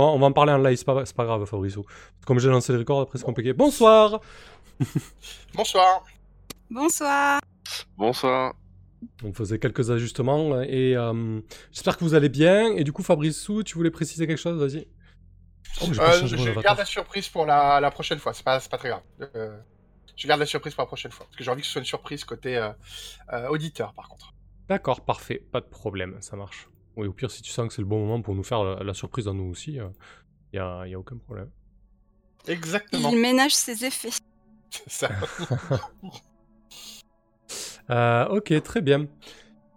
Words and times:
On 0.00 0.18
va 0.18 0.26
en 0.26 0.32
parler 0.32 0.52
en 0.52 0.58
live, 0.58 0.76
c'est 0.76 0.84
pas, 0.84 1.04
pas 1.04 1.24
grave, 1.24 1.44
Fabrice. 1.44 1.78
Comme 2.26 2.38
j'ai 2.38 2.48
lancé 2.48 2.72
le 2.72 2.78
record, 2.80 3.00
après 3.00 3.18
c'est 3.18 3.24
compliqué. 3.24 3.52
Bonsoir 3.52 4.20
Bonsoir 5.54 6.04
Bonsoir 6.70 7.40
Bonsoir 7.96 8.54
On 9.24 9.32
faisait 9.32 9.58
quelques 9.58 9.90
ajustements 9.90 10.60
et 10.62 10.96
euh, 10.96 11.40
j'espère 11.72 11.96
que 11.96 12.04
vous 12.04 12.14
allez 12.14 12.28
bien. 12.28 12.72
Et 12.72 12.84
du 12.84 12.92
coup, 12.92 13.02
Fabrice, 13.02 13.50
tu 13.64 13.74
voulais 13.74 13.90
préciser 13.90 14.26
quelque 14.26 14.38
chose? 14.38 14.60
Vas-y. 14.60 14.86
Oh, 15.82 15.86
euh, 15.88 16.26
je 16.26 16.60
garde 16.60 16.78
la 16.78 16.84
surprise 16.84 17.28
pour 17.28 17.44
la, 17.46 17.90
prochaine 17.90 18.18
fois, 18.18 18.32
c'est 18.32 18.44
pas, 18.44 18.60
pas 18.60 18.78
très 18.78 18.88
grave. 18.88 19.02
Euh, 19.34 19.56
je 20.16 20.26
garde 20.26 20.40
la 20.40 20.46
surprise 20.46 20.74
pour 20.74 20.82
la 20.82 20.86
prochaine 20.86 21.12
fois, 21.12 21.26
parce 21.26 21.36
que 21.36 21.44
j'ai 21.44 21.50
envie 21.50 21.60
que 21.60 21.66
ce 21.66 21.72
soit 21.74 21.80
une 21.80 21.86
surprise 21.86 22.24
côté 22.24 22.70
auditeur 23.50 23.92
par 23.92 24.08
contre. 24.08 24.32
D'accord, 24.68 25.02
parfait, 25.02 25.42
pas 25.52 25.60
de 25.60 25.66
problème, 25.66 26.16
ça 26.20 26.36
marche. 26.36 26.68
Oui, 26.96 27.06
au 27.06 27.12
pire, 27.12 27.30
si 27.30 27.42
tu 27.42 27.50
sens 27.50 27.68
que 27.68 27.74
c'est 27.74 27.82
le 27.82 27.88
bon 27.88 28.00
moment 28.00 28.22
pour 28.22 28.34
nous 28.34 28.42
faire 28.42 28.82
la, 28.82 28.94
surprise 28.94 29.28
à 29.28 29.32
nous 29.32 29.44
aussi, 29.44 29.72
il 29.74 29.90
n'y 30.52 30.58
a, 30.58 30.86
y 30.86 30.94
a 30.94 30.98
aucun 30.98 31.16
problème. 31.18 31.50
Exactement. 32.48 33.10
Il 33.10 33.20
ménage 33.20 33.54
ses 33.54 33.84
effets. 33.84 34.10
C'est 34.70 34.90
ça. 34.90 35.10
Euh, 37.88 38.26
ok, 38.26 38.52
très 38.64 38.80
bien. 38.80 39.06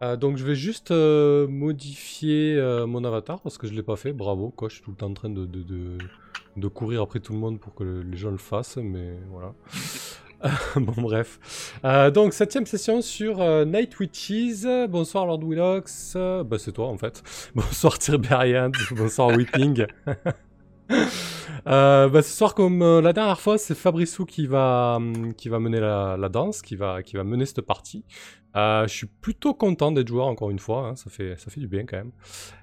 Euh, 0.02 0.16
donc 0.18 0.38
je 0.38 0.44
vais 0.44 0.56
juste 0.56 0.90
euh, 0.90 1.48
modifier 1.48 2.60
mon 2.88 3.04
avatar 3.04 3.40
parce 3.42 3.60
que 3.60 3.68
je 3.68 3.72
ne 3.74 3.78
l'ai 3.78 3.84
pas 3.84 3.98
fait. 3.98 4.14
Bravo, 4.14 4.50
quoi. 4.50 4.68
Je 4.70 4.76
suis 4.76 4.84
tout 4.84 4.90
le 4.90 4.98
temps 4.98 5.12
en 5.12 5.14
train 5.14 5.30
de, 5.30 5.46
de, 5.46 5.98
de, 6.58 6.68
courir 6.68 7.04
après 7.04 7.20
tout 7.20 7.34
le 7.34 7.38
monde 7.40 7.60
pour 7.60 7.76
que 7.76 7.84
les 7.84 8.18
gens 8.18 8.32
le 8.32 8.38
fassent, 8.38 8.78
mais 8.78 9.14
voilà. 9.30 9.54
bon, 10.76 11.02
bref. 11.02 11.74
Euh, 11.84 12.12
donc, 12.12 12.34
septième 12.34 12.66
session 12.66 13.02
sur 13.02 13.42
euh, 13.42 13.66
Night 13.66 14.00
Witches. 14.00 14.66
Bonsoir 14.90 15.26
Lord 15.26 15.44
Willox. 15.44 16.16
bah, 16.16 16.58
c'est 16.58 16.72
toi 16.72 16.88
en 16.88 16.98
fait. 16.98 17.24
Bonsoir 17.56 18.00
Tirberian. 18.00 18.72
Bonsoir 18.92 19.30
Whipping. 19.30 19.86
Euh, 21.68 22.08
bah, 22.08 22.22
ce 22.22 22.36
soir, 22.36 22.56
comme 22.56 22.80
la 22.80 23.12
dernière 23.12 23.40
fois, 23.40 23.58
c'est 23.58 23.76
Fabrissou 23.76 24.26
qui 24.26 24.48
va, 24.48 24.96
hum, 24.96 25.34
qui 25.34 25.50
va 25.50 25.60
mener 25.60 25.80
la, 25.80 26.30
danse, 26.30 26.62
qui 26.62 26.76
va, 26.76 27.04
qui 27.04 27.18
va 27.18 27.24
mener 27.26 27.46
cette 27.46 27.62
partie. 27.62 28.06
je 28.56 28.86
suis 28.88 29.08
plutôt 29.08 29.54
content 29.54 29.92
d'être 29.92 30.08
joueur 30.08 30.28
encore 30.28 30.52
une 30.52 30.60
fois, 30.60 30.88
hein. 30.88 30.96
ça, 30.96 31.10
fait, 31.10 31.36
ça 31.38 31.52
fait 31.52 31.60
du 31.60 31.68
bien 31.68 31.86
quand 31.86 31.98
même. 31.98 32.12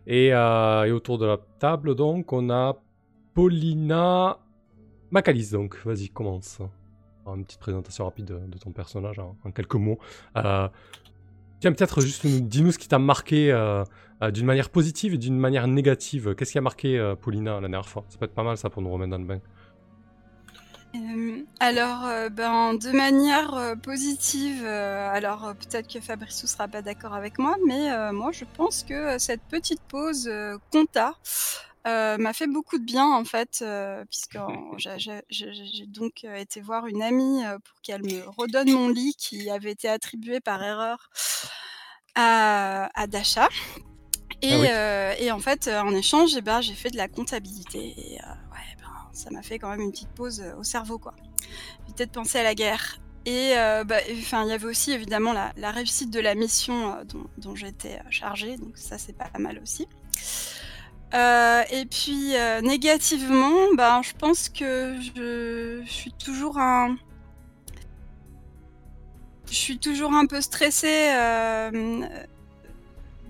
Et, 0.06 0.28
et, 0.28 0.92
autour 0.92 1.18
de 1.18 1.26
la 1.26 1.36
table, 1.58 1.94
donc, 1.94 2.32
on 2.32 2.48
a 2.48 2.80
Paulina 3.34 4.38
Macalis. 5.10 5.50
Donc, 5.50 5.76
vas-y, 5.84 6.08
commence 6.08 6.62
une 7.34 7.44
petite 7.44 7.60
présentation 7.60 8.04
rapide 8.04 8.26
de, 8.26 8.58
ton 8.58 8.70
personnage 8.70 9.18
en, 9.18 9.34
quelques 9.50 9.74
mots. 9.74 9.98
Euh, 10.36 10.68
tiens, 11.60 11.72
peut-être 11.72 12.00
juste 12.00 12.26
dis-nous 12.26 12.72
ce 12.72 12.78
qui 12.78 12.88
t'a 12.88 12.98
marqué 12.98 13.50
euh, 13.52 13.84
euh, 14.22 14.30
d'une 14.30 14.46
manière 14.46 14.70
positive 14.70 15.14
et 15.14 15.18
d'une 15.18 15.38
manière 15.38 15.66
négative. 15.66 16.34
Qu'est-ce 16.34 16.52
qui 16.52 16.58
a 16.58 16.62
marqué 16.62 17.14
Paulina 17.20 17.54
la 17.54 17.60
dernière 17.60 17.88
fois? 17.88 18.04
Ça 18.08 18.18
peut 18.18 18.26
être 18.26 18.34
pas 18.34 18.44
mal 18.44 18.56
ça 18.56 18.70
pour 18.70 18.82
nous 18.82 18.90
remettre 18.90 19.10
dans 19.10 19.18
le 19.18 19.24
bain. 19.24 19.40
alors, 21.60 22.08
ben, 22.30 22.74
de 22.74 22.96
manière 22.96 23.74
positive, 23.82 24.64
alors 24.64 25.54
peut-être 25.54 25.92
que 25.92 26.00
Fabrice 26.00 26.46
sera 26.46 26.68
pas 26.68 26.80
d'accord 26.80 27.12
avec 27.12 27.38
moi, 27.38 27.56
mais 27.66 28.12
moi 28.12 28.32
je 28.32 28.44
pense 28.56 28.82
que 28.82 29.18
cette 29.18 29.42
petite 29.42 29.82
pause 29.88 30.30
compta 30.72 31.14
euh, 31.86 32.18
m'a 32.18 32.32
fait 32.32 32.48
beaucoup 32.48 32.78
de 32.78 32.84
bien 32.84 33.06
en 33.06 33.24
fait, 33.24 33.60
euh, 33.62 34.04
puisque 34.06 34.38
j'ai 35.30 35.86
donc 35.86 36.24
euh, 36.24 36.34
été 36.34 36.60
voir 36.60 36.86
une 36.86 37.02
amie 37.02 37.42
pour 37.64 37.80
qu'elle 37.82 38.02
me 38.02 38.28
redonne 38.28 38.72
mon 38.72 38.88
lit 38.88 39.14
qui 39.16 39.50
avait 39.50 39.70
été 39.70 39.88
attribué 39.88 40.40
par 40.40 40.62
erreur 40.62 41.10
à, 42.16 43.06
Dasha. 43.08 43.48
Ah 44.42 45.14
et, 45.18 45.30
en 45.30 45.38
fait, 45.38 45.68
en 45.68 45.94
échange, 45.94 46.34
eh 46.36 46.40
ben, 46.40 46.60
j'ai 46.60 46.74
fait 46.74 46.90
de 46.90 46.96
la 46.96 47.08
comptabilité. 47.08 47.94
Et 47.96 48.12
ouais, 48.14 48.76
ben, 48.78 48.90
ça 49.12 49.30
m'a 49.30 49.42
fait 49.42 49.58
quand 49.58 49.68
même 49.68 49.80
une 49.80 49.92
petite 49.92 50.10
pause 50.10 50.42
au 50.58 50.62
cerveau, 50.62 50.98
quoi. 50.98 51.14
Éviter 51.84 52.06
de 52.06 52.10
penser 52.10 52.38
à 52.38 52.42
la 52.42 52.54
guerre. 52.54 52.98
Et 53.26 53.54
bah, 53.86 53.98
enfin, 54.18 54.44
il 54.44 54.48
y 54.48 54.52
avait 54.52 54.66
aussi 54.66 54.92
évidemment 54.92 55.32
la, 55.32 55.70
réussite 55.70 56.10
de 56.10 56.20
la 56.20 56.34
mission 56.34 57.04
dont, 57.04 57.26
dont 57.38 57.54
j'étais 57.54 58.00
chargée, 58.10 58.56
donc 58.56 58.76
ça 58.76 58.98
c'est 58.98 59.16
pas 59.16 59.30
mal 59.38 59.60
aussi. 59.62 59.86
Euh, 61.16 61.62
et 61.70 61.86
puis 61.86 62.36
euh, 62.36 62.60
négativement, 62.60 63.72
ben, 63.74 64.02
je 64.02 64.12
pense 64.12 64.48
que 64.50 64.96
je, 65.00 65.82
suis 65.86 66.12
toujours 66.12 66.58
un. 66.58 66.96
Je 69.48 69.54
suis 69.54 69.78
toujours 69.78 70.12
un 70.12 70.26
peu 70.26 70.40
stressée 70.42 71.08
euh, 71.14 71.70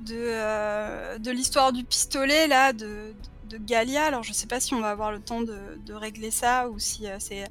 de, 0.00 1.18
de 1.18 1.30
l'histoire 1.30 1.72
du 1.72 1.84
pistolet, 1.84 2.48
là, 2.48 2.72
de, 2.72 3.14
de, 3.50 3.58
Galia. 3.58 4.04
Alors, 4.04 4.24
je 4.24 4.32
sais 4.32 4.46
pas 4.46 4.58
si 4.58 4.74
on 4.74 4.80
va 4.80 4.90
avoir 4.90 5.12
le 5.12 5.20
temps 5.20 5.42
de, 5.42 5.78
de 5.84 5.94
régler 5.94 6.32
ça 6.32 6.68
ou 6.68 6.80
si 6.80 7.06
c'est 7.20 7.44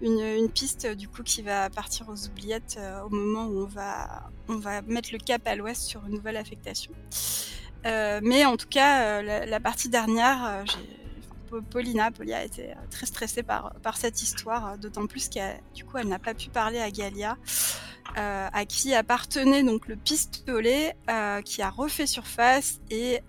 une, 0.00 0.20
une, 0.20 0.50
piste, 0.50 0.86
du 0.86 1.08
coup, 1.08 1.22
qui 1.24 1.42
va 1.42 1.70
partir 1.70 2.08
aux 2.08 2.26
oubliettes 2.26 2.78
au 3.04 3.08
moment 3.08 3.46
où 3.46 3.62
on 3.62 3.66
va, 3.66 4.30
on 4.48 4.56
va 4.56 4.82
mettre 4.82 5.08
le 5.12 5.18
cap 5.18 5.44
à 5.46 5.56
l'ouest 5.56 5.82
sur 5.82 6.04
une 6.06 6.12
nouvelle 6.12 6.36
affectation. 6.36 6.92
Euh, 7.86 8.20
mais 8.22 8.44
en 8.44 8.56
tout 8.56 8.68
cas, 8.68 9.22
euh, 9.22 9.46
la, 9.46 9.60
partie 9.60 9.88
dernière, 9.88 10.64
euh, 11.52 11.60
Paulina, 11.70 12.10
Paulia 12.10 12.38
a 12.38 12.44
été 12.44 12.74
très 12.90 13.06
stressée 13.06 13.42
par, 13.42 13.72
par 13.82 13.96
cette 13.96 14.22
histoire, 14.22 14.78
d'autant 14.78 15.06
plus 15.06 15.28
qu'elle 15.28 15.60
du 15.74 15.84
coup, 15.84 15.98
elle 15.98 16.08
n'a 16.08 16.18
pas 16.18 16.34
pu 16.34 16.48
parler 16.48 16.80
à 16.80 16.90
Galia, 16.90 17.36
à 18.14 18.64
qui 18.66 18.94
appartenait 18.94 19.62
donc 19.62 19.86
le 19.88 19.96
pistolet 19.96 20.96
qui 21.44 21.62
a 21.62 21.70
refait 21.70 22.06
surface 22.06 22.80
et 22.90 23.20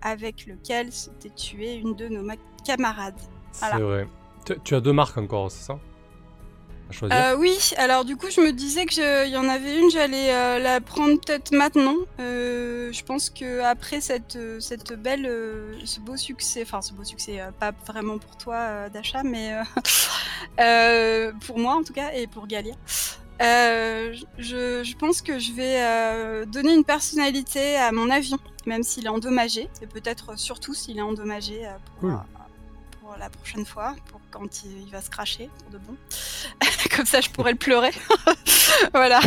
avec 0.00 0.46
lequel 0.46 0.92
s'était 0.92 1.30
tuée 1.30 1.74
une 1.74 1.94
de 1.94 2.08
nos 2.08 2.26
camarades. 2.64 3.20
C'est 3.52 3.76
vrai. 3.76 4.08
tu 4.64 4.74
as 4.74 4.80
deux 4.80 4.92
marques 4.92 5.18
encore, 5.18 5.50
c'est 5.50 5.64
ça? 5.64 5.78
Euh, 7.02 7.36
oui, 7.36 7.72
alors 7.76 8.04
du 8.04 8.16
coup, 8.16 8.30
je 8.30 8.40
me 8.40 8.52
disais 8.52 8.86
qu'il 8.86 9.28
y 9.28 9.36
en 9.36 9.48
avait 9.48 9.78
une, 9.78 9.90
j'allais 9.90 10.32
euh, 10.32 10.58
la 10.58 10.80
prendre 10.80 11.20
peut-être 11.20 11.52
maintenant. 11.52 11.96
Euh, 12.20 12.92
je 12.92 13.02
pense 13.02 13.30
que 13.30 13.60
après 13.60 14.00
cette, 14.00 14.38
cette 14.60 14.92
belle, 14.92 15.30
ce 15.84 16.00
beau 16.00 16.16
succès, 16.16 16.62
enfin 16.62 16.82
ce 16.82 16.92
beau 16.92 17.04
succès, 17.04 17.40
pas 17.58 17.72
vraiment 17.86 18.18
pour 18.18 18.36
toi 18.36 18.88
d'achat, 18.88 19.22
mais 19.22 19.52
pour 21.46 21.58
moi 21.58 21.74
en 21.74 21.82
tout 21.82 21.92
cas 21.92 22.12
et 22.12 22.26
pour 22.26 22.46
Galia. 22.46 22.74
Je, 23.40 24.24
je, 24.38 24.96
pense 24.96 25.22
que 25.22 25.38
je 25.38 25.52
vais 25.52 26.46
donner 26.46 26.74
une 26.74 26.84
personnalité 26.84 27.76
à 27.76 27.92
mon 27.92 28.10
avion, 28.10 28.38
même 28.64 28.82
s'il 28.82 29.06
est 29.06 29.10
endommagé, 29.10 29.68
et 29.82 29.86
peut-être 29.86 30.38
surtout 30.38 30.74
s'il 30.74 30.98
est 30.98 31.02
endommagé 31.02 31.68
pour, 32.00 32.10
la 33.18 33.30
prochaine 33.30 33.64
fois, 33.64 33.94
pour 34.06 34.20
quand 34.30 34.64
il, 34.64 34.90
va 34.90 35.00
se 35.00 35.10
cracher 35.10 35.50
pour 35.58 35.70
de 35.70 35.78
bon. 35.78 35.96
Comme 36.96 37.06
ça, 37.06 37.20
je 37.20 37.30
pourrais 37.30 37.52
le 37.52 37.58
pleurer. 37.58 37.92
voilà. 38.92 39.20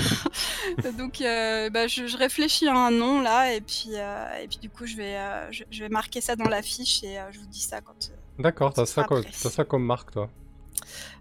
Donc, 0.97 1.22
euh, 1.22 1.69
bah, 1.69 1.88
je, 1.88 2.17
réfléchis 2.17 2.67
à 2.67 2.75
un 2.75 2.91
nom 2.91 3.22
là, 3.22 3.53
et 3.53 3.61
puis, 3.61 3.91
euh, 3.94 4.41
et 4.41 4.47
puis 4.47 4.57
du 4.57 4.69
coup, 4.69 4.85
je 4.85 4.95
vais, 4.95 5.17
euh, 5.17 5.51
je, 5.51 5.83
vais 5.83 5.89
marquer 5.89 6.22
ça 6.22 6.35
dans 6.35 6.50
la 6.50 6.61
fiche 6.61 7.03
et 7.03 7.19
je 7.31 7.39
vous 7.39 7.47
dis 7.47 7.61
ça 7.61 7.81
quand. 7.81 8.11
D'accord, 8.38 8.73
t'as 8.73 8.85
ça, 8.85 9.03
comme, 9.03 9.23
ça 9.31 9.66
comme 9.66 9.83
marque, 9.83 10.11
toi. 10.11 10.29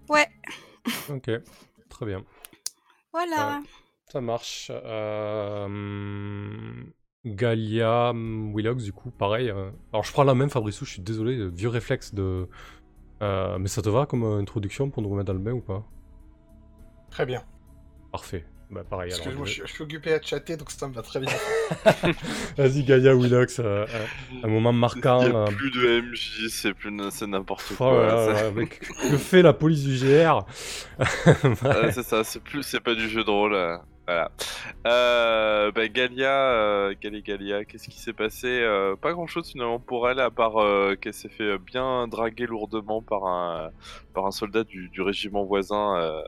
Ouais. 0.08 0.28
ok, 1.08 1.30
très 1.88 2.06
bien. 2.06 2.24
Voilà. 3.12 3.60
ça 4.12 4.20
marche. 4.20 4.70
Galia, 7.28 8.12
Willox, 8.12 8.84
du 8.84 8.92
coup, 8.92 9.10
pareil. 9.10 9.50
Euh. 9.50 9.70
Alors, 9.92 10.04
je 10.04 10.12
prends 10.12 10.24
la 10.24 10.34
même, 10.34 10.50
Fabrice, 10.50 10.78
je 10.80 10.84
suis 10.84 11.02
désolé, 11.02 11.48
vieux 11.48 11.68
réflexe 11.68 12.14
de. 12.14 12.48
Euh, 13.22 13.58
mais 13.58 13.68
ça 13.68 13.82
te 13.82 13.88
va 13.88 14.06
comme 14.06 14.22
euh, 14.22 14.38
introduction 14.38 14.90
pour 14.90 15.02
nous 15.02 15.08
remettre 15.08 15.26
dans 15.26 15.32
le 15.32 15.40
bain 15.40 15.52
ou 15.52 15.60
pas? 15.60 15.84
Très 17.10 17.26
bien. 17.26 17.42
Parfait. 18.12 18.44
Bah, 18.70 18.84
pareil. 18.88 19.10
Parce 19.10 19.22
que 19.22 19.34
moi, 19.34 19.46
je, 19.46 19.64
suis 19.64 19.82
occupé 19.82 20.12
à 20.12 20.20
chatter, 20.20 20.56
donc 20.56 20.70
ça 20.70 20.86
me 20.88 20.92
va 20.94 21.02
très 21.02 21.20
bien. 21.20 21.30
Vas-y, 22.56 22.84
Galia, 22.84 23.14
Willox, 23.14 23.60
un 23.60 23.86
moment 24.46 24.72
marquant. 24.72 25.22
Il 25.22 25.30
n'y 25.30 25.36
a 25.36 25.44
plus 25.46 25.70
de 25.70 26.00
MJ, 26.02 26.48
c'est 26.50 26.74
plus 26.74 26.92
c'est 27.10 27.26
n'importe 27.26 27.64
oh 27.72 27.76
quoi. 27.76 28.36
avec 28.46 28.80
que 28.80 29.16
fait 29.16 29.42
la 29.42 29.54
police 29.54 29.84
du 29.84 29.96
GR 29.96 30.44
C'est 31.92 32.02
ça, 32.02 32.24
c'est 32.24 32.42
plus, 32.42 32.62
c'est 32.62 32.80
pas 32.80 32.94
du 32.94 33.08
jeu 33.08 33.24
de 33.24 33.30
rôle. 33.30 33.80
Voilà. 34.08 34.30
Euh, 34.86 35.70
Galia, 35.92 36.30
euh, 36.30 36.94
Galia, 36.98 37.66
qu'est-ce 37.66 37.90
qui 37.90 38.00
s'est 38.00 38.14
passé 38.14 38.46
euh, 38.46 38.96
Pas 38.96 39.12
grand-chose 39.12 39.50
finalement 39.50 39.80
pour 39.80 40.08
elle, 40.08 40.18
à 40.18 40.30
part 40.30 40.54
qu'elle 40.98 41.12
s'est 41.12 41.28
fait 41.28 41.58
bien 41.58 42.08
draguer 42.08 42.46
lourdement 42.46 43.02
par 43.02 43.26
un, 43.26 44.30
soldat 44.30 44.64
du, 44.64 45.02
régiment 45.02 45.44
voisin. 45.44 46.22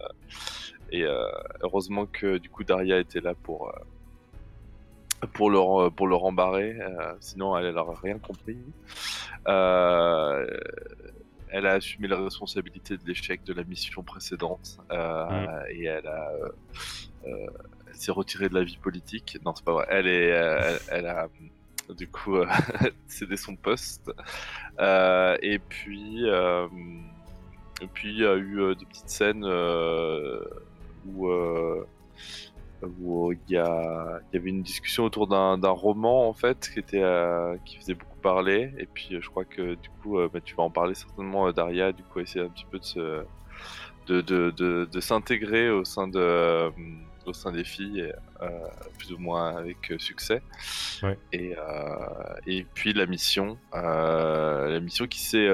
et 0.92 1.06
heureusement 1.62 2.04
que 2.04 2.36
du 2.36 2.50
coup 2.50 2.64
Daria 2.64 2.98
était 2.98 3.22
là 3.22 3.32
pour, 3.34 3.72
pour, 5.32 5.50
le, 5.50 5.88
pour 5.88 6.06
le 6.06 6.16
rembarrer, 6.16 6.76
sinon 7.20 7.56
elle 7.56 7.74
n'aurait 7.74 7.96
rien 8.02 8.18
compris. 8.18 8.58
Elle 11.52 11.66
a 11.66 11.72
assumé 11.72 12.08
la 12.08 12.20
responsabilité 12.22 12.96
de 12.96 13.04
l'échec 13.06 13.42
de 13.44 13.52
la 13.52 13.64
mission 13.64 14.02
précédente 14.02 14.78
mmh. 14.90 14.94
et 15.70 15.84
elle 15.84 16.06
a 16.06 16.30
euh, 17.26 17.46
elle 17.88 17.94
s'est 17.94 18.12
retirée 18.12 18.48
de 18.48 18.54
la 18.54 18.64
vie 18.64 18.78
politique. 18.78 19.38
Non, 19.44 19.54
c'est 19.54 19.64
pas 19.64 19.72
vrai. 19.72 19.86
Elle 19.90 20.06
est, 20.06 20.32
euh, 20.32 20.78
elle, 20.88 21.06
a, 21.06 21.28
du 21.90 22.08
coup 22.08 22.36
céder 23.08 23.36
son 23.36 23.56
poste. 23.56 24.10
et 24.78 25.60
puis, 25.68 26.24
et 26.26 27.86
puis 27.92 28.10
il 28.10 28.18
y 28.18 28.26
a 28.26 28.36
eu 28.36 28.74
des 28.76 28.86
petites 28.86 29.10
scènes 29.10 29.44
où 31.06 31.30
où 32.98 33.30
il 33.32 33.38
y, 33.50 33.58
a, 33.58 34.20
il 34.32 34.36
y 34.36 34.38
avait 34.38 34.48
une 34.48 34.62
discussion 34.62 35.04
autour 35.04 35.26
d'un 35.26 35.68
roman 35.68 36.28
en 36.28 36.32
fait 36.32 36.70
qui 36.72 36.78
était 36.78 37.04
qui 37.64 37.76
faisait 37.76 37.94
beaucoup 37.94 38.09
parler 38.20 38.72
et 38.78 38.86
puis 38.86 39.18
je 39.20 39.28
crois 39.28 39.44
que 39.44 39.74
du 39.74 39.88
coup 40.02 40.18
bah, 40.32 40.40
tu 40.44 40.54
vas 40.54 40.62
en 40.62 40.70
parler 40.70 40.94
certainement 40.94 41.50
Daria 41.52 41.92
du 41.92 42.02
coup 42.02 42.20
essayer 42.20 42.44
un 42.44 42.48
petit 42.48 42.66
peu 42.70 42.78
de 42.78 42.84
se 42.84 43.24
de, 44.06 44.20
de, 44.20 44.50
de, 44.50 44.88
de 44.90 45.00
s'intégrer 45.00 45.70
au 45.70 45.84
sein 45.84 46.08
de 46.08 46.70
au 47.26 47.32
sein 47.32 47.52
des 47.52 47.64
filles, 47.64 48.12
euh, 48.42 48.48
plus 48.98 49.12
ou 49.12 49.18
moins 49.18 49.56
avec 49.56 49.92
succès. 49.98 50.42
Et, 51.32 51.54
euh, 51.56 52.34
et 52.46 52.66
puis 52.74 52.92
la 52.92 53.06
mission, 53.06 53.58
euh, 53.74 54.68
la 54.68 54.80
mission 54.80 55.06
qui 55.06 55.20
s'est 55.20 55.48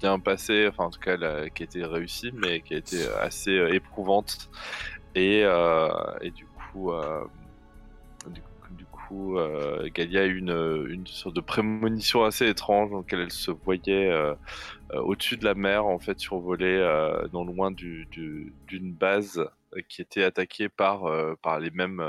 bien 0.00 0.18
passée, 0.18 0.66
enfin 0.68 0.84
en 0.84 0.90
tout 0.90 1.00
cas 1.00 1.16
qui 1.50 1.62
a 1.62 1.64
été 1.64 1.84
réussie, 1.84 2.32
mais 2.34 2.60
qui 2.60 2.74
a 2.74 2.78
été 2.78 3.06
assez 3.20 3.54
éprouvante. 3.72 4.50
Et, 5.14 5.40
et 5.40 6.30
du 6.30 6.46
coup, 6.46 6.92
coup, 9.10 9.36
Galia 9.94 10.22
a 10.22 10.26
eu 10.26 10.38
une, 10.38 11.06
sorte 11.06 11.34
de 11.34 11.40
prémonition 11.40 12.24
assez 12.24 12.48
étrange 12.48 12.90
dans 12.90 12.98
laquelle 12.98 13.20
elle 13.20 13.32
se 13.32 13.50
voyait 13.50 14.10
au-dessus 14.92 15.36
de 15.36 15.44
la 15.44 15.54
mer, 15.54 15.86
en 15.86 15.98
fait, 15.98 16.18
survolée 16.18 16.78
non 17.32 17.44
loin 17.44 17.70
d'une 17.70 18.04
du, 18.06 18.52
d'une 18.66 18.92
base 18.92 19.44
euh, 19.76 19.82
qui 19.88 20.02
était 20.02 20.24
attaqué 20.24 20.68
par, 20.68 21.06
euh, 21.06 21.34
les 21.60 21.70
mêmes. 21.70 22.00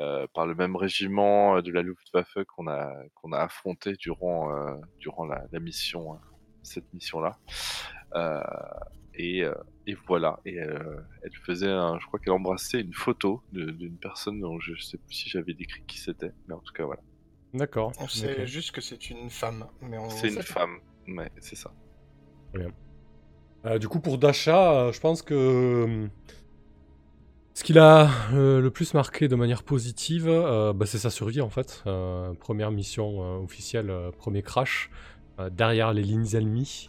Euh, 0.00 0.26
par 0.34 0.44
le 0.44 0.56
même 0.56 0.74
régiment 0.74 1.62
de 1.62 1.70
la 1.70 1.82
Luftwaffe 1.82 2.38
qu'on 2.48 2.66
a, 2.66 3.06
affronté 3.34 3.92
durant, 3.92 4.50
durant 4.98 5.24
la, 5.24 5.46
mission, 5.60 6.18
cette 6.64 6.92
mission-là. 6.92 7.38
Et, 9.14 9.44
et, 9.86 9.96
voilà. 10.06 10.40
Et 10.44 10.56
elle 10.56 11.34
faisait, 11.42 11.70
un, 11.70 11.98
je 11.98 12.06
crois 12.06 12.18
qu'elle 12.18 12.32
embrassait 12.32 12.80
une 12.80 12.92
photo 12.92 13.42
d'une 13.52 13.96
personne 13.96 14.40
dont 14.40 14.58
je 14.60 14.74
sais 14.80 14.98
plus 14.98 15.14
si 15.14 15.28
j'avais 15.28 15.54
décrit 15.54 15.82
qui 15.86 15.98
c'était, 15.98 16.32
mais 16.48 16.54
en 16.54 16.60
tout 16.60 16.72
cas 16.72 16.84
voilà. 16.84 17.02
D'accord. 17.52 17.92
On 18.00 18.08
sait 18.08 18.46
juste 18.46 18.72
que 18.72 18.80
c'est 18.80 19.10
une 19.10 19.30
femme, 19.30 19.66
mais 19.82 19.98
C'est 20.10 20.28
une 20.28 20.42
femme, 20.42 20.78
mais 21.06 21.30
c'est 21.38 21.56
ça. 21.56 21.72
du 23.78 23.88
coup, 23.88 24.00
pour 24.00 24.18
Dasha, 24.18 24.90
je 24.92 25.00
pense 25.00 25.22
que 25.22 26.08
ce 27.54 27.62
qui 27.62 27.72
l'a 27.72 28.10
euh, 28.32 28.60
le 28.60 28.70
plus 28.70 28.94
marqué 28.94 29.28
de 29.28 29.36
manière 29.36 29.62
positive, 29.62 30.26
euh, 30.28 30.72
bah, 30.72 30.86
c'est 30.86 30.98
sa 30.98 31.10
survie 31.10 31.40
en 31.40 31.50
fait. 31.50 31.84
Euh, 31.86 32.34
première 32.34 32.72
mission 32.72 33.40
officielle, 33.42 33.92
premier 34.18 34.42
crash, 34.42 34.90
derrière 35.52 35.92
les 35.92 36.02
lignes 36.02 36.34
ennemies. 36.34 36.88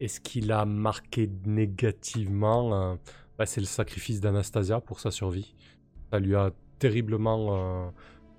Et 0.00 0.08
ce 0.08 0.20
qui 0.20 0.40
l'a 0.40 0.64
marqué 0.64 1.30
négativement, 1.46 2.98
bah, 3.38 3.46
c'est 3.46 3.60
le 3.60 3.66
sacrifice 3.66 4.20
d'Anastasia 4.20 4.80
pour 4.80 5.00
sa 5.00 5.10
survie. 5.10 5.54
Ça 6.10 6.18
lui 6.18 6.34
a 6.34 6.50
terriblement 6.78 7.92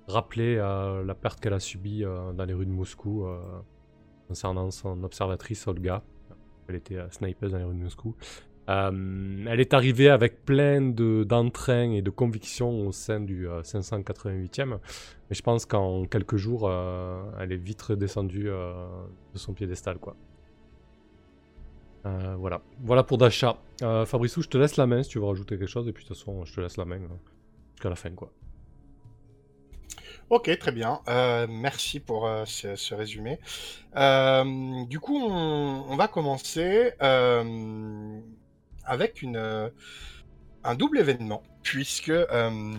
rappelé 0.08 0.56
la 0.56 1.14
perte 1.14 1.40
qu'elle 1.40 1.52
a 1.52 1.60
subie 1.60 2.02
dans 2.02 2.44
les 2.44 2.54
rues 2.54 2.66
de 2.66 2.72
Moscou 2.72 3.26
concernant 4.28 4.70
son 4.70 5.02
observatrice 5.04 5.66
Olga. 5.66 6.02
Elle 6.68 6.76
était 6.76 6.98
sniper 7.10 7.48
dans 7.50 7.58
les 7.58 7.64
rues 7.64 7.74
de 7.74 7.82
Moscou. 7.82 8.16
Euh, 8.68 9.44
elle 9.48 9.60
est 9.60 9.74
arrivée 9.74 10.08
avec 10.08 10.44
plein 10.44 10.80
d'entrain 10.80 11.90
et 11.90 12.02
de 12.02 12.10
conviction 12.10 12.86
au 12.86 12.92
sein 12.92 13.20
du 13.20 13.48
588e, 13.48 14.60
euh, 14.60 14.76
mais 15.28 15.34
je 15.34 15.42
pense 15.42 15.66
qu'en 15.66 16.04
quelques 16.04 16.36
jours, 16.36 16.68
euh, 16.68 17.22
elle 17.40 17.52
est 17.52 17.56
vite 17.56 17.82
redescendue 17.82 18.44
de 18.44 19.38
son 19.38 19.52
piédestal. 19.52 19.98
Quoi. 19.98 20.16
Voilà. 22.04 22.62
voilà 22.80 23.02
pour 23.02 23.18
Dasha. 23.18 23.56
Fabrice, 23.80 24.40
je 24.40 24.48
te 24.48 24.58
laisse 24.58 24.76
la 24.76 24.86
main 24.86 25.02
si 25.02 25.10
tu 25.10 25.18
veux 25.18 25.24
rajouter 25.24 25.58
quelque 25.58 25.68
chose, 25.68 25.88
et 25.88 25.92
puis 25.92 26.04
de 26.04 26.08
toute 26.08 26.16
façon, 26.16 26.44
je 26.44 26.54
te 26.54 26.60
laisse 26.60 26.76
la 26.76 26.84
main 26.84 26.98
jusqu'à 27.74 27.88
la 27.88 27.96
fin. 27.96 28.10
quoi. 28.10 28.32
Ok, 30.30 30.56
très 30.58 30.72
bien. 30.72 31.00
merci 31.48 32.00
pour 32.00 32.28
ce, 32.46 32.94
résumé. 32.94 33.38
du 34.88 35.00
coup, 35.00 35.18
on, 35.18 35.96
va 35.96 36.08
commencer 36.08 36.92
avec 38.84 39.22
euh, 39.24 39.70
un 40.64 40.74
double 40.74 40.98
événement, 40.98 41.42
puisque 41.62 42.10
euh, 42.10 42.74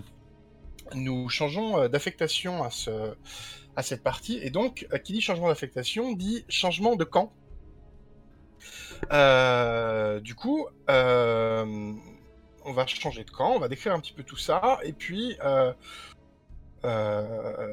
nous 0.94 1.30
changeons 1.30 1.78
euh, 1.78 1.88
d'affectation 1.88 2.64
à 2.64 3.84
cette 3.84 4.04
partie, 4.04 4.40
et 4.42 4.50
donc, 4.50 4.88
qui 5.04 5.14
dit 5.14 5.22
changement 5.22 5.48
d'affectation 5.48 6.14
dit 6.14 6.46
changement 6.50 6.96
de 6.96 7.04
camp. 7.04 7.34
Du 10.22 10.36
coup, 10.36 10.68
on 10.88 12.72
va 12.74 12.86
changer 12.88 13.24
de 13.24 13.32
camp, 13.32 13.54
on 13.56 13.60
va 13.60 13.68
décrire 13.68 13.94
un 13.94 14.00
petit 14.00 14.14
peu 14.14 14.24
tout 14.24 14.38
ça, 14.38 14.80
et 14.84 14.94
puis 14.94 15.38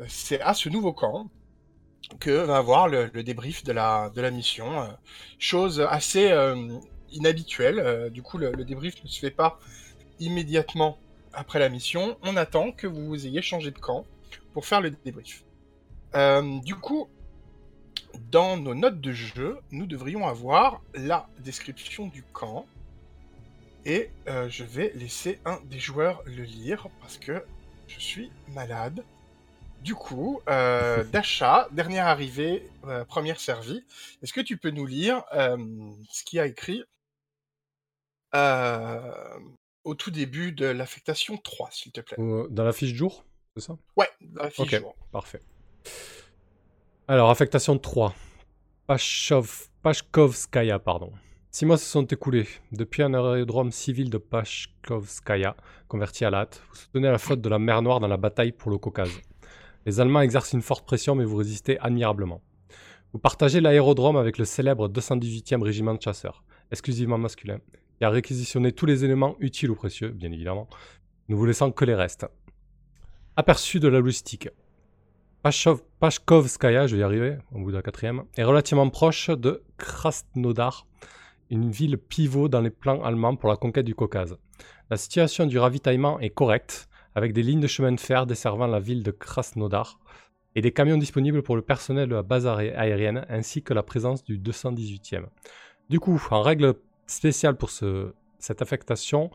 c'est 0.09 0.41
à 0.41 0.55
ce 0.55 0.69
nouveau 0.69 0.93
camp 0.93 1.29
que 2.19 2.31
va 2.31 2.56
avoir 2.56 2.88
le, 2.88 3.09
débrief 3.23 3.65
de 3.65 3.73
la, 3.73 4.11
mission. 4.31 4.88
chose 5.38 5.81
assez 5.81 6.32
inhabituel. 7.12 7.79
Euh, 7.79 8.11
du 8.11 8.23
coup, 8.23 8.38
le, 8.38 8.65
débrief 8.65 9.03
ne 9.03 9.09
se 9.09 9.19
fait 9.19 9.31
pas 9.31 9.59
immédiatement 10.19 10.99
après 11.32 11.59
la 11.59 11.69
mission. 11.69 12.17
On 12.23 12.37
attend 12.37 12.73
que 12.73 12.87
vous 12.87 13.27
ayez 13.27 13.43
changé 13.43 13.71
de 13.71 13.79
camp 13.79 14.05
pour 14.53 14.67
faire 14.67 14.81
le 14.81 14.91
débrief. 14.91 15.44
Euh, 16.15 16.59
du 16.61 16.75
coup, 16.75 17.09
dans 18.31 18.56
nos 18.56 18.75
notes 18.75 19.00
de 19.00 19.12
jeu, 19.12 19.59
nous 19.71 19.87
devrions 19.87 20.27
avoir 20.27 20.82
la 20.94 21.29
description 21.41 22.06
du 22.06 22.23
camp. 22.23 22.67
Et 23.85 24.11
euh, 24.29 24.49
je 24.49 24.62
vais 24.62 24.93
laisser 24.94 25.41
un 25.44 25.59
des 25.65 25.79
joueurs 25.79 26.23
le 26.27 26.43
lire 26.43 26.88
parce 27.00 27.19
que 27.19 27.44
je 27.88 27.99
suis 27.99 28.31
malade. 28.49 29.05
Du 29.82 29.94
coup, 29.94 30.41
euh, 30.49 31.03
Dasha, 31.12 31.69
dernière 31.73 32.06
arrivée, 32.06 32.69
première 33.08 33.41
servie. 33.41 33.84
Est-ce 34.22 34.32
que 34.32 34.43
tu 34.43 34.58
peux 34.58 34.70
nous 34.70 34.87
lire 34.87 35.25
ce 35.32 36.25
qu'il 36.25 36.39
a 36.39 36.46
écrit 36.46 36.84
au 39.82 39.94
tout 39.94 40.10
début 40.10 40.53
de 40.53 40.67
l'affectation 40.67 41.37
3, 41.37 41.70
s'il 41.72 41.93
te 41.93 42.01
plaît? 42.01 42.17
dans 42.19 42.65
la 42.65 42.72
fiche 42.72 42.94
jour, 42.94 43.25
c'est 43.56 43.63
ça? 43.63 43.77
Ouais, 43.96 44.08
dans 44.20 44.43
la 44.44 44.51
fiche 44.51 44.75
jour. 44.77 44.94
Parfait. 45.10 45.41
Alors, 47.10 47.29
affectation 47.29 47.76
3. 47.76 48.14
Pashov... 48.86 49.67
Pashkovskaya, 49.82 50.79
pardon. 50.79 51.10
Six 51.50 51.67
mois 51.67 51.76
se 51.76 51.84
sont 51.84 52.05
écoulés. 52.05 52.46
Depuis 52.70 53.02
un 53.02 53.12
aérodrome 53.14 53.72
civil 53.72 54.10
de 54.10 54.17
Pashkovskaya, 54.17 55.56
converti 55.88 56.24
à 56.24 56.31
latte, 56.31 56.62
vous 56.70 56.76
soutenez 56.76 57.10
la 57.10 57.19
flotte 57.19 57.40
de 57.40 57.48
la 57.48 57.58
mer 57.58 57.82
Noire 57.82 57.98
dans 57.98 58.06
la 58.06 58.17
bataille 58.17 58.52
pour 58.52 58.70
le 58.70 58.79
Caucase. 58.79 59.10
Les 59.86 59.98
Allemands 59.98 60.20
exercent 60.20 60.52
une 60.52 60.62
forte 60.62 60.86
pression, 60.86 61.17
mais 61.17 61.24
vous 61.24 61.34
résistez 61.34 61.81
admirablement. 61.81 62.43
Vous 63.12 63.19
partagez 63.19 63.60
l'aérodrome 63.60 64.17
avec 64.17 64.38
le 64.38 64.44
célèbre 64.44 64.88
218e 64.88 65.64
régiment 65.64 65.94
de 65.94 66.00
chasseurs, 66.00 66.44
exclusivement 66.70 67.19
masculin, 67.19 67.58
et 68.00 68.05
a 68.05 68.10
réquisitionné 68.10 68.70
tous 68.70 68.86
les 68.86 69.05
éléments 69.05 69.34
utiles 69.40 69.72
ou 69.72 69.74
précieux, 69.74 70.10
bien 70.10 70.31
évidemment, 70.31 70.69
ne 71.29 71.34
vous 71.34 71.44
laissant 71.44 71.72
que 71.72 71.84
les 71.84 71.96
restes. 71.96 72.29
Aperçu 73.34 73.81
de 73.81 73.88
la 73.88 73.98
logistique. 73.98 74.48
Pashkovskaya, 75.43 76.87
je 76.87 76.97
vais 76.97 77.01
y 77.01 77.03
arriver, 77.03 77.39
au 77.53 77.61
bout 77.61 77.70
de 77.70 77.77
la 77.77 77.82
quatrième, 77.82 78.25
est 78.37 78.44
relativement 78.44 78.91
proche 78.91 79.31
de 79.31 79.63
Krasnodar, 79.79 80.87
une 81.49 81.70
ville 81.70 81.97
pivot 81.97 82.49
dans 82.49 82.61
les 82.61 82.69
plans 82.69 83.03
allemands 83.03 83.37
pour 83.37 83.49
la 83.49 83.56
conquête 83.56 83.87
du 83.87 83.94
Caucase. 83.94 84.37
La 84.91 84.99
situation 84.99 85.47
du 85.47 85.59
ravitaillement 85.59 86.20
est 86.20 86.29
correcte, 86.29 86.91
avec 87.15 87.32
des 87.32 87.43
lignes 87.43 87.61
de 87.61 87.67
chemin 87.67 87.93
de 87.93 88.01
fer 88.01 88.27
desservant 88.27 88.67
la 88.67 88.81
ville 88.81 89.03
de 89.03 89.11
Krasnodar 89.11 89.99
et 90.55 90.61
des 90.61 90.73
camions 90.73 90.99
disponibles 90.99 91.43
pour 91.43 91.56
le 91.56 91.63
personnel 91.63 92.09
de 92.11 92.17
la 92.17 92.23
base 92.23 92.47
aérienne 92.47 93.25
ainsi 93.31 93.63
que 93.63 93.73
la 93.73 93.82
présence 93.82 94.23
du 94.23 94.39
218e. 94.39 95.25
Du 95.89 96.01
coup, 96.01 96.23
en 96.31 96.43
règle 96.43 96.75
spécial 97.06 97.56
pour 97.56 97.70
ce, 97.70 98.13
cette 98.39 98.61
affectation, 98.61 99.31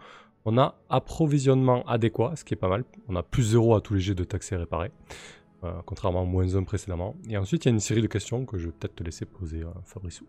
on 0.46 0.60
a 0.60 0.76
approvisionnement 0.90 1.84
adéquat, 1.88 2.36
ce 2.36 2.44
qui 2.46 2.54
est 2.54 2.58
pas 2.58 2.70
mal. 2.70 2.84
On 3.08 3.16
a 3.16 3.24
plus 3.24 3.44
0 3.44 3.76
à 3.76 3.82
tous 3.82 3.96
les 3.96 4.00
jets 4.02 4.14
de 4.14 4.24
taxés 4.24 4.56
réparés, 4.56 4.92
euh, 5.66 5.72
contrairement 5.86 6.22
à 6.22 6.26
moins 6.26 6.56
1 6.56 6.64
précédemment. 6.64 7.16
Et 7.30 7.38
ensuite, 7.38 7.66
il 7.66 7.70
y 7.70 7.72
a 7.72 7.74
une 7.74 7.80
série 7.80 8.02
de 8.02 8.08
questions 8.08 8.46
que 8.46 8.58
je 8.58 8.68
vais 8.68 8.72
peut-être 8.72 8.96
te 8.96 9.04
laisser 9.04 9.26
poser, 9.26 9.64
à 9.64 9.74
Fabrice. 9.86 10.22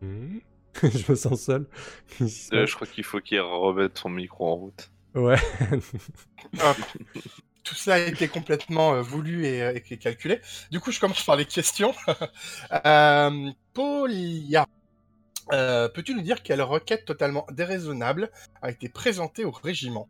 Hmm. 0.00 0.38
je 0.82 1.10
me 1.12 1.16
sens 1.16 1.40
seul. 1.40 1.66
je 2.20 2.74
crois 2.74 2.86
qu'il 2.86 3.04
faut 3.04 3.20
qu'il 3.20 3.40
remette 3.40 3.98
son 3.98 4.10
micro 4.10 4.46
en 4.46 4.56
route. 4.56 4.90
Ouais. 5.14 5.38
tout 7.62 7.74
ça 7.74 7.94
a 7.94 7.98
été 7.98 8.28
complètement 8.28 8.94
euh, 8.94 9.02
voulu 9.02 9.46
et, 9.46 9.62
euh, 9.62 9.78
et, 9.90 9.96
calculé. 9.96 10.40
Du 10.70 10.80
coup, 10.80 10.92
je 10.92 11.00
commence 11.00 11.24
par 11.24 11.36
les 11.36 11.46
questions. 11.46 11.94
euh, 12.86 13.50
Paulia, 13.72 14.66
Euh, 15.52 15.88
Peux-tu 15.88 16.14
nous 16.14 16.22
dire 16.22 16.42
quelle 16.42 16.62
requête 16.62 17.04
totalement 17.04 17.46
déraisonnable 17.50 18.30
a 18.62 18.70
été 18.70 18.88
présentée 18.88 19.44
au 19.44 19.50
régiment? 19.50 20.08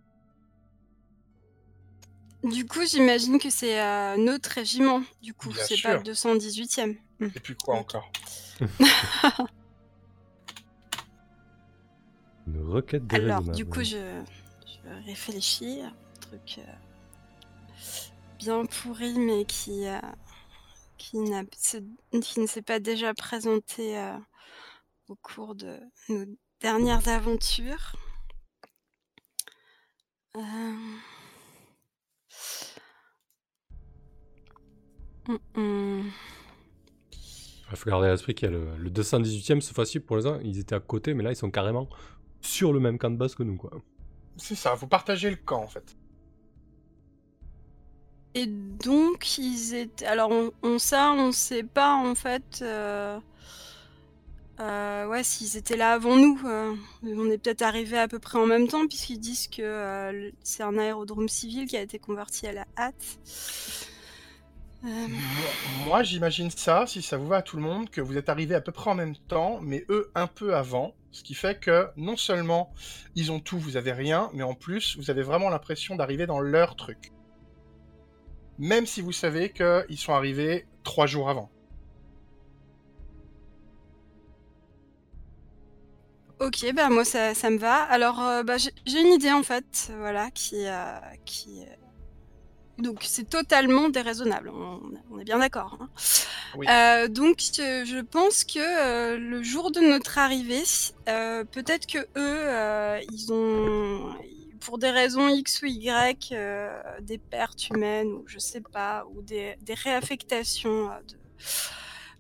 Du 2.45 2.67
coup, 2.67 2.85
j'imagine 2.87 3.39
que 3.39 3.49
c'est 3.51 3.81
euh, 3.81 4.17
notre 4.19 4.51
régiment. 4.51 5.03
Du 5.23 5.33
coup, 5.35 5.53
c'est 5.55 5.81
pas 5.81 5.95
le 5.97 6.03
218e. 6.03 6.97
Hmm. 7.21 7.29
Et 7.35 7.41
puis 7.41 7.57
quoi 7.57 7.77
encore? 7.77 8.11
Une 12.47 12.61
requête 12.61 13.03
Alors, 13.11 13.41
déraisonnable. 13.41 13.57
du 13.57 13.65
coup, 13.67 13.83
je, 13.83 13.97
je 14.67 15.07
réfléchis. 15.07 15.81
Un 15.81 15.95
truc 16.21 16.59
euh, 16.59 16.73
bien 18.39 18.65
pourri, 18.67 19.19
mais 19.19 19.45
qui, 19.47 19.87
euh, 19.87 19.99
qui, 20.99 21.17
qui 22.21 22.41
ne 22.41 22.47
s'est 22.47 22.63
pas 22.63 22.79
déjà 22.79 23.15
présenté 23.15 23.97
euh, 23.99 24.17
au 25.09 25.17
cours 25.17 25.55
de 25.55 25.79
nos 26.09 26.25
dernières 26.61 27.09
aventures. 27.09 27.95
Euh, 30.37 30.41
hum, 35.29 35.39
hum. 35.55 36.13
Il 37.71 37.77
faut 37.77 37.91
garder 37.91 38.09
à 38.09 38.11
l'esprit 38.13 38.35
qu'il 38.35 38.47
y 38.51 38.55
a 38.55 38.57
le, 38.57 38.77
le 38.77 38.91
218ème, 38.91 39.61
cette 39.61 39.75
fois-ci, 39.75 40.01
pour 40.01 40.17
les 40.17 40.27
uns, 40.27 40.39
ils 40.43 40.59
étaient 40.59 40.75
à 40.75 40.81
côté, 40.81 41.15
mais 41.15 41.23
là, 41.23 41.33
ils 41.33 41.37
sont 41.37 41.51
carrément 41.51 41.89
sur 42.41 42.73
le 42.73 42.81
même 42.81 42.99
camp 42.99 43.11
de 43.11 43.17
base 43.17 43.35
que 43.35 43.43
nous, 43.43 43.57
quoi. 43.57 43.71
C'est 44.37 44.55
ça, 44.55 44.75
vous 44.77 44.87
partagez 44.87 45.29
le 45.29 45.35
camp 45.37 45.63
en 45.65 45.67
fait. 45.67 45.97
Et 48.35 48.47
donc, 48.47 49.39
ils 49.39 49.75
étaient. 49.75 50.07
Alors, 50.07 50.31
on, 50.31 50.53
on- 50.63 50.79
ça, 50.79 51.13
on 51.13 51.33
sait 51.33 51.63
pas 51.65 51.95
en 51.95 52.15
fait. 52.15 52.61
euh, 52.63 53.19
euh, 54.61 55.07
ouais, 55.07 55.25
s'ils 55.25 55.57
étaient 55.57 55.77
là 55.77 55.93
avant 55.93 56.17
nous. 56.17 56.41
euh, 56.47 56.75
on 57.03 57.31
est 57.31 57.39
peut-être 57.39 57.63
arrivés 57.63 57.99
à 57.99 58.09
peu 58.09 58.19
près 58.19 58.39
en 58.39 58.47
même 58.47 58.69
temps, 58.69 58.87
puisqu'ils 58.87 59.19
disent 59.19 59.49
que 59.49 59.63
euh, 59.63 60.31
c'est 60.43 60.63
un 60.63 60.79
aérodrome 60.79 61.29
civil 61.29 61.67
qui 61.67 61.77
a 61.77 61.83
été 61.83 61.99
converti 61.99 62.47
à 62.47 62.53
la 62.53 62.67
hâte. 62.77 63.19
Moi, 64.83 65.09
moi, 65.87 66.03
j'imagine 66.03 66.51
ça, 66.51 66.87
si 66.87 67.01
ça 67.01 67.17
vous 67.17 67.27
va 67.27 67.37
à 67.37 67.43
tout 67.43 67.57
le 67.57 67.63
monde, 67.63 67.89
que 67.89 68.03
vous 68.03 68.19
êtes 68.19 68.29
arrivés 68.29 68.55
à 68.55 68.61
peu 68.61 68.71
près 68.71 68.91
en 68.91 68.95
même 68.95 69.17
temps, 69.17 69.59
mais 69.63 69.85
eux 69.89 70.11
un 70.15 70.27
peu 70.27 70.55
avant. 70.55 70.95
Ce 71.11 71.23
qui 71.23 71.35
fait 71.35 71.59
que 71.59 71.89
non 71.97 72.17
seulement 72.17 72.73
ils 73.15 73.33
ont 73.33 73.41
tout, 73.41 73.59
vous 73.59 73.77
avez 73.77 73.93
rien, 73.93 74.31
mais 74.35 74.43
en 74.43 74.55
plus, 74.55 74.97
vous 74.99 75.11
avez 75.11 75.23
vraiment 75.23 75.49
l'impression 75.49 75.97
d'arriver 75.97 76.27
dans 76.27 76.41
leur 76.41 76.77
truc. 76.77 77.13
Même 78.59 78.85
si 78.87 79.01
vous 79.01 79.13
savez 79.13 79.51
qu'ils 79.53 79.99
sont 79.99 80.13
arrivés 80.13 80.67
trois 80.83 81.07
jours 81.07 81.31
avant. 81.31 81.51
Ok, 86.41 86.67
bah 86.75 86.89
moi 86.91 87.05
ça, 87.05 87.33
ça 87.35 87.49
me 87.49 87.59
va. 87.59 87.83
Alors 87.85 88.21
euh, 88.21 88.43
bah, 88.43 88.57
j'ai 88.59 89.01
une 89.01 89.13
idée 89.13 89.33
en 89.33 89.43
fait, 89.43 89.93
voilà, 89.99 90.31
qui, 90.33 90.67
euh, 90.67 90.99
qui 91.25 91.63
euh, 91.63 91.75
donc 92.79 92.99
c'est 93.03 93.29
totalement 93.29 93.89
déraisonnable. 93.89 94.51
On, 94.51 94.81
on 95.11 95.19
est 95.21 95.25
bien 95.25 95.39
d'accord. 95.39 95.79
hein. 95.81 95.89
Oui. 96.57 96.67
Euh, 96.69 97.09
donc 97.09 97.39
je 97.39 98.01
pense 98.01 98.45
que 98.45 99.17
le 99.17 99.43
jour 99.43 99.71
de 99.71 99.81
notre 99.81 100.19
arrivée, 100.19 100.63
peut-être 101.07 101.87
que 101.87 101.99
eux, 102.17 103.05
ils 103.13 103.33
ont, 103.33 104.15
pour 104.61 104.79
des 104.79 104.91
raisons 104.91 105.29
X 105.29 105.63
ou 105.63 105.67
Y, 105.67 106.35
des 107.01 107.19
pertes 107.19 107.69
humaines 107.71 108.09
ou 108.09 108.25
je 108.27 108.39
sais 108.39 108.61
pas, 108.61 109.05
ou 109.15 109.23
des, 109.23 109.57
des 109.63 109.75
réaffectations 109.75 110.87
de 111.09 111.17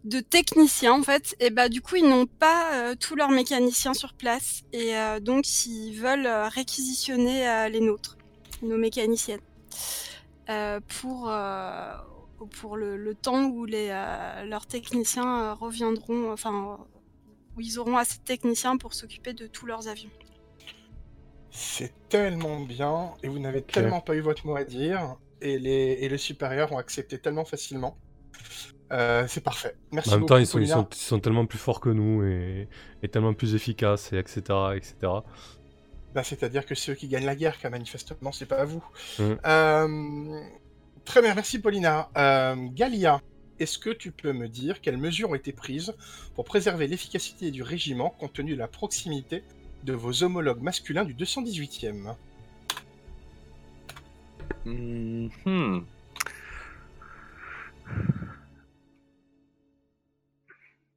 de 0.04 0.20
techniciens 0.20 0.92
en 0.92 1.02
fait 1.02 1.34
et 1.40 1.50
bah 1.50 1.68
du 1.68 1.80
coup 1.80 1.96
ils 1.96 2.08
n'ont 2.08 2.26
pas 2.26 2.74
euh, 2.74 2.94
tous 2.94 3.16
leurs 3.16 3.30
mécaniciens 3.30 3.94
sur 3.94 4.14
place. 4.14 4.62
Et 4.72 4.96
euh, 4.96 5.20
donc 5.20 5.66
ils 5.66 5.94
veulent 5.94 6.26
euh, 6.26 6.48
réquisitionner 6.48 7.48
euh, 7.48 7.68
les 7.68 7.80
nôtres 7.80 8.16
nos 8.62 8.78
mécaniciennes 8.78 9.40
euh, 10.50 10.80
pour 11.00 11.28
euh, 11.30 11.94
pour 12.60 12.76
le, 12.76 12.96
le 12.96 13.14
temps 13.14 13.44
où 13.44 13.64
les 13.64 13.88
euh, 13.90 14.44
leurs 14.44 14.66
techniciens 14.66 15.40
euh, 15.40 15.54
reviendront 15.54 16.32
enfin 16.32 16.78
où 17.56 17.60
ils 17.60 17.78
auront 17.78 17.96
assez 17.96 18.18
de 18.18 18.24
techniciens 18.24 18.76
pour 18.76 18.94
s'occuper 18.94 19.32
de 19.32 19.46
tous 19.46 19.66
leurs 19.66 19.88
avions. 19.88 20.10
C'est 21.50 21.92
tellement 22.08 22.58
bien, 22.58 23.14
et 23.22 23.28
vous 23.28 23.38
n'avez 23.38 23.62
tellement 23.62 24.00
pas 24.00 24.16
eu 24.16 24.20
votre 24.20 24.44
mot 24.44 24.56
à 24.56 24.64
dire, 24.64 25.16
et 25.40 25.56
les, 25.60 25.98
et 26.00 26.08
les 26.08 26.18
supérieurs 26.18 26.72
ont 26.72 26.78
accepté 26.78 27.16
tellement 27.20 27.44
facilement. 27.44 27.96
Euh, 28.92 29.24
c'est 29.28 29.42
parfait. 29.42 29.74
Merci 29.92 30.10
En 30.10 30.12
même 30.12 30.20
beaucoup, 30.20 30.34
temps, 30.34 30.38
ils 30.38 30.46
sont, 30.46 30.58
ils, 30.58 30.62
Paulina. 30.68 30.74
sont, 30.76 30.88
ils 30.92 30.96
sont 30.96 31.20
tellement 31.20 31.46
plus 31.46 31.58
forts 31.58 31.80
que 31.80 31.88
nous 31.88 32.24
et, 32.24 32.68
et 33.02 33.08
tellement 33.08 33.34
plus 33.34 33.54
efficaces, 33.54 34.12
et 34.12 34.18
etc. 34.18 34.42
etc. 34.76 34.94
Bah, 36.14 36.22
C'est-à-dire 36.22 36.64
que 36.66 36.74
c'est 36.74 36.92
eux 36.92 36.94
qui 36.94 37.08
gagnent 37.08 37.26
la 37.26 37.34
guerre, 37.34 37.58
car 37.58 37.70
manifestement, 37.70 38.30
c'est 38.30 38.46
pas 38.46 38.64
vous. 38.64 38.84
Mm. 39.18 39.32
Euh, 39.46 40.40
Très 41.04 41.20
bien, 41.20 41.34
merci 41.34 41.58
Paulina. 41.58 42.08
Euh, 42.16 42.56
Galia, 42.72 43.20
est-ce 43.58 43.78
que 43.78 43.90
tu 43.90 44.10
peux 44.10 44.32
me 44.32 44.48
dire 44.48 44.80
quelles 44.80 44.96
mesures 44.96 45.30
ont 45.30 45.34
été 45.34 45.52
prises 45.52 45.94
pour 46.34 46.44
préserver 46.44 46.86
l'efficacité 46.86 47.50
du 47.50 47.62
régiment 47.62 48.10
compte 48.10 48.32
tenu 48.32 48.54
de 48.54 48.58
la 48.58 48.68
proximité 48.68 49.42
de 49.84 49.92
vos 49.92 50.22
homologues 50.22 50.62
masculins 50.62 51.04
du 51.04 51.14
218e 51.14 52.14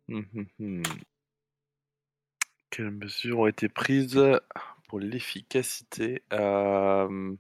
Mhm. 0.10 0.48
Mhm. 0.60 0.84
Quelles 2.70 2.92
mesures 2.92 3.40
ont 3.40 3.48
été 3.48 3.68
prises 3.70 4.20
pour 4.88 5.00
l'efficacité 5.00 6.24
Euh, 6.34 7.36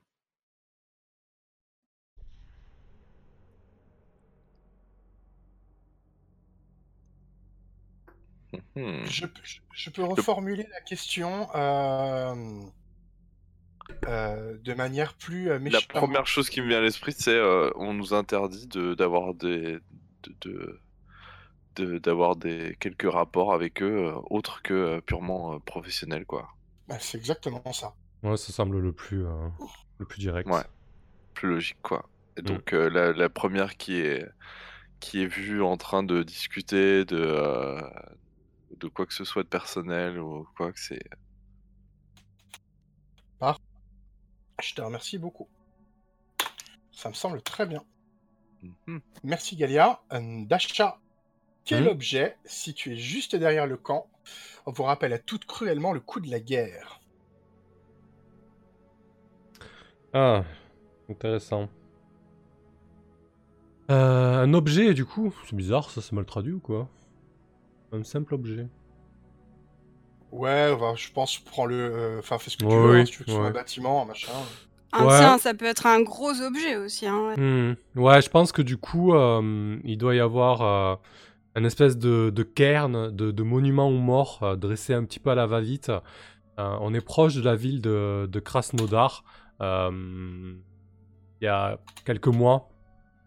je, 9.05 9.25
je- 9.43 9.59
je 9.73 9.89
peux 9.89 10.03
reformuler 10.03 10.65
la 10.71 10.81
question 10.81 11.49
euh, 11.55 12.61
euh, 14.07 14.57
de 14.59 14.73
manière 14.73 15.13
plus 15.15 15.49
euh, 15.49 15.53
La 15.53 15.59
méchante. 15.59 15.87
première 15.89 16.27
chose 16.27 16.49
qui 16.49 16.61
me 16.61 16.67
vient 16.67 16.77
à 16.77 16.81
l'esprit, 16.81 17.13
c'est 17.13 17.31
euh, 17.31 17.71
on 17.75 17.93
nous 17.93 18.13
interdit 18.13 18.67
de 18.67 18.93
d'avoir 18.93 19.33
des 19.33 19.79
de, 20.23 20.35
de- 20.41 20.79
de- 21.77 21.97
d'avoir 21.99 22.35
des 22.35 22.75
quelques 22.79 23.09
rapports 23.11 23.53
avec 23.53 23.81
eux 23.81 24.07
euh, 24.07 24.15
autres 24.29 24.61
que 24.61 24.73
euh, 24.73 25.01
purement 25.01 25.53
euh, 25.53 25.59
professionnels 25.59 26.25
quoi. 26.25 26.49
Bah, 26.87 26.97
c'est 26.99 27.17
exactement 27.17 27.61
ça. 27.73 27.93
Ouais, 28.23 28.37
ça 28.37 28.51
semble 28.51 28.79
le 28.79 28.91
plus, 28.91 29.25
euh, 29.25 29.47
le 29.99 30.05
plus 30.05 30.19
direct. 30.19 30.49
Ouais. 30.49 30.63
Plus 31.33 31.49
logique 31.49 31.77
quoi. 31.81 32.09
Et 32.37 32.41
Mm. 32.41 32.45
donc 32.45 32.73
euh, 32.73 32.89
la, 32.89 33.13
la 33.13 33.29
première 33.29 33.77
qui 33.77 33.97
est 33.97 34.25
qui 34.99 35.21
est 35.21 35.27
vue 35.27 35.61
en 35.61 35.77
train 35.77 36.03
de 36.03 36.23
discuter 36.23 37.05
de 37.05 37.17
euh, 37.17 37.79
de 38.79 38.87
quoi 38.87 39.05
que 39.05 39.13
ce 39.13 39.23
soit 39.23 39.43
de 39.43 39.47
personnel 39.49 40.19
ou 40.19 40.47
quoi 40.55 40.71
que 40.73 40.79
c'est 40.79 41.03
Je 44.61 44.73
te 44.73 44.81
remercie 44.81 45.17
beaucoup. 45.17 45.47
Ça 46.91 47.09
me 47.09 47.13
semble 47.13 47.41
très 47.41 47.65
bien. 47.65 47.83
Mhm. 48.61 49.01
Merci 49.23 49.55
Galia. 49.55 49.99
Dasha, 50.11 50.99
quel 51.67 51.83
Mhm. 51.83 51.89
objet, 51.89 52.37
situé 52.45 52.97
juste 52.97 53.35
derrière 53.35 53.67
le 53.67 53.77
camp, 53.77 54.09
vous 54.65 54.83
rappelle 54.83 55.13
à 55.13 55.19
toute 55.19 55.45
cruellement 55.45 55.93
le 55.93 55.99
coup 55.99 56.19
de 56.19 56.31
la 56.31 56.39
guerre? 56.39 56.99
Ah, 60.13 60.43
intéressant. 61.09 61.69
Euh, 63.91 64.43
un 64.43 64.53
objet, 64.53 64.93
du 64.93 65.05
coup? 65.05 65.33
C'est 65.45 65.55
bizarre, 65.55 65.89
ça 65.91 66.01
c'est 66.01 66.13
mal 66.13 66.25
traduit 66.25 66.53
ou 66.53 66.59
quoi? 66.59 66.87
Un 67.91 68.03
simple 68.03 68.33
objet. 68.33 68.67
Ouais, 70.31 70.75
bah, 70.77 70.93
je 70.95 71.09
pense, 71.13 71.39
prends-le. 71.39 71.75
euh, 71.75 72.19
Enfin, 72.19 72.37
fais 72.37 72.49
ce 72.49 72.57
que 72.57 72.65
tu 72.65 72.79
veux, 72.79 72.95
hein, 72.97 73.01
oui, 73.01 73.05
si 73.05 73.13
tu 73.13 73.19
veux 73.19 73.25
que 73.25 73.31
ce 73.31 73.37
soit 73.37 73.45
un 73.45 73.51
bâtiment, 73.51 74.01
un 74.01 74.05
machin. 74.05 74.33
un 74.93 75.07
Ouais. 75.07 75.07
tiens, 75.07 75.37
ça 75.37 75.53
peut 75.53 75.65
être 75.65 75.85
un 75.85 76.01
gros 76.01 76.41
objet 76.41 76.75
aussi 76.77 77.07
hein, 77.07 77.29
ouais. 77.29 77.35
Hmm. 77.35 77.75
Ouais, 77.95 78.21
je 78.21 78.29
pense 78.29 78.51
que 78.51 78.61
du 78.61 78.77
coup, 78.77 79.13
euh, 79.13 79.79
il 79.83 79.97
doit 79.97 80.15
y 80.15 80.19
avoir 80.19 80.61
euh, 80.63 80.95
un 81.57 81.63
espèce 81.63 81.97
de, 81.97 82.43
cairn, 82.43 83.09
de, 83.09 83.31
de 83.31 83.43
monument 83.43 83.89
aux 83.89 83.97
morts 83.97 84.39
euh, 84.43 84.55
dressé 84.55 84.93
un 84.93 85.03
petit 85.03 85.19
peu 85.19 85.31
à 85.31 85.35
la 85.35 85.47
va-vite. 85.47 85.89
Euh, 85.89 86.77
on 86.81 86.93
est 86.93 87.01
proche 87.01 87.33
de 87.33 87.41
la 87.41 87.55
ville 87.55 87.81
de, 87.81 88.39
Krasnodar. 88.39 89.23
Euh, 89.61 90.53
il 91.41 91.45
y 91.45 91.47
a 91.47 91.79
quelques 92.05 92.27
mois, 92.27 92.69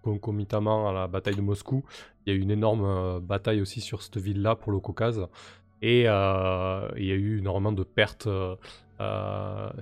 concomitamment 0.02 0.88
à 0.88 0.92
la 0.92 1.08
bataille 1.08 1.34
de 1.34 1.40
Moscou, 1.40 1.84
il 2.24 2.32
y 2.32 2.36
a 2.36 2.38
eu 2.38 2.42
une 2.42 2.52
énorme 2.52 3.18
bataille 3.18 3.60
aussi 3.60 3.80
sur 3.80 4.00
cette 4.00 4.18
ville-là 4.18 4.54
pour 4.54 4.70
le 4.70 4.78
Caucase. 4.78 5.26
Et 5.82 6.02
il 6.02 6.04
y 6.04 6.08
a 6.08 6.90
eu 6.96 7.38
énormément 7.38 7.72
de 7.72 7.82
pertes 7.82 8.28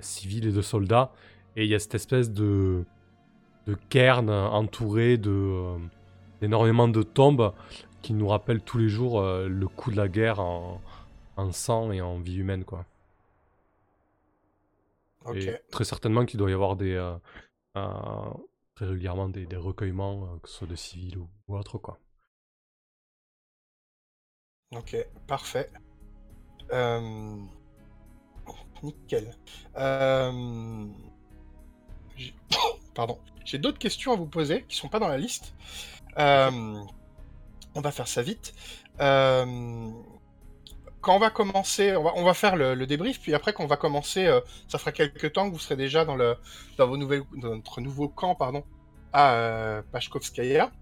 civiles 0.00 0.46
et 0.46 0.52
de 0.52 0.62
soldats. 0.62 1.12
Et 1.56 1.64
il 1.64 1.70
y 1.70 1.74
a 1.74 1.78
cette 1.78 1.94
espèce 1.94 2.30
de, 2.30 2.84
cairn 3.88 4.30
entouré 4.30 5.18
de, 5.18 5.76
d'énormément 6.40 6.88
de 6.88 7.02
tombes 7.02 7.52
qui 8.02 8.12
nous 8.14 8.28
rappellent 8.28 8.62
tous 8.62 8.78
les 8.78 8.88
jours 8.88 9.20
euh, 9.20 9.48
le 9.48 9.68
coup 9.68 9.90
de 9.90 9.96
la 9.96 10.08
guerre 10.08 10.40
en, 10.40 10.80
en 11.36 11.52
sang 11.52 11.92
et 11.92 12.00
en 12.00 12.18
vie 12.18 12.36
humaine, 12.36 12.64
quoi. 12.64 12.84
Et 15.34 15.52
très 15.70 15.84
certainement 15.84 16.24
qu'il 16.24 16.38
doit 16.38 16.50
y 16.50 16.54
avoir 16.54 16.76
des, 16.76 16.94
euh, 16.94 17.14
euh, 17.76 18.30
très 18.74 18.86
régulièrement 18.86 19.28
des, 19.28 19.46
des 19.46 19.56
recueillements, 19.56 20.38
que 20.42 20.48
ce 20.48 20.54
soit 20.58 20.66
de 20.66 20.76
civils 20.76 21.18
ou, 21.18 21.28
ou 21.48 21.56
autre, 21.56 21.76
quoi. 21.78 21.98
Ok, 24.74 24.96
parfait. 25.26 25.70
Euh, 26.72 27.36
Nickel. 28.82 29.34
J'ai- 32.16 32.34
Pardon. 32.94 33.18
J'ai 33.44 33.58
d'autres 33.58 33.78
questions 33.78 34.12
à 34.12 34.16
vous 34.16 34.26
poser 34.26 34.64
qui 34.68 34.76
sont 34.76 34.88
pas 34.88 34.98
dans 34.98 35.08
la 35.08 35.18
liste. 35.18 35.54
Euh, 36.18 36.82
On 37.78 37.80
va 37.80 37.92
faire 37.92 38.08
ça 38.08 38.22
vite. 38.22 38.54
Euh, 39.00 39.44
Quand 41.00 41.14
on 41.14 41.20
va 41.20 41.30
commencer, 41.30 41.94
on 41.96 42.02
va, 42.02 42.12
on 42.16 42.24
va 42.24 42.34
faire 42.34 42.56
le, 42.56 42.74
le 42.74 42.86
débrief, 42.88 43.20
puis 43.20 43.32
après, 43.34 43.52
quand 43.52 43.62
on 43.62 43.68
va 43.68 43.76
commencer, 43.76 44.26
euh, 44.26 44.40
ça 44.66 44.78
fera 44.78 44.90
quelques 44.90 45.32
temps 45.32 45.46
que 45.48 45.52
vous 45.54 45.60
serez 45.60 45.76
déjà 45.76 46.04
dans, 46.04 46.16
le, 46.16 46.34
dans, 46.76 46.88
vos 46.88 46.96
nouvelles, 46.96 47.22
dans 47.36 47.54
notre 47.54 47.80
nouveau 47.80 48.08
camp 48.08 48.34
pardon, 48.34 48.64
à 49.12 49.32
euh, 49.34 49.82
Pashkovskaya. 49.92 50.72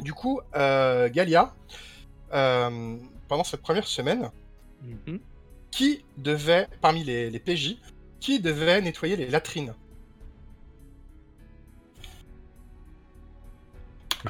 Du 0.00 0.12
coup, 0.12 0.40
euh, 0.56 1.08
Galia, 1.10 1.54
euh, 2.34 2.96
pendant 3.28 3.44
cette 3.44 3.62
première 3.62 3.86
semaine, 3.86 4.30
Mhm. 4.82 5.20
qui 5.70 6.04
devait, 6.16 6.66
parmi 6.80 7.04
les, 7.04 7.30
les 7.30 7.38
PJ, 7.38 7.76
qui 8.18 8.40
devait 8.40 8.80
nettoyer 8.80 9.14
les 9.14 9.28
latrines? 9.28 9.74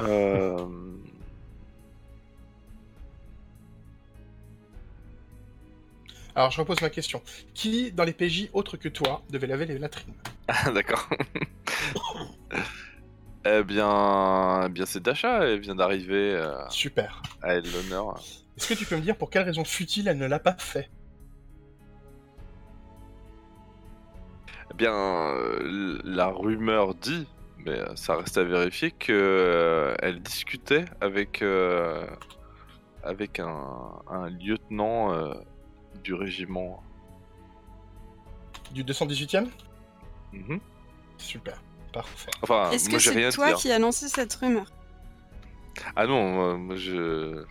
Euh, 0.00 0.66
Alors, 6.34 6.50
je 6.50 6.60
repose 6.60 6.80
ma 6.80 6.90
question. 6.90 7.22
Qui, 7.54 7.92
dans 7.92 8.04
les 8.04 8.12
PJ 8.12 8.48
autres 8.52 8.76
que 8.76 8.88
toi, 8.88 9.22
devait 9.30 9.46
laver 9.46 9.66
les 9.66 9.78
latrines 9.78 10.14
Ah, 10.48 10.70
d'accord. 10.70 11.08
eh 13.44 13.62
bien, 13.64 14.66
eh 14.66 14.68
bien 14.68 14.86
c'est 14.86 15.02
Dasha, 15.02 15.44
elle 15.44 15.60
vient 15.60 15.74
d'arriver 15.74 16.34
euh, 16.34 16.68
Super. 16.70 17.22
à 17.42 17.54
elle 17.54 17.64
l'honneur. 17.72 18.20
Est-ce 18.56 18.68
que 18.68 18.74
tu 18.74 18.84
peux 18.84 18.96
me 18.96 19.00
dire 19.00 19.16
pour 19.16 19.30
quelle 19.30 19.44
raison 19.44 19.64
futile 19.64 20.08
elle 20.08 20.18
ne 20.18 20.26
l'a 20.26 20.38
pas 20.38 20.56
fait? 20.58 20.90
Eh 24.72 24.74
bien, 24.74 24.94
euh, 24.94 25.98
la 26.04 26.28
rumeur 26.28 26.94
dit, 26.94 27.26
mais 27.64 27.78
euh, 27.78 27.96
ça 27.96 28.16
reste 28.16 28.38
à 28.38 28.44
vérifier, 28.44 28.92
que 28.92 29.12
euh, 29.12 29.94
elle 30.00 30.20
discutait 30.20 30.84
avec 31.00 31.42
euh, 31.42 32.06
avec 33.02 33.40
un, 33.40 33.92
un 34.08 34.28
lieutenant 34.28 35.12
euh, 35.12 35.32
du 36.02 36.14
régiment. 36.14 36.82
Du 38.72 38.84
218e 38.84 39.48
Mhm. 40.32 40.60
Super. 41.18 41.60
Parfait. 41.92 42.30
Enfin, 42.42 42.70
Est-ce 42.70 42.88
moi 42.88 42.98
que 42.98 43.04
c'est 43.04 43.30
toi 43.32 43.52
qui 43.54 43.70
as 43.72 43.78
lancé 43.80 44.08
cette 44.08 44.32
rumeur 44.34 44.66
Ah 45.96 46.06
non, 46.06 46.56
moi, 46.56 46.76
je 46.76 47.44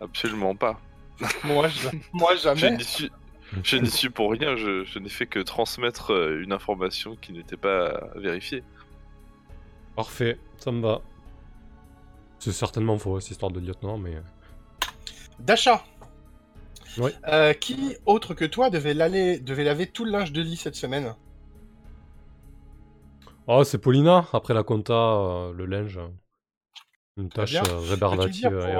absolument 0.00 0.54
pas. 0.54 0.78
Moi, 1.44 1.68
je... 1.68 1.88
Moi 2.12 2.34
jamais. 2.36 2.78
je 3.62 3.76
n'y 3.76 3.90
suis 3.90 4.10
pour 4.10 4.32
rien. 4.32 4.56
Je, 4.56 4.82
je 4.84 4.98
n'ai 4.98 5.08
fait 5.08 5.26
que 5.26 5.38
transmettre 5.38 6.12
euh, 6.12 6.42
une 6.42 6.52
information 6.52 7.14
qui 7.16 7.32
n'était 7.32 7.56
pas 7.56 8.08
vérifiée. 8.16 8.64
Parfait, 9.94 10.38
ça 10.58 10.72
me 10.72 10.80
va. 10.80 11.00
C'est 12.40 12.50
certainement 12.52 12.98
faux, 12.98 13.20
cette 13.20 13.32
histoire 13.32 13.52
de 13.52 13.60
lieutenant, 13.60 13.98
mais... 13.98 14.16
euh, 14.16 14.20
Dasha 15.38 15.84
Oui. 16.96 17.12
Euh, 17.28 17.52
qui, 17.52 17.96
autre 18.06 18.34
que 18.34 18.44
toi, 18.44 18.70
devait, 18.70 18.94
l'aller- 18.94 19.38
devait 19.40 19.64
laver 19.64 19.86
tout 19.88 20.04
le 20.04 20.12
linge 20.12 20.32
de 20.32 20.40
lit 20.42 20.56
cette 20.56 20.76
semaine? 20.76 21.14
Oh, 23.46 23.62
c'est 23.64 23.78
Paulina, 23.78 24.26
après 24.32 24.52
la 24.54 24.62
compta, 24.64 24.94
euh, 24.94 25.52
le 25.52 25.66
linge. 25.66 26.00
Une 27.16 27.30
tâche 27.30 27.62
euh, 27.62 27.80
rébarbative 27.80 28.52
et. 28.52 28.76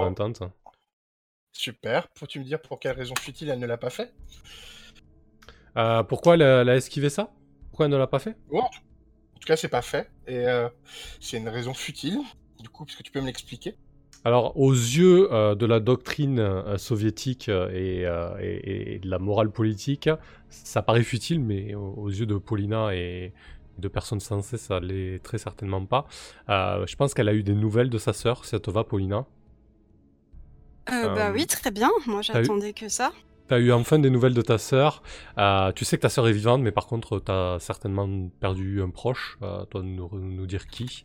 Super. 1.52 2.08
Peux-tu 2.08 2.40
me 2.40 2.44
dire 2.44 2.60
pour 2.60 2.78
quelle 2.78 2.94
raison 2.94 3.14
futile 3.16 3.48
elle 3.48 3.58
ne 3.58 3.66
l'a 3.66 3.78
pas 3.78 3.88
fait? 3.88 4.12
Euh, 5.76 6.02
pourquoi 6.02 6.34
elle, 6.34 6.42
a- 6.42 6.60
elle 6.62 6.68
a 6.68 6.76
esquivé 6.76 7.10
ça? 7.10 7.30
Pourquoi 7.70 7.86
elle 7.86 7.92
ne 7.92 7.96
l'a 7.96 8.06
pas 8.06 8.18
fait? 8.18 8.36
En 9.34 9.38
tout 9.40 9.46
cas, 9.46 9.56
c'est 9.56 9.68
pas 9.68 9.82
fait. 9.82 10.10
Et 10.26 10.46
c'est 11.20 11.36
une 11.38 11.48
raison 11.48 11.74
futile. 11.74 12.18
Du 12.60 12.68
coup, 12.68 12.84
est-ce 12.86 12.96
que 12.96 13.02
tu 13.02 13.12
peux 13.12 13.20
me 13.20 13.26
l'expliquer 13.26 13.76
Alors, 14.24 14.56
aux 14.56 14.72
yeux 14.72 15.32
euh, 15.32 15.54
de 15.56 15.66
la 15.66 15.80
doctrine 15.80 16.38
euh, 16.38 16.78
soviétique 16.78 17.48
euh, 17.48 17.68
et, 17.72 18.06
euh, 18.06 18.36
et- 18.40 18.94
et 18.94 18.98
de 19.00 19.08
la 19.10 19.18
morale 19.18 19.50
politique, 19.50 20.08
ça 20.48 20.82
paraît 20.82 21.02
futile, 21.02 21.40
mais 21.40 21.74
aux, 21.74 21.94
aux 21.96 22.08
yeux 22.08 22.26
de 22.26 22.36
Paulina 22.36 22.94
et 22.94 23.32
de 23.78 23.88
personnes 23.88 24.20
sensées, 24.20 24.58
ça 24.58 24.78
l'est 24.80 25.20
très 25.24 25.38
certainement 25.38 25.84
pas. 25.86 26.06
Je 26.48 26.94
pense 26.96 27.14
qu'elle 27.14 27.28
a 27.28 27.34
eu 27.34 27.42
des 27.42 27.54
nouvelles 27.54 27.90
de 27.90 27.98
sa 27.98 28.12
sœur, 28.12 28.44
si 28.44 28.50
ça 28.50 28.60
te 28.60 28.70
va, 28.70 28.84
Paulina. 28.84 29.26
Bah 30.86 31.30
oui, 31.32 31.46
très 31.46 31.70
bien. 31.70 31.90
Moi, 32.06 32.20
eu- 32.20 32.24
j'attendais 32.24 32.72
que 32.72 32.88
ça. 32.88 33.12
T'as 33.48 33.58
eu 33.58 33.72
enfin 33.72 33.98
des 33.98 34.10
nouvelles 34.10 34.34
de 34.34 34.42
ta 34.42 34.58
sœur. 34.58 35.02
Tu 35.74 35.84
sais 35.84 35.96
que 35.96 36.02
ta 36.02 36.08
sœur 36.08 36.28
est 36.28 36.32
vivante, 36.32 36.62
mais 36.62 36.72
par 36.72 36.86
contre, 36.86 37.18
t'as 37.18 37.58
certainement 37.58 38.08
perdu 38.40 38.82
un 38.82 38.90
proche. 38.90 39.38
Toi, 39.40 39.82
de 39.82 39.86
nous, 39.86 40.08
nous 40.12 40.46
dire 40.46 40.66
qui. 40.66 41.04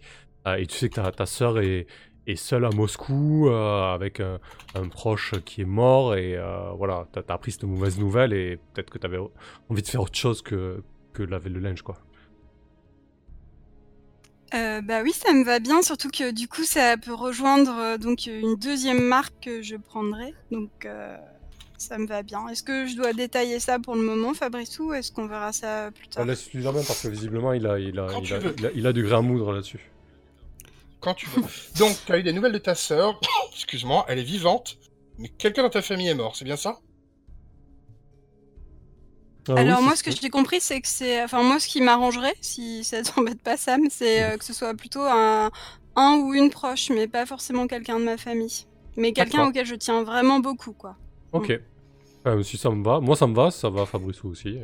Et 0.57 0.65
tu 0.65 0.77
sais 0.77 0.89
que 0.89 0.95
ta, 0.95 1.11
ta 1.11 1.25
sœur 1.25 1.59
est, 1.59 1.87
est 2.27 2.35
seule 2.35 2.65
à 2.65 2.69
Moscou 2.69 3.47
euh, 3.49 3.93
avec 3.93 4.19
un, 4.19 4.39
un 4.75 4.87
proche 4.87 5.33
qui 5.45 5.61
est 5.61 5.65
mort. 5.65 6.15
Et 6.15 6.35
euh, 6.37 6.71
voilà, 6.77 7.07
t'as 7.11 7.21
as 7.27 7.33
appris 7.33 7.51
cette 7.51 7.63
mauvaise 7.63 7.97
nouvelle 7.99 8.33
et 8.33 8.57
peut-être 8.73 8.89
que 8.89 8.97
t'avais 8.97 9.19
envie 9.69 9.81
de 9.81 9.87
faire 9.87 10.01
autre 10.01 10.17
chose 10.17 10.41
que, 10.41 10.83
que 11.13 11.23
laver 11.23 11.49
le 11.49 11.59
linge, 11.59 11.81
quoi. 11.81 11.97
Euh, 14.53 14.81
bah 14.81 15.01
oui, 15.03 15.11
ça 15.11 15.33
me 15.33 15.43
va 15.43 15.59
bien, 15.59 15.81
surtout 15.81 16.09
que 16.09 16.31
du 16.31 16.47
coup, 16.47 16.63
ça 16.63 16.95
peut 16.97 17.13
rejoindre 17.13 17.75
euh, 17.77 17.97
donc 17.97 18.27
une 18.27 18.55
deuxième 18.55 19.01
marque 19.03 19.33
que 19.41 19.61
je 19.61 19.75
prendrai. 19.75 20.33
Donc, 20.51 20.69
euh, 20.85 21.17
ça 21.77 21.97
me 21.97 22.07
va 22.07 22.23
bien. 22.23 22.47
Est-ce 22.47 22.63
que 22.63 22.87
je 22.87 22.95
dois 22.95 23.11
détailler 23.11 23.59
ça 23.59 23.77
pour 23.77 23.95
le 23.95 24.01
moment, 24.03 24.33
Fabrice, 24.33 24.79
ou 24.79 24.93
est-ce 24.93 25.11
qu'on 25.11 25.27
verra 25.27 25.51
ça 25.51 25.91
plus 25.91 26.07
tard? 26.07 26.25
Laisse-lui 26.25 26.63
la 26.63 26.71
main 26.71 26.81
parce 26.87 27.03
que 27.03 27.09
visiblement, 27.09 27.51
il 27.51 27.67
a, 27.67 27.77
il 27.77 27.99
a, 27.99 28.07
Quand 28.07 28.19
il 28.21 28.27
tu 28.27 28.33
a, 28.35 28.39
veux. 28.39 28.55
il 28.57 28.65
a- 28.65 28.71
il 28.73 28.87
a 28.87 28.93
du 28.93 29.03
grain 29.03 29.17
à 29.17 29.21
moudre 29.21 29.51
là-dessus. 29.51 29.91
Quand 31.07 31.13
tu 31.13 31.29
veux. 31.29 31.41
Donc, 31.77 31.95
tu 32.05 32.11
as 32.11 32.17
eu 32.17 32.23
des 32.23 32.33
nouvelles 32.33 32.51
de 32.51 32.57
ta 32.57 32.75
sœur. 32.75 33.17
Excuse-moi, 33.53 34.05
elle 34.09 34.19
est 34.19 34.23
vivante. 34.23 34.77
Mais 35.17 35.29
quelqu'un 35.29 35.63
dans 35.63 35.69
ta 35.69 35.81
famille 35.81 36.09
est 36.09 36.13
mort, 36.13 36.35
c'est 36.35 36.43
bien 36.43 36.57
ça? 36.57 36.79
Ah 39.47 39.53
Alors 39.55 39.81
moi, 39.81 39.95
ce 39.95 40.03
que 40.03 40.11
j'ai 40.11 40.29
compris, 40.29 40.59
c'est 40.59 40.81
que 40.81 40.87
c'est, 40.89 41.23
enfin 41.23 41.43
moi, 41.43 41.61
ce 41.61 41.69
qui 41.69 41.79
m'arrangerait, 41.79 42.35
si 42.41 42.83
ça 42.83 43.01
t'embête 43.03 43.41
pas, 43.41 43.55
Sam, 43.55 43.83
c'est 43.89 44.21
euh, 44.21 44.35
que 44.35 44.43
ce 44.43 44.51
soit 44.51 44.73
plutôt 44.73 45.03
un, 45.03 45.49
un 45.95 46.17
ou 46.17 46.33
une 46.33 46.49
proche, 46.49 46.89
mais 46.89 47.07
pas 47.07 47.25
forcément 47.25 47.67
quelqu'un 47.67 48.01
de 48.01 48.03
ma 48.03 48.17
famille, 48.17 48.65
mais 48.97 49.13
quelqu'un 49.13 49.47
auquel 49.47 49.65
je 49.65 49.75
tiens 49.75 50.03
vraiment 50.03 50.41
beaucoup, 50.41 50.73
quoi. 50.73 50.97
Ok. 51.31 51.57
Euh, 52.25 52.43
si 52.43 52.57
ça 52.57 52.69
me 52.69 52.83
va. 52.83 52.99
Moi, 52.99 53.15
ça 53.15 53.27
me 53.27 53.33
va. 53.33 53.49
Ça 53.49 53.69
va 53.69 53.85
Fabrice 53.85 54.25
aussi. 54.25 54.59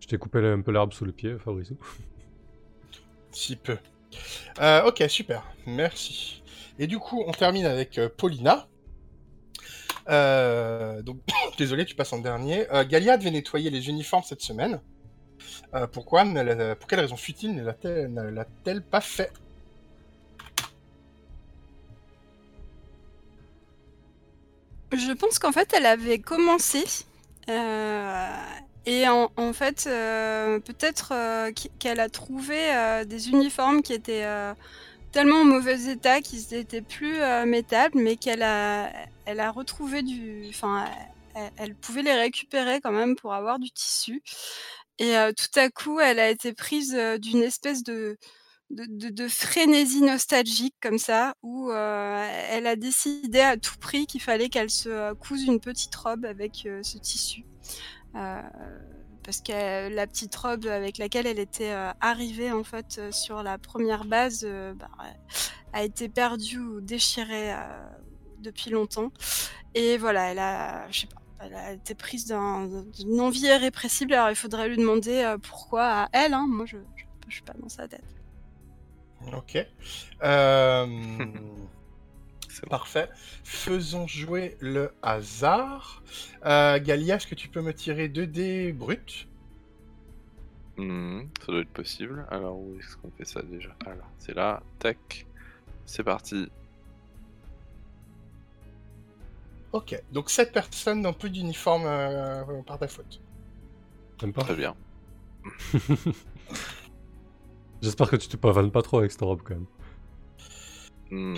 Je 0.00 0.08
t'ai 0.08 0.18
coupé 0.18 0.40
un 0.40 0.62
peu 0.62 0.72
l'herbe 0.72 0.92
sous 0.92 1.04
le 1.04 1.12
pied, 1.12 1.36
Fabrice. 1.38 1.74
Si 3.34 3.56
peu. 3.56 3.76
Euh, 4.60 4.84
ok, 4.84 5.02
super. 5.08 5.42
Merci. 5.66 6.42
Et 6.78 6.86
du 6.86 6.98
coup, 6.98 7.22
on 7.26 7.32
termine 7.32 7.66
avec 7.66 7.98
euh, 7.98 8.08
Paulina. 8.08 8.68
Euh, 10.08 11.02
donc, 11.02 11.18
désolé, 11.58 11.84
tu 11.84 11.94
passes 11.96 12.12
en 12.12 12.18
dernier. 12.18 12.66
Galia 12.88 13.16
devait 13.16 13.32
nettoyer 13.32 13.70
les 13.70 13.88
uniformes 13.88 14.22
cette 14.24 14.42
semaine. 14.42 14.80
Pourquoi 15.92 16.24
Pour 16.24 16.88
quelle 16.88 17.00
raison 17.00 17.16
futile 17.16 17.54
ne 17.56 17.64
l'a-t-elle 17.64 18.82
pas 18.82 19.00
fait? 19.00 19.32
Je 24.92 25.12
pense 25.12 25.40
qu'en 25.40 25.50
fait, 25.50 25.74
elle 25.76 25.86
avait 25.86 26.20
commencé. 26.20 26.84
Et 28.86 29.08
en, 29.08 29.52
fait, 29.54 29.86
euh, 29.86 30.60
peut-être 30.60 31.12
euh, 31.12 31.52
qu- 31.52 31.70
qu'elle 31.78 32.00
a 32.00 32.10
trouvé 32.10 32.56
euh, 32.74 33.04
des 33.04 33.30
uniformes 33.30 33.82
qui 33.82 33.94
étaient 33.94 34.26
tellement 35.12 35.40
en 35.40 35.44
mauvais 35.44 35.90
état 35.90 36.20
qu'ils 36.20 36.42
n'étaient 36.52 36.82
plus 36.82 37.18
métables, 37.46 37.98
mais 37.98 38.16
qu'elle 38.16 38.42
a, 38.42 38.90
elle 39.24 39.40
a 39.40 39.50
retrouvé 39.50 40.02
du. 40.02 40.46
Enfin, 40.50 40.86
elle, 41.56 41.74
pouvait 41.74 42.02
les 42.02 42.14
récupérer 42.14 42.80
quand 42.80 42.92
même 42.92 43.16
pour 43.16 43.32
avoir 43.32 43.58
du 43.58 43.70
tissu. 43.70 44.22
Et 44.98 45.14
tout 45.36 45.58
à 45.58 45.70
coup, 45.70 46.00
elle 46.00 46.20
a 46.20 46.28
été 46.28 46.52
prise 46.52 46.94
d'une 47.20 47.42
espèce 47.42 47.82
de, 47.84 48.18
frénésie 49.28 50.02
nostalgique 50.02 50.74
comme 50.82 50.98
ça, 50.98 51.34
où 51.42 51.70
elle 51.72 52.66
a 52.66 52.76
décidé 52.76 53.40
à 53.40 53.56
tout 53.56 53.78
prix 53.80 54.06
qu'il 54.06 54.20
fallait 54.20 54.48
qu'elle 54.50 54.70
se 54.70 55.14
couse 55.14 55.44
une 55.44 55.60
petite 55.60 55.94
robe 55.94 56.26
avec 56.26 56.68
ce 56.82 56.98
tissu. 56.98 57.44
Euh, 58.16 58.42
parce 59.24 59.40
que 59.40 59.88
la 59.88 60.06
petite 60.06 60.36
robe 60.36 60.66
avec 60.66 60.98
laquelle 60.98 61.26
elle 61.26 61.38
était 61.38 61.72
euh, 61.72 61.90
arrivée 62.00 62.52
en 62.52 62.62
fait 62.62 62.96
euh, 62.98 63.10
sur 63.10 63.42
la 63.42 63.58
première 63.58 64.04
base 64.04 64.44
euh, 64.46 64.74
bah, 64.74 64.90
a 65.72 65.82
été 65.82 66.08
perdue 66.08 66.58
ou 66.58 66.80
déchirée 66.80 67.52
euh, 67.52 67.56
depuis 68.38 68.70
longtemps. 68.70 69.10
Et 69.74 69.96
voilà, 69.96 70.30
elle 70.30 70.38
a, 70.38 70.90
je 70.90 71.00
sais 71.00 71.06
pas, 71.06 71.20
elle 71.40 71.54
a 71.54 71.72
été 71.72 71.94
prise 71.94 72.26
d'une 72.26 73.20
envie 73.20 73.46
irrépressible. 73.46 74.12
Alors 74.12 74.30
il 74.30 74.36
faudrait 74.36 74.68
lui 74.68 74.76
demander 74.76 75.34
pourquoi 75.42 76.02
à 76.02 76.08
elle. 76.12 76.34
Hein. 76.34 76.46
Moi, 76.48 76.66
je, 76.66 76.76
je, 77.26 77.34
suis 77.34 77.42
pas 77.42 77.54
dans 77.54 77.68
sa 77.68 77.88
tête. 77.88 78.04
Ok. 79.32 79.58
Euh... 80.22 80.86
Parfait. 82.62 83.08
Faisons 83.44 84.06
jouer 84.06 84.56
le 84.60 84.92
hasard. 85.02 86.02
Euh, 86.44 86.78
Galia, 86.80 87.16
est-ce 87.16 87.26
que 87.26 87.34
tu 87.34 87.48
peux 87.48 87.60
me 87.62 87.72
tirer 87.74 88.08
2 88.08 88.26
dés 88.26 88.72
bruts? 88.72 89.26
Hmm, 90.76 91.22
Ça 91.40 91.46
doit 91.52 91.60
être 91.60 91.68
possible. 91.72 92.26
Alors, 92.30 92.58
où 92.58 92.76
est-ce 92.78 92.96
qu'on 92.96 93.10
fait 93.10 93.24
ça 93.24 93.42
déjà? 93.42 93.74
Alors, 93.86 94.10
c'est 94.18 94.34
là. 94.34 94.62
Tac. 94.78 95.26
C'est 95.86 96.02
parti. 96.04 96.48
Ok. 99.72 100.00
Donc, 100.12 100.30
7 100.30 100.52
personnes 100.52 101.02
n'ont 101.02 101.12
plus 101.12 101.30
d'uniforme 101.30 101.84
euh, 101.86 102.44
par 102.66 102.78
ta 102.78 102.88
faute. 102.88 103.20
Très 104.18 104.56
bien. 104.56 104.74
J'espère 107.82 108.08
que 108.08 108.16
tu 108.16 108.28
te 108.28 108.36
pavanes 108.36 108.70
pas 108.70 108.82
trop 108.82 108.98
avec 108.98 109.10
cette 109.12 109.20
robe 109.20 109.42
quand 109.44 109.54
même. 109.54 109.66
Hmm. 111.10 111.36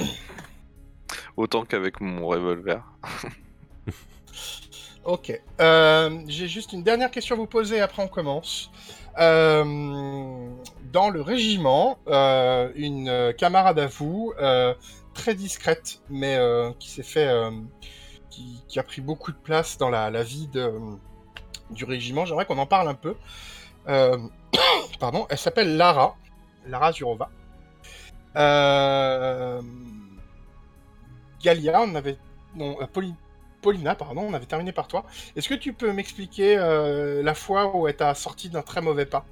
Autant 1.37 1.64
qu'avec 1.64 2.01
mon 2.01 2.27
revolver. 2.27 2.83
ok. 5.05 5.38
Euh, 5.61 6.20
j'ai 6.29 6.49
juste 6.49 6.72
une 6.72 6.83
dernière 6.83 7.11
question 7.11 7.35
à 7.35 7.38
vous 7.38 7.46
poser, 7.46 7.81
après 7.81 8.03
on 8.03 8.09
commence. 8.09 8.70
Euh, 9.18 10.49
dans 10.92 11.11
le 11.11 11.20
régiment, 11.20 11.99
euh, 12.09 12.70
une 12.75 13.35
camarade 13.37 13.79
à 13.79 13.87
vous, 13.87 14.33
très 15.12 15.35
discrète, 15.35 16.01
mais 16.09 16.38
qui 16.79 16.90
s'est 16.90 17.03
fait. 17.03 17.31
Qui, 18.31 18.79
a 18.79 18.83
pris 18.83 19.01
beaucoup 19.01 19.33
de 19.33 19.37
place 19.37 19.79
dans 19.79 19.90
la, 19.90 20.22
vie 20.22 20.49
du 21.70 21.85
régiment, 21.85 22.25
j'aimerais 22.25 22.46
qu'on 22.46 22.59
en 22.59 22.66
parle 22.66 22.88
un 22.88 22.94
peu. 22.94 23.14
pardon, 25.01 25.27
elle 25.29 25.38
s'appelle 25.38 25.77
Lara. 25.77 26.16
Lara 26.66 26.92
Zurova. 26.92 27.29
Galia, 31.46 31.80
on 31.80 31.94
avait. 31.94 32.18
Euh, 32.61 32.87
Paulina, 33.62 33.94
pardon, 33.94 34.22
on 34.22 34.35
avait 34.35 34.46
terminé 34.46 34.72
par 34.72 34.88
toi. 34.88 35.06
Est-ce 35.37 35.48
que 35.48 35.54
tu 35.54 35.72
peux 35.72 35.92
m'expliquer 35.92 36.59
euh, 36.59 37.22
la 37.22 37.35
fois 37.35 37.76
où 37.76 37.87
elle 37.87 37.94
t'a 37.94 38.16
sorti 38.16 38.48
d'un 38.48 38.62
très 38.62 38.80
mauvais 38.80 39.06
pas? 39.06 39.24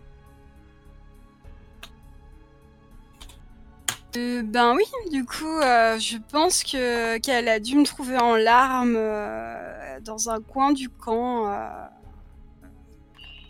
Euh, 4.16 4.42
ben 4.44 4.76
oui, 4.76 4.84
du 5.10 5.24
coup, 5.24 5.60
je 5.98 6.18
pense 6.30 6.62
que 6.62 7.18
qu'elle 7.18 7.48
a 7.48 7.58
dû 7.58 7.76
me 7.76 7.84
trouver 7.84 8.16
en 8.16 8.36
larmes 8.36 9.00
dans 10.02 10.30
un 10.30 10.40
coin 10.40 10.72
du 10.72 10.88
camp, 10.88 11.52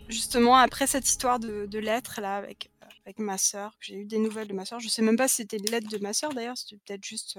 justement 0.09 0.55
après 0.55 0.87
cette 0.87 1.07
histoire 1.07 1.39
de, 1.39 1.77
lettres 1.77 2.19
là 2.19 2.35
avec 2.37 2.71
avec 3.05 3.19
ma 3.19 3.37
sœur. 3.37 3.75
J'ai 3.79 3.97
eu 3.97 4.05
des 4.05 4.17
nouvelles 4.17 4.47
de 4.47 4.53
ma 4.53 4.65
sœur. 4.65 4.79
Je 4.79 4.87
sais 4.87 5.03
même 5.03 5.17
pas 5.17 5.27
si 5.27 5.35
c'était 5.35 5.57
des 5.57 5.69
lettres 5.69 5.89
de 5.89 5.99
ma 5.99 6.13
sœur 6.13 6.33
d'ailleurs, 6.33 6.57
c'était 6.57 6.81
peut-être 6.83 7.03
juste 7.03 7.37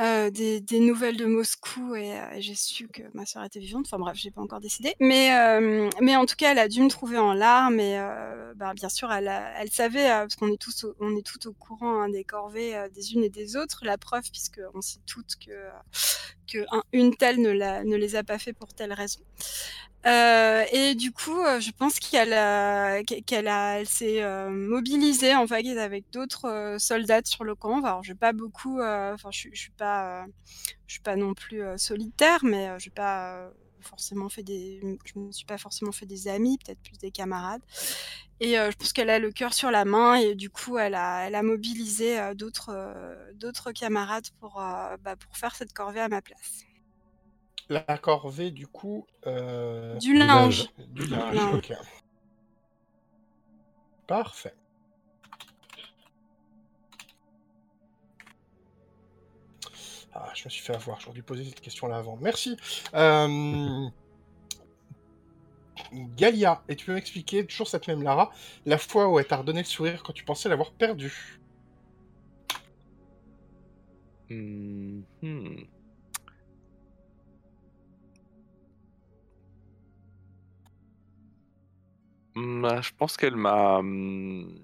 euh, 0.00 0.30
des, 0.30 0.80
nouvelles 0.80 1.16
de 1.16 1.26
Moscou 1.26 1.94
et, 1.94 2.18
j'ai 2.38 2.54
su 2.54 2.88
que 2.88 3.02
ma 3.14 3.26
soeur 3.26 3.44
était 3.44 3.60
vivante. 3.60 3.86
Enfin 3.86 3.98
bref, 3.98 4.16
j'ai 4.16 4.30
pas 4.30 4.40
encore 4.40 4.60
décidé. 4.60 4.94
Mais, 5.00 5.30
mais 6.00 6.16
en 6.16 6.26
tout 6.26 6.36
cas, 6.36 6.52
elle 6.52 6.58
a 6.58 6.68
dû 6.68 6.82
me 6.82 6.88
trouver 6.88 7.18
en 7.18 7.34
larmes 7.34 7.80
et 7.80 7.98
bah, 8.56 8.72
bien 8.74 8.88
sûr, 8.88 9.12
elle, 9.12 9.30
elle 9.58 9.70
savait, 9.70 10.08
parce 10.08 10.36
qu'on 10.36 10.52
est 10.52 10.60
tous 10.60 10.84
au, 10.84 10.94
on 11.00 11.16
est 11.16 11.26
tout 11.26 11.46
au 11.46 11.52
courant 11.52 12.02
hein, 12.02 12.08
des 12.08 12.24
corvées 12.24 12.86
des 12.94 13.14
unes 13.14 13.24
et 13.24 13.30
des 13.30 13.56
autres. 13.56 13.80
La 13.84 13.98
preuve, 13.98 14.30
puisqu'on 14.30 14.80
sait 14.80 15.00
toutes 15.06 15.36
que, 15.36 15.52
une 16.92 17.14
telle 17.16 17.40
ne, 17.40 17.96
les 17.96 18.16
a 18.16 18.22
pas 18.22 18.38
fait 18.38 18.52
pour 18.52 18.68
telle 18.74 18.92
raison. 18.92 19.20
Euh, 20.04 20.64
et 20.72 20.94
du 20.94 21.12
coup, 21.12 21.40
euh, 21.40 21.60
je 21.60 21.70
pense 21.70 22.00
qu'elle 22.00 22.32
a, 22.32 23.84
s'est 23.84 24.22
euh, 24.22 24.50
mobilisée 24.50 25.34
en 25.34 25.46
avec 25.78 26.04
d'autres 26.10 26.76
soldats 26.78 27.20
sur 27.24 27.44
le 27.44 27.54
camp. 27.54 27.84
Alors, 27.84 28.02
je 28.02 28.12
pas 28.12 28.32
beaucoup, 28.32 28.80
enfin, 28.80 29.30
je, 29.30 29.48
je 29.52 29.60
suis 29.60 29.70
pas, 29.70 30.26
non 31.16 31.34
plus 31.34 31.62
solitaire, 31.76 32.40
mais 32.44 32.68
je 32.78 32.90
pas 32.90 33.50
forcément 33.82 34.28
fait 34.28 34.42
des, 34.42 34.80
je 35.04 35.18
me 35.18 35.30
suis 35.32 35.44
pas 35.44 35.58
forcément 35.58 35.92
fait 35.92 36.06
des 36.06 36.28
amis, 36.28 36.58
peut-être 36.58 36.80
plus 36.80 36.98
des 36.98 37.10
camarades. 37.10 37.62
Et 38.40 38.54
je 38.54 38.76
pense 38.76 38.92
qu'elle 38.92 39.10
a 39.10 39.18
le 39.18 39.30
cœur 39.30 39.54
sur 39.54 39.70
la 39.70 39.84
main 39.84 40.14
et 40.14 40.34
du 40.34 40.50
coup, 40.50 40.78
elle 40.78 40.94
a, 40.94 41.26
elle 41.26 41.34
a 41.34 41.42
mobilisé 41.42 42.34
d'autres, 42.34 42.72
d'autres 43.34 43.70
camarades 43.72 44.26
pour, 44.40 44.54
bah, 44.54 45.16
pour 45.16 45.36
faire 45.36 45.54
cette 45.54 45.72
corvée 45.72 46.00
à 46.00 46.08
ma 46.08 46.22
place. 46.22 46.64
La 47.68 47.98
corvée, 47.98 48.50
du 48.50 48.66
coup. 48.66 49.06
Euh, 49.26 49.96
du 49.96 50.14
linge. 50.14 50.68
Du 50.88 51.06
linge, 51.06 51.54
ok. 51.54 51.72
Parfait. 54.06 54.54
Ah, 60.14 60.30
je 60.34 60.44
me 60.44 60.50
suis 60.50 60.62
fait 60.62 60.74
avoir, 60.74 61.00
j'aurais 61.00 61.14
dû 61.14 61.22
poser 61.22 61.44
cette 61.44 61.60
question-là 61.60 61.96
avant. 61.96 62.18
Merci. 62.20 62.56
Euh... 62.94 63.88
Galia, 66.16 66.62
et 66.68 66.76
tu 66.76 66.86
peux 66.86 66.94
m'expliquer, 66.94 67.46
toujours 67.46 67.68
cette 67.68 67.88
même 67.88 68.02
Lara, 68.02 68.30
la 68.66 68.78
fois 68.78 69.08
où 69.08 69.18
elle 69.18 69.26
t'a 69.26 69.36
redonné 69.36 69.60
le 69.60 69.66
sourire 69.66 70.02
quand 70.02 70.12
tu 70.12 70.24
pensais 70.24 70.48
l'avoir 70.48 70.72
perdu? 70.72 71.40
Hmm. 74.30 75.02
je 82.34 82.90
pense 82.96 83.16
qu'elle 83.16 83.36
m'a, 83.36 83.82
mmh, 83.82 84.54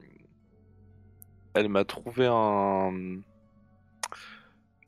elle 1.55 1.69
m'a 1.69 1.85
trouvé 1.85 2.27
un, 2.27 3.21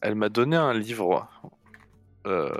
elle 0.03 0.15
m'a 0.15 0.29
donné 0.29 0.57
un 0.57 0.73
livre, 0.73 1.29
euh, 2.27 2.51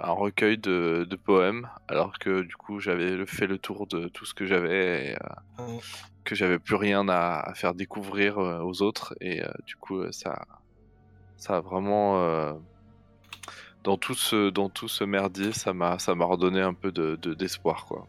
un 0.00 0.12
recueil 0.12 0.58
de, 0.58 1.06
poèmes, 1.24 1.68
alors 1.88 2.18
que 2.18 2.42
du 2.42 2.56
coup 2.56 2.80
j'avais 2.80 3.24
fait 3.26 3.46
le 3.46 3.58
tour 3.58 3.86
de 3.86 4.08
tout 4.08 4.24
ce 4.24 4.34
que 4.34 4.46
j'avais 4.46 5.10
et 5.10 5.14
euh, 5.14 5.62
mmh. 5.62 5.78
que 6.24 6.34
j'avais 6.34 6.58
plus 6.58 6.76
rien 6.76 7.08
à, 7.08 7.52
faire 7.54 7.74
découvrir 7.74 8.38
euh, 8.38 8.60
aux 8.60 8.82
autres 8.82 9.14
et 9.20 9.42
du 9.66 9.76
coup 9.76 10.10
ça, 10.12 10.46
ça 11.36 11.56
a 11.56 11.60
vraiment 11.60 12.58
dans 13.84 13.96
tout 13.96 14.14
ce 14.14 14.50
dans 14.50 14.68
tout 14.68 14.88
ce 14.88 15.04
merdier, 15.04 15.52
ça 15.52 15.72
m'a 15.72 15.98
ça 15.98 16.14
m'a 16.14 16.24
redonné 16.24 16.60
un 16.60 16.74
peu 16.74 16.92
de 16.92 17.16
d'espoir 17.34 17.86
quoi. 17.86 18.06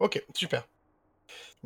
Ok, 0.00 0.22
super. 0.32 0.64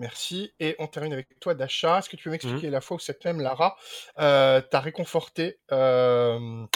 Merci. 0.03 0.53
Et 0.59 0.75
on 0.81 0.89
termine 0.89 1.13
avec 1.13 1.29
toi, 1.39 1.55
Dasha. 1.55 2.01
Est-ce 2.01 2.11
que 2.11 2.17
tu 2.17 2.25
peux 2.25 2.31
m'expliquer 2.31 2.67
mmh. 2.67 2.73
la 2.73 2.81
fois 2.81 2.97
où 2.97 2.99
cette 2.99 3.25
même 3.25 3.41
Lara 3.41 3.77
euh, 4.19 4.61
t'a 4.61 4.81
réconforté 4.81 5.61
euh, 5.71 6.67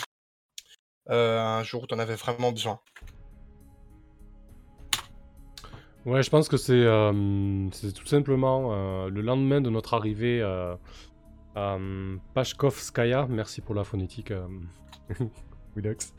un 1.09 1.63
jour 1.65 1.83
où 1.83 1.87
tu 1.89 1.95
en 1.95 1.99
avais 1.99 2.15
vraiment 2.15 2.53
besoin? 2.53 2.79
Ouais, 6.05 6.23
je 6.23 6.31
pense 6.31 6.49
que 6.49 6.57
c'est 6.57 6.85
tout 7.93 8.07
simplement 8.07 9.09
le 9.09 9.21
lendemain 9.23 9.61
de 9.61 9.71
notre 9.71 9.95
arrivée 9.95 10.41
à 11.57 11.79
Pashkovskaya. 12.33 13.27
Merci 13.29 13.61
pour 13.61 13.75
la 13.75 13.83
phonétique, 13.83 14.33
Widox. 15.75 16.15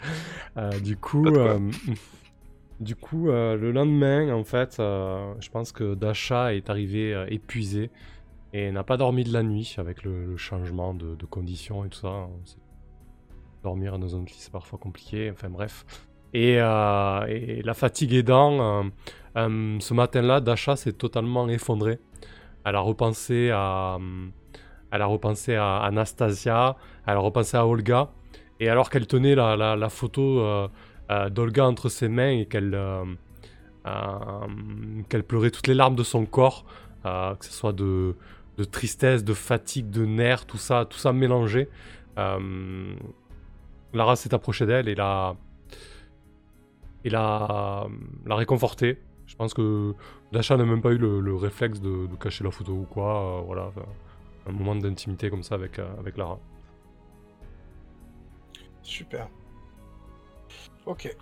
du 0.84 0.98
coup, 0.98 1.24
du 2.80 2.96
coup, 2.96 3.30
euh, 3.30 3.56
le 3.56 3.72
lendemain, 3.72 4.34
en 4.34 4.44
fait, 4.44 4.78
euh, 4.80 5.34
je 5.40 5.50
pense 5.50 5.72
que 5.72 5.96
Dasha 5.96 6.54
est 6.54 6.70
arrivé 6.70 7.13
euh, 7.13 7.26
épuisé 7.30 7.90
et 8.54 8.72
n'a 8.72 8.84
pas 8.84 8.98
dormi 8.98 9.24
de 9.24 9.34
la 9.34 9.44
nuit 9.44 9.76
avec 9.78 10.04
le, 10.04 10.38
changement 10.38 10.94
de, 10.94 11.16
conditions 11.26 11.86
et 11.86 11.90
tout 11.90 12.00
ça. 12.00 12.28
Dormir 13.63 13.98
dans 14.00 14.16
un 14.16 14.24
lit, 14.24 14.36
c'est 14.38 14.52
parfois 14.52 14.80
compliqué. 14.80 15.32
Enfin 15.32 15.50
bref. 15.50 15.86
Et, 16.34 16.58
la 16.58 17.74
fatigue 17.74 18.13
aidant, 18.13 18.86
ce 19.36 19.94
matin-là, 19.94 20.40
Dasha 20.40 20.76
s'est 20.76 20.94
totalement 20.94 21.50
effondrée. 21.50 22.00
Elle 22.63 22.76
a 22.76 22.80
repensé 22.80 23.50
à, 23.52 23.98
elle 24.92 25.02
a 25.02 25.06
repensé 25.06 25.56
à 25.56 25.78
Anastasia, 25.78 26.78
elle 27.06 27.16
a 27.16 27.20
repensé 27.20 27.58
à 27.58 27.66
Olga. 27.66 28.10
Et 28.60 28.70
alors 28.70 28.90
qu'elle 28.90 29.08
tenait 29.08 29.36
la, 29.36 29.90
photo 29.90 30.40
euh, 30.40 30.68
d'Olga 31.10 31.65
entre 31.65 31.89
ses 31.89 32.10
mains 32.10 32.32
et 32.32 32.46
qu'elle 32.46 32.76
euh, 32.76 33.06
euh, 33.86 35.02
qu'elle 35.10 35.24
pleurait 35.24 35.52
toutes 35.52 35.67
les 35.67 35.74
larmes 35.74 35.96
de 35.96 36.04
son 36.04 36.26
corps, 36.26 36.65
que 37.04 37.46
ce 37.46 37.54
soit 37.54 37.72
de, 37.72 38.15
de, 38.58 38.63
tristesse, 38.65 39.24
de 39.24 39.34
fatigue, 39.34 39.89
de 39.89 40.06
nerfs, 40.06 40.46
tout 40.46 40.58
ça, 40.58 40.86
tout 40.86 40.98
ça 40.98 41.13
mélangé. 41.13 41.70
Lara 43.93 44.15
s'est 44.17 44.34
approchée 44.34 44.65
d'elle 44.65 44.89
et 44.89 44.96
l'a, 44.96 45.36
et 47.06 47.10
l'a, 47.10 47.88
l'a 48.26 48.36
réconfortée 48.36 49.00
Je 49.26 49.36
pense 49.38 49.54
que 49.54 49.93
Dasha 50.34 50.58
n'a 50.58 50.65
même 50.65 50.82
pas 50.82 50.91
eu 50.91 50.98
le, 50.98 51.36
réflexe 51.36 51.80
de, 51.80 52.08
cacher 52.20 52.43
la 52.43 52.52
photo 52.52 52.74
ou 52.74 52.84
quoi. 52.84 53.41
voilà, 53.46 53.72
un 54.48 54.52
moment 54.52 54.76
d'intimité 54.76 55.30
comme 55.30 55.43
ça 55.43 55.56
avec, 55.56 55.80
avec 55.80 56.17
Lara. 56.17 56.39
Super. 58.82 59.30
Ok. 60.88 61.13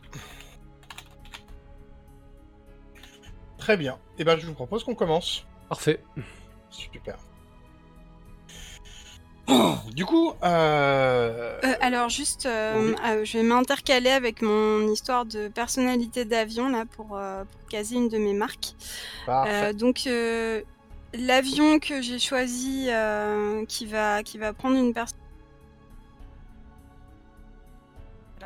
Très 3.57 3.77
bien. 3.77 3.93
Et 4.17 4.21
eh 4.21 4.23
ben, 4.23 4.37
je 4.37 4.45
vous 4.45 4.53
propose 4.53 4.83
qu'on 4.83 4.95
commence. 4.95 5.45
Parfait. 5.69 6.01
Super. 6.69 7.17
Du 9.93 10.05
coup, 10.05 10.33
euh... 10.43 11.59
Euh, 11.63 11.73
alors 11.79 12.09
juste, 12.09 12.45
euh, 12.45 12.95
euh, 13.05 13.23
je 13.23 13.37
vais 13.37 13.43
m'intercaler 13.43 14.09
avec 14.09 14.41
mon 14.41 14.91
histoire 14.91 15.25
de 15.25 15.47
personnalité 15.47 16.25
d'avion 16.25 16.69
là 16.69 16.85
pour, 16.85 17.07
pour, 17.07 17.69
caser 17.69 17.95
une 17.95 18.09
de 18.09 18.17
mes 18.17 18.33
marques. 18.33 18.73
donc 19.75 20.07
l'avion 21.13 21.79
que 21.79 22.01
j'ai 22.01 22.19
choisi, 22.19 22.89
qui 23.67 23.85
va 23.85 24.23
qui 24.23 24.37
va 24.37 24.53
prendre 24.53 24.77
une 24.77 24.93
personne 24.93 25.17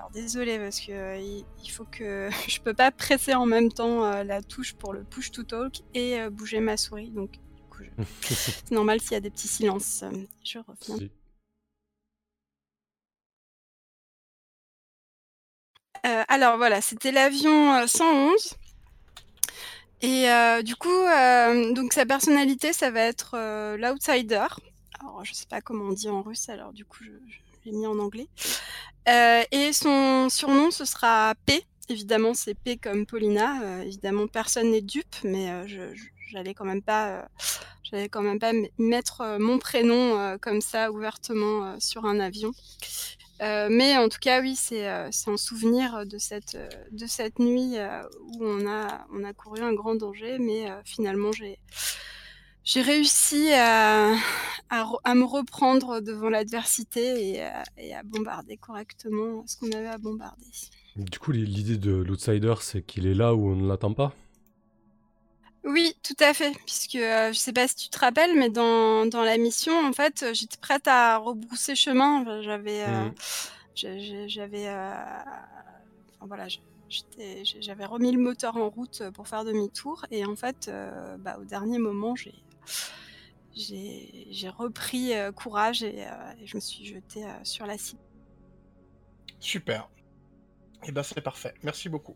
Alors 0.10 0.24
désolé 0.24 0.58
parce 0.58 0.80
que 0.80 0.92
euh, 0.92 1.42
il 1.64 1.70
faut 1.70 1.86
que 1.86 2.30
je 2.48 2.60
peux 2.60 2.74
pas 2.74 2.92
presser 2.92 3.34
en 3.34 3.46
même 3.46 3.72
temps 3.72 4.06
euh, 4.06 4.24
la 4.24 4.42
touche 4.42 4.74
pour 4.74 4.94
le 4.94 5.04
push 5.04 5.32
to 5.32 5.44
talk 5.44 5.82
et 5.94 6.20
euh, 6.20 6.30
bouger 6.30 6.60
ma 6.60 6.78
souris. 6.78 7.10
Donc 7.10 7.32
c'est 8.22 8.72
normal 8.72 9.00
s'il 9.02 9.14
y 9.14 9.16
a 9.16 9.20
des 9.20 9.30
petits 9.30 9.48
silences. 9.48 10.04
Je 10.44 10.60
reviens. 10.60 11.10
alors 16.28 16.58
voilà, 16.58 16.82
c'était 16.82 17.12
l'avion 17.12 17.86
111. 17.86 18.56
Et 20.02 20.28
du 20.64 20.76
coup, 20.76 21.04
donc 21.74 21.94
sa 21.94 22.06
personnalité, 22.06 22.74
ça 22.74 22.90
va 22.90 23.02
être 23.02 23.38
l'outsider. 23.78 24.48
Alors 25.00 25.24
je 25.26 25.34
sais 25.34 25.46
pas 25.46 25.62
comment 25.62 25.86
on 25.86 25.94
dit 25.94 26.10
en 26.10 26.22
russe, 26.22 26.48
alors 26.50 26.74
du 26.74 26.86
coup 26.86 27.04
je 27.04 27.12
l'ai 27.66 27.72
mis 27.72 27.88
en 27.88 28.00
anglais. 28.00 28.28
Euh, 29.08 29.44
et 29.52 29.74
son 29.74 30.30
surnom, 30.30 30.72
ce 30.72 30.86
sera 30.86 31.34
P. 31.46 31.64
Évidemment, 31.88 32.34
c'est 32.34 32.54
P 32.54 32.78
comme 32.78 33.06
Paulina. 33.06 33.62
Euh, 33.64 33.82
évidemment, 33.82 34.28
personne 34.28 34.72
n'est 34.72 34.82
dupe, 34.82 35.16
mais 35.24 35.50
euh, 35.50 35.68
je, 35.68 35.82
j'allais 36.32 36.54
quand 36.54 36.66
même 36.66 36.84
pas, 36.84 37.28
quand 38.12 38.22
même 38.22 38.40
pas 38.40 38.52
mettre 38.78 39.38
mon 39.40 39.58
prénom 39.58 40.38
comme 40.40 40.62
ça 40.62 40.92
ouvertement 40.92 41.80
sur 41.80 42.06
un 42.06 42.20
avion. 42.20 42.52
mais 43.40 43.98
en 43.98 44.10
tout 44.10 44.20
cas, 44.22 44.42
oui, 44.42 44.56
c'est 44.56 44.88
c'est 45.12 45.32
un 45.32 45.38
souvenir 45.38 46.06
de 46.06 46.20
cette 46.20 46.56
de 46.92 47.08
cette 47.08 47.40
nuit 47.40 47.78
où 48.34 48.46
on 48.46 48.68
a 48.68 49.08
on 49.12 49.24
a 49.24 49.34
couru 49.34 49.62
un 49.62 49.74
grand 49.74 49.96
danger, 49.96 50.38
mais 50.38 50.68
finalement 50.86 51.32
j'ai 51.32 51.58
j'ai 52.70 52.84
réussi 52.84 53.52
à, 53.54 54.14
à, 54.70 55.16
me 55.16 55.24
reprendre 55.24 56.02
devant 56.02 56.30
l'adversité 56.30 57.40
et, 57.78 57.94
à 57.94 58.04
bombarder 58.04 58.58
correctement 58.58 59.44
ce 59.48 59.58
qu'on 59.58 59.72
avait 59.72 59.88
à 59.88 59.98
bombarder. 59.98 60.46
Du 60.96 61.18
coup, 61.18 61.32
l'idée 61.32 61.78
de 61.78 61.94
l'outsider, 61.94 62.54
c'est 62.62 62.84
qu'il 62.84 63.08
est 63.08 63.16
là 63.16 63.34
où 63.34 63.50
on 63.50 63.56
ne 63.56 63.68
l'attend 63.68 63.96
pas? 63.96 64.14
Oui, 65.64 65.96
tout 66.04 66.16
à 66.20 66.32
fait, 66.36 66.56
puisque 66.68 66.94
euh, 66.94 67.34
je 67.34 67.40
sais 67.40 67.54
pas 67.54 67.68
si 67.68 67.76
tu 67.76 67.90
te 67.90 67.98
rappelles, 67.98 68.38
mais 68.38 68.52
dans, 68.52 69.08
dans 69.08 69.24
la 69.24 69.40
mission, 69.40 69.74
en 69.74 69.92
fait, 69.92 70.26
j'étais 70.34 70.58
prête 70.58 70.88
à 70.88 71.18
rebrousser 71.18 71.74
chemin. 71.74 72.24
J'avais, 72.44 72.84
euh, 72.84 73.06
mmh. 73.06 74.28
j'avais, 74.28 74.68
euh, 74.68 74.94
enfin, 76.18 76.28
voilà, 76.28 76.46
j'avais 77.60 77.86
remis 77.86 78.12
le 78.12 78.20
moteur 78.20 78.58
en 78.58 78.70
route 78.70 79.02
pour 79.16 79.28
faire 79.28 79.44
demi-tour, 79.44 80.06
et 80.12 80.24
en 80.24 80.36
fait, 80.36 80.72
bah, 81.18 81.38
au 81.42 81.46
dernier 81.46 81.80
moment, 81.80 82.16
j'ai 82.16 82.36
j'ai 83.60 84.50
repris 84.50 85.14
euh, 85.14 85.32
courage 85.32 85.84
et, 85.84 86.06
euh, 86.06 86.12
je 86.46 86.56
me 86.56 86.62
suis 86.62 86.86
jetée 86.86 87.26
euh, 87.26 87.44
sur 87.44 87.66
la 87.66 87.78
cible. 87.78 88.02
Super. 89.40 89.90
Et 90.84 90.90
eh 90.90 90.92
ben 90.92 91.04
c'est 91.04 91.22
parfait. 91.22 91.54
Merci 91.64 91.90
beaucoup. 91.90 92.16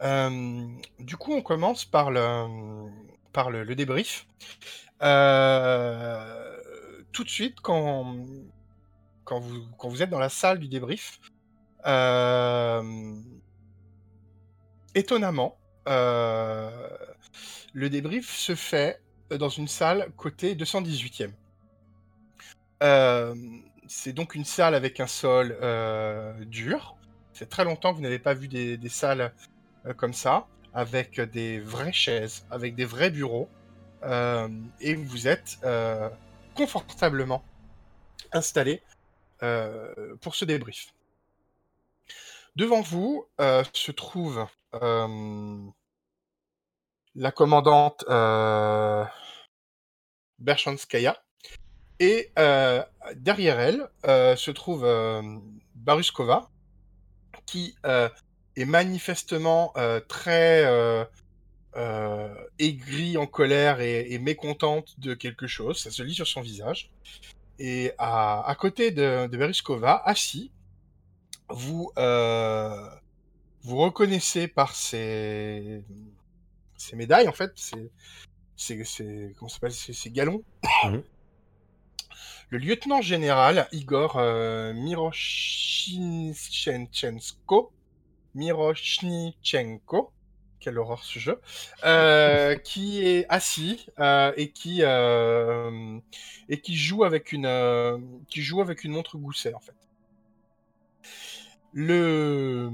du 0.00 1.16
coup, 1.16 1.32
on 1.32 1.42
commence 1.42 1.84
par 1.84 2.12
le, 2.12 3.74
débrief. 3.74 4.28
tout 7.12 7.24
de 7.24 7.28
suite, 7.28 7.60
quand 7.60 8.14
vous 9.40 10.02
êtes 10.02 10.10
dans 10.10 10.20
la 10.20 10.28
salle 10.28 10.60
du 10.60 10.68
débrief, 10.68 11.18
étonnamment, 14.94 15.58
le 15.86 17.88
débrief 17.88 18.36
se 18.36 18.54
fait 18.54 19.02
dans 19.30 19.48
une 19.48 19.68
salle 19.68 20.10
côté 20.16 20.54
218e. 20.54 21.30
Euh, 22.82 23.34
c'est 23.86 24.12
donc 24.12 24.34
une 24.34 24.44
salle 24.44 24.74
avec 24.74 25.00
un 25.00 25.06
sol 25.06 25.56
euh, 25.62 26.32
dur. 26.44 26.96
C'est 27.32 27.48
très 27.48 27.64
longtemps 27.64 27.92
que 27.92 27.96
vous 27.96 28.02
n'avez 28.02 28.18
pas 28.18 28.34
vu 28.34 28.48
des, 28.48 28.78
salles 28.88 29.32
euh, 29.86 29.94
comme 29.94 30.12
ça, 30.12 30.46
avec 30.74 31.20
des 31.20 31.60
vraies 31.60 31.92
chaises, 31.92 32.46
avec 32.50 32.74
des 32.74 32.84
vrais 32.84 33.10
bureaux. 33.10 33.48
et 34.80 34.94
vous 34.94 35.26
êtes 35.26 35.58
confortablement 36.54 37.42
installé 38.32 38.82
pour 40.20 40.34
ce 40.34 40.44
débrief. 40.44 40.94
Devant 42.56 42.80
vous 42.80 43.26
se 43.38 43.92
trouve 43.92 44.46
la 47.18 47.32
commandante 47.32 48.04
euh. 48.08 49.04
Et 52.00 52.30
euh, 52.38 52.82
derrière 53.16 53.58
elle 53.58 53.88
euh, 54.06 54.36
se 54.36 54.52
trouve 54.52 54.84
euh, 54.84 55.20
Baruskova, 55.74 56.48
qui 57.44 57.74
est 57.84 58.64
manifestement 58.64 59.72
très 60.06 61.08
aigrie, 62.58 63.16
en 63.16 63.26
colère 63.26 63.80
et, 63.80 64.18
mécontente 64.18 65.00
de 65.00 65.14
quelque 65.14 65.46
chose. 65.46 65.78
Ça 65.82 65.90
se 65.90 66.02
lit 66.02 66.14
sur 66.14 66.26
son 66.26 66.40
visage. 66.40 66.90
Et 67.58 67.92
à, 67.98 68.54
côté 68.60 68.90
de, 68.90 69.26
de 69.26 69.36
Baruskova, 69.36 70.02
assis, 70.04 70.52
vous, 71.48 71.90
vous 71.96 73.76
reconnaissez 73.76 74.46
par 74.46 74.76
ses 74.76 75.82
ces 76.78 76.96
médailles, 76.96 77.28
en 77.28 77.32
fait, 77.32 77.52
c'est, 77.54 77.90
c'est, 78.56 79.34
comment 79.38 79.48
s'appelle, 79.48 79.72
ces 79.72 80.10
galons. 80.10 80.42
Mhm. 80.84 81.02
Le 82.50 82.56
lieutenant 82.56 83.02
général 83.02 83.68
Igor 83.72 84.16
euh, 84.16 84.72
Miroshnichenko, 84.72 87.70
Miroshnichenko, 88.34 90.10
quelle 90.58 90.78
horreur 90.78 91.04
ce 91.04 91.18
jeu, 91.18 91.42
euh, 91.84 92.56
qui 92.64 93.06
est 93.06 93.26
assis 93.28 93.84
euh, 93.98 94.32
et 94.38 94.50
qui 94.50 94.78
euh, 94.82 95.98
et 96.48 96.62
qui 96.62 96.74
joue 96.74 97.04
avec 97.04 97.32
une 97.32 98.22
qui 98.28 98.40
joue 98.42 98.62
avec 98.62 98.82
une 98.82 98.92
montre 98.92 99.18
gousset 99.18 99.52
en 99.52 99.60
fait. 99.60 99.76
Le 101.74 102.70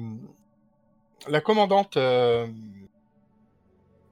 la 1.27 1.41
commandante 1.41 1.99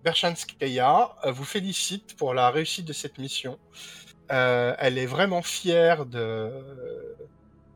Berchanskaya 0.02 1.16
euh, 1.24 1.32
vous 1.32 1.44
félicite 1.44 2.16
pour 2.16 2.34
la 2.34 2.50
réussite 2.50 2.84
de 2.84 2.92
cette 2.92 3.18
mission. 3.18 3.58
Euh, 4.30 4.74
elle 4.78 4.98
est 4.98 5.06
vraiment 5.06 5.42
fière 5.42 6.06
de, 6.06 6.50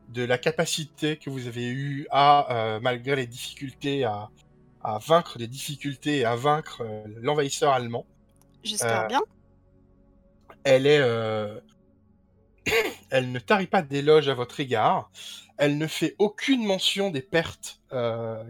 de 0.09 0.23
la 0.23 0.37
capacité 0.37 1.17
que 1.17 1.29
vous 1.29 1.47
avez 1.47 1.67
eue 1.67 2.07
à, 2.11 2.75
euh, 2.75 2.79
malgré 2.81 3.15
les 3.15 3.27
difficultés, 3.27 4.03
à, 4.03 4.29
à, 4.83 4.97
vaincre 4.99 5.37
les 5.37 5.47
difficultés 5.47 6.19
et 6.19 6.25
à 6.25 6.35
vaincre 6.35 6.83
l'envahisseur 7.21 7.73
allemand. 7.73 8.05
J'espère 8.63 9.07
bien. 9.07 9.21
Elle 10.63 10.87
est, 10.87 11.01
elle 13.09 13.31
ne 13.31 13.39
tarit 13.39 13.67
pas 13.67 13.81
d'éloges 13.81 14.27
à 14.27 14.33
votre 14.33 14.59
égard. 14.59 15.11
Elle 15.57 15.77
ne 15.77 15.87
fait 15.87 16.15
aucune 16.19 16.65
mention 16.65 17.09
des 17.09 17.21
pertes 17.21 17.79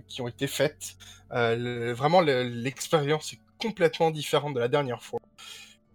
qui 0.07 0.21
ont 0.21 0.27
été 0.27 0.47
faites. 0.47 0.95
vraiment, 1.29 2.21
l'expérience 2.21 3.33
est 3.33 3.39
complètement 3.59 4.11
différente 4.11 4.53
de 4.53 4.59
la 4.59 4.67
dernière 4.67 5.01
fois. 5.01 5.19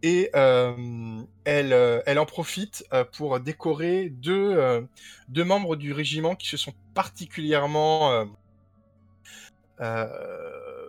Et 0.02 0.30
euh, 0.34 1.22
elle, 1.44 1.72
euh, 1.72 2.02
elle 2.06 2.18
en 2.18 2.26
profite 2.26 2.84
euh, 2.92 3.04
pour 3.04 3.38
décorer 3.38 4.08
deux, 4.10 4.86
deux 5.28 5.44
membres 5.44 5.76
du 5.76 5.92
régiment 5.92 6.34
qui 6.34 6.48
se 6.48 6.56
sont 6.56 6.74
particulièrement 6.94 8.26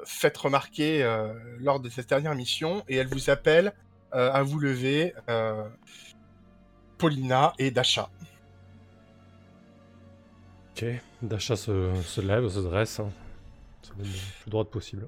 fait 0.06 0.38
remarquer 0.38 1.04
lors 1.60 1.80
de 1.80 1.90
cette 1.90 2.10
dernière 2.10 2.36
mission. 2.36 2.84
Et 2.88 2.98
elle 2.98 3.08
vous 3.08 3.30
appelle 3.30 3.74
à 4.12 4.44
vous 4.44 4.60
lever, 4.60 5.14
Paulina 6.98 7.54
et 7.60 7.72
Dasha. 7.72 8.10
Ok, 10.72 10.86
Dasha 11.22 11.56
se, 11.56 11.92
se 12.04 12.22
lève, 12.22 12.48
se 12.50 12.60
dresse, 12.60 13.00
hein. 13.00 13.12
le 13.98 14.04
plus 14.04 14.50
droite 14.50 14.70
possible. 14.70 15.08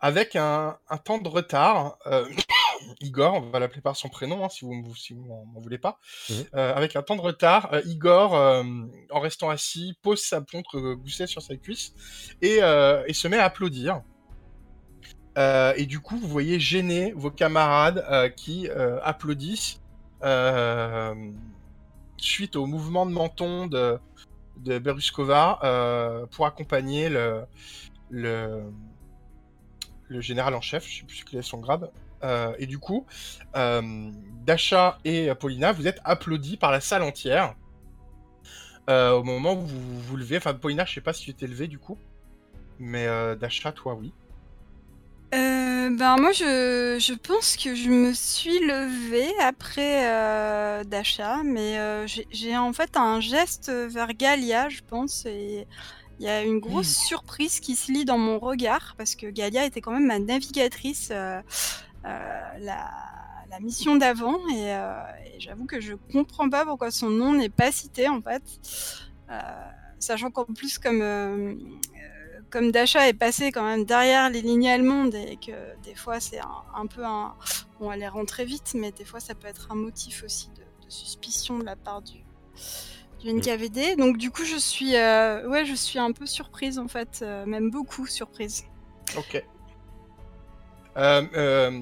Avec 0.00 0.36
un, 0.36 0.78
temps 1.04 1.18
de 1.18 1.28
retard. 1.28 1.98
Igor, 3.00 3.34
on 3.34 3.50
va 3.50 3.58
l'appeler 3.58 3.82
par 3.82 3.94
son 3.94 4.08
prénom, 4.08 4.44
hein, 4.44 4.48
si 4.48 4.64
vous 4.64 4.94
si 4.94 5.14
m'en 5.14 5.60
voulez 5.60 5.78
pas. 5.78 5.98
Mmh. 6.28 6.34
avec 6.52 6.96
un 6.96 7.02
temps 7.02 7.16
de 7.16 7.20
retard, 7.20 7.70
Igor, 7.84 8.32
en 8.32 9.20
restant 9.20 9.50
assis, 9.50 9.94
pose 10.02 10.20
sa 10.20 10.40
montre 10.52 10.80
goussée 10.94 11.26
sur 11.26 11.42
sa 11.42 11.56
cuisse 11.56 11.92
et, 12.40 12.60
et, 13.06 13.12
se 13.12 13.28
met 13.28 13.38
à 13.38 13.44
applaudir. 13.44 14.02
et 15.36 15.86
du 15.86 16.00
coup, 16.00 16.16
vous 16.16 16.28
voyez 16.28 16.58
gêner 16.58 17.12
vos 17.12 17.30
camarades 17.30 18.34
qui 18.36 18.68
applaudissent 19.02 19.80
suite 22.20 22.56
au 22.56 22.66
mouvement 22.66 23.06
de 23.06 23.12
menton 23.12 23.66
de, 23.66 23.98
de 24.58 24.78
Beruskova 24.78 25.58
euh, 25.64 26.26
pour 26.26 26.46
accompagner 26.46 27.08
le, 27.08 27.44
le, 28.10 28.62
le, 30.10 30.20
général 30.20 30.54
en 30.54 30.60
chef, 30.60 30.86
je 30.86 30.98
sais 30.98 31.04
plus 31.06 31.24
quel 31.24 31.40
est 31.40 31.42
son 31.42 31.58
grade. 31.58 31.90
Euh, 32.22 32.54
et 32.58 32.66
du 32.66 32.78
coup, 32.78 33.06
euh, 33.56 34.10
Dasha 34.44 34.98
et 35.04 35.34
Paulina, 35.34 35.72
vous 35.72 35.86
êtes 35.86 36.00
applaudis 36.04 36.56
par 36.56 36.70
la 36.70 36.80
salle 36.80 37.02
entière 37.02 37.54
au 38.88 39.22
moment 39.22 39.52
où 39.52 39.60
vous 39.60 40.00
vous 40.00 40.16
levez. 40.16 40.38
Enfin, 40.38 40.52
Paulina, 40.52 40.84
je 40.84 40.94
sais 40.94 41.00
pas 41.00 41.12
si 41.12 41.26
tu 41.26 41.32
t'es 41.34 41.46
levé 41.46 41.68
du 41.68 41.78
coup, 41.78 41.96
mais 42.80 43.06
Dasha, 43.36 43.70
toi, 43.70 43.94
oui. 43.94 44.12
Euh, 45.32 45.90
ben 45.96 46.16
moi 46.16 46.32
je, 46.32 46.96
je 46.98 47.14
pense 47.14 47.56
que 47.56 47.76
je 47.76 47.88
me 47.88 48.12
suis 48.12 48.58
levée 48.66 49.32
après 49.40 50.10
euh, 50.10 50.82
d'achat, 50.82 51.42
mais 51.44 51.78
euh, 51.78 52.04
j'ai 52.32 52.56
en 52.56 52.72
fait 52.72 52.96
un 52.96 53.20
geste 53.20 53.70
vers 53.70 54.12
Galia, 54.12 54.68
je 54.68 54.80
pense, 54.88 55.26
et 55.26 55.68
il 56.20 56.26
y 56.26 56.28
a 56.28 56.42
une 56.42 56.60
grosse 56.60 56.94
surprise 56.94 57.58
qui 57.58 57.74
se 57.74 57.90
lit 57.90 58.04
dans 58.04 58.18
mon 58.18 58.38
regard, 58.38 58.94
parce 58.96 59.16
que 59.16 59.26
Galia 59.26 59.64
était 59.64 59.80
quand 59.80 59.90
même 59.90 60.06
ma 60.06 60.18
navigatrice 60.18 61.08
la, 61.08 61.42
la 62.04 63.60
mission 63.60 63.96
d'avant, 63.96 64.38
et, 64.48 64.76
j'avoue 65.38 65.66
que 65.66 65.80
je 65.80 65.94
comprends 66.12 66.48
pas 66.48 66.64
pourquoi 66.64 66.90
son 66.90 67.10
nom 67.10 67.32
n'est 67.32 67.48
pas 67.48 67.72
cité 67.72 68.08
en 68.08 68.20
fait. 68.22 68.42
sachant 69.98 70.30
qu'en 70.30 70.44
plus 70.44 70.78
comme 70.78 71.02
comme 72.50 72.72
Dasha 72.72 73.08
est 73.08 73.14
passé 73.14 73.52
quand 73.52 73.64
même 73.64 73.84
derrière 73.84 74.28
les 74.28 74.42
lignes 74.42 74.68
allemandes 74.68 75.14
et 75.14 75.36
que 75.36 75.52
des 75.82 75.94
fois 75.94 76.20
c'est 76.20 76.40
un, 76.74 76.86
peu 76.86 77.04
un. 77.04 77.34
Bon, 77.78 77.90
elle 77.92 78.02
est 78.02 78.08
rentrée 78.08 78.44
vite, 78.44 78.72
mais 78.74 78.92
des 78.92 79.04
fois 79.04 79.20
ça 79.20 79.34
peut 79.34 79.46
être 79.46 79.68
un 79.70 79.76
motif 79.76 80.24
aussi 80.24 80.50
de, 80.50 80.60
suspicion 80.88 81.60
de 81.60 81.64
la 81.64 81.76
part 81.76 82.02
du, 82.02 82.18
du 83.20 83.32
NKVD. 83.32 83.96
Donc 83.96 84.16
du 84.16 84.30
coup, 84.30 84.44
je 84.44 84.56
suis, 84.56 84.96
euh, 84.96 85.48
ouais, 85.48 85.64
je 85.64 85.74
suis 85.74 85.98
un 85.98 86.12
peu 86.12 86.26
surprise 86.26 86.78
en 86.78 86.88
fait, 86.88 87.20
euh, 87.22 87.46
même 87.46 87.70
beaucoup 87.70 88.06
surprise. 88.06 88.64
Ok. 89.16 89.42
Euh, 90.96 91.22
euh 91.34 91.80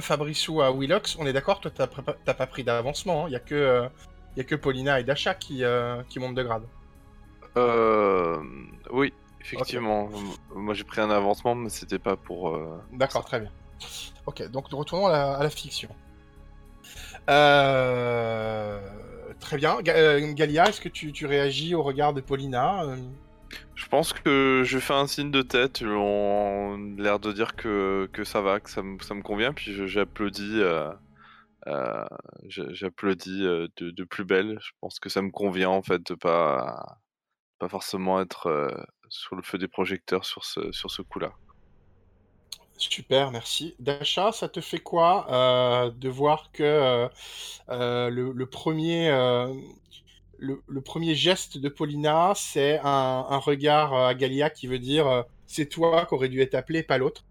Fabricio 0.00 0.62
à 0.62 0.72
Willox, 0.72 1.16
on 1.16 1.26
est 1.26 1.32
d'accord, 1.32 1.60
toi 1.60 1.70
t'as 1.70 2.34
pas 2.34 2.46
pris 2.48 2.64
d'avancement, 2.64 3.22
il 3.22 3.24
hein. 3.26 3.28
n'y 3.28 3.36
a, 3.36 3.38
que, 3.38 3.88
y 4.36 4.40
a 4.40 4.44
que 4.44 4.56
Paulina 4.56 4.98
et 4.98 5.04
Dasha 5.04 5.32
qui, 5.34 5.62
qui 6.08 6.18
montent 6.18 6.34
de 6.34 6.42
grade. 6.42 6.64
Euh. 7.56 8.42
Oui, 8.90 9.12
Effectivement, 9.46 10.08
moi 10.54 10.74
j'ai 10.74 10.82
pris 10.82 11.00
un 11.00 11.10
avancement, 11.10 11.54
mais 11.54 11.68
c'était 11.68 12.00
pas 12.00 12.16
pour. 12.16 12.48
Euh, 12.48 12.82
D'accord, 12.92 13.24
très 13.24 13.38
bien. 13.38 13.50
Ok, 14.26 14.42
donc 14.50 14.66
retournons 14.72 15.06
à 15.06 15.38
la, 15.40 15.50
fiction. 15.50 15.88
Euh, 17.30 18.80
très 19.40 19.56
bien. 19.56 19.78
Euh, 19.88 20.32
Galia, 20.32 20.68
est-ce 20.68 20.80
que 20.80 20.88
tu, 20.88 21.26
réagis 21.26 21.74
au 21.74 21.82
regard 21.82 22.12
de 22.12 22.20
Paulina 22.20 22.84
Je 23.74 23.86
pense 23.86 24.12
que 24.12 24.62
je 24.64 24.78
fais 24.78 24.94
un 24.94 25.06
signe 25.06 25.30
de 25.30 25.42
tête, 25.42 25.82
on 25.82 26.94
l'air 26.98 27.18
de 27.18 27.32
dire 27.32 27.56
que, 27.56 28.08
que 28.12 28.24
ça 28.24 28.40
va, 28.40 28.60
que 28.60 28.70
ça, 28.70 28.82
me, 28.82 28.98
ça 29.00 29.14
me 29.14 29.22
convient, 29.22 29.52
puis 29.52 29.86
j'applaudis. 29.86 30.60
j'applaudis 32.46 33.42
de, 33.42 34.04
plus 34.04 34.24
belle. 34.24 34.58
Je 34.60 34.70
pense 34.80 34.98
que 34.98 35.08
ça 35.08 35.22
me 35.22 35.30
convient 35.30 35.70
en 35.70 35.82
fait 35.82 36.04
de 36.06 36.14
pas, 36.14 36.98
pas 37.58 37.68
forcément 37.68 38.20
être 38.20 38.68
sur 39.08 39.36
le 39.36 39.42
feu 39.42 39.58
des 39.58 39.68
projecteurs 39.68 40.24
sur 40.24 40.44
ce, 40.44 40.72
sur 40.72 40.90
ce 40.90 41.02
coup-là. 41.02 41.32
Super, 42.78 43.30
merci. 43.30 43.74
Dasha, 43.78 44.32
ça 44.32 44.48
te 44.48 44.60
fait 44.60 44.78
quoi 44.78 45.26
euh, 45.30 45.90
de 45.90 46.08
voir 46.08 46.50
que 46.52 46.62
euh, 46.62 47.08
euh, 47.70 48.10
le, 48.10 48.46
premier, 48.46 49.10
le, 50.38 50.80
premier 50.82 51.14
geste 51.14 51.58
de 51.58 51.68
Paulina, 51.68 52.32
c'est 52.36 52.78
un, 52.80 53.26
un, 53.28 53.38
regard 53.38 53.94
à 53.94 54.14
Galia 54.14 54.50
qui 54.50 54.66
veut 54.66 54.78
dire 54.78 55.24
c'est 55.46 55.66
toi 55.66 56.04
qui 56.06 56.14
aurais 56.14 56.28
dû 56.28 56.40
être 56.42 56.54
appelé, 56.54 56.82
pas 56.82 56.98
l'autre? 56.98 57.24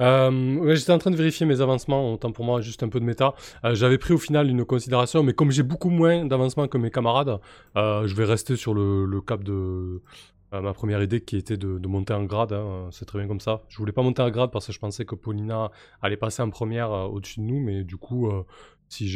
Euh, 0.00 0.74
j'étais 0.74 0.92
en 0.92 0.98
train 0.98 1.10
de 1.10 1.16
vérifier 1.16 1.46
mes 1.46 1.60
avancements, 1.60 2.12
autant 2.12 2.32
pour 2.32 2.44
moi, 2.44 2.60
juste 2.60 2.82
un 2.82 2.88
peu 2.88 3.00
de 3.00 3.04
méta. 3.04 3.34
Euh, 3.64 3.74
j'avais 3.74 3.98
pris 3.98 4.14
au 4.14 4.18
final 4.18 4.48
une 4.48 4.64
considération, 4.64 5.22
mais 5.22 5.32
comme 5.32 5.50
j'ai 5.50 5.62
beaucoup 5.62 5.90
moins 5.90 6.24
d'avancement 6.24 6.68
que 6.68 6.78
mes 6.78 6.90
camarades, 6.90 7.38
euh, 7.76 8.06
je 8.06 8.14
vais 8.14 8.24
rester 8.24 8.56
sur 8.56 8.74
le, 8.74 9.20
cap 9.20 9.42
de 9.42 10.02
ma 10.52 10.74
première 10.74 11.02
idée 11.02 11.22
qui 11.22 11.36
était 11.36 11.56
de, 11.56 11.86
monter 11.86 12.12
en 12.12 12.24
grade. 12.24 12.52
Hein. 12.52 12.88
C'est 12.90 13.04
très 13.04 13.18
bien 13.18 13.28
comme 13.28 13.40
ça. 13.40 13.62
Je 13.68 13.78
voulais 13.78 13.92
pas 13.92 14.02
monter 14.02 14.22
en 14.22 14.30
grade 14.30 14.50
parce 14.50 14.66
que 14.66 14.72
je 14.72 14.78
pensais 14.78 15.04
que 15.04 15.14
Paulina 15.14 15.70
allait 16.02 16.16
passer 16.16 16.42
en 16.42 16.50
première 16.50 16.90
au-dessus 16.90 17.40
de 17.40 17.44
nous, 17.44 17.60
mais 17.60 17.84
du 17.84 17.96
coup, 17.96 18.30
si, 18.88 19.08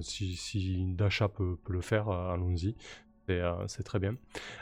si 0.00 0.84
Dasha 0.94 1.28
peut 1.28 1.56
le 1.68 1.80
faire, 1.80 2.08
allons-y. 2.08 2.74
C'est 3.68 3.84
très 3.84 4.00
bien. 4.00 4.16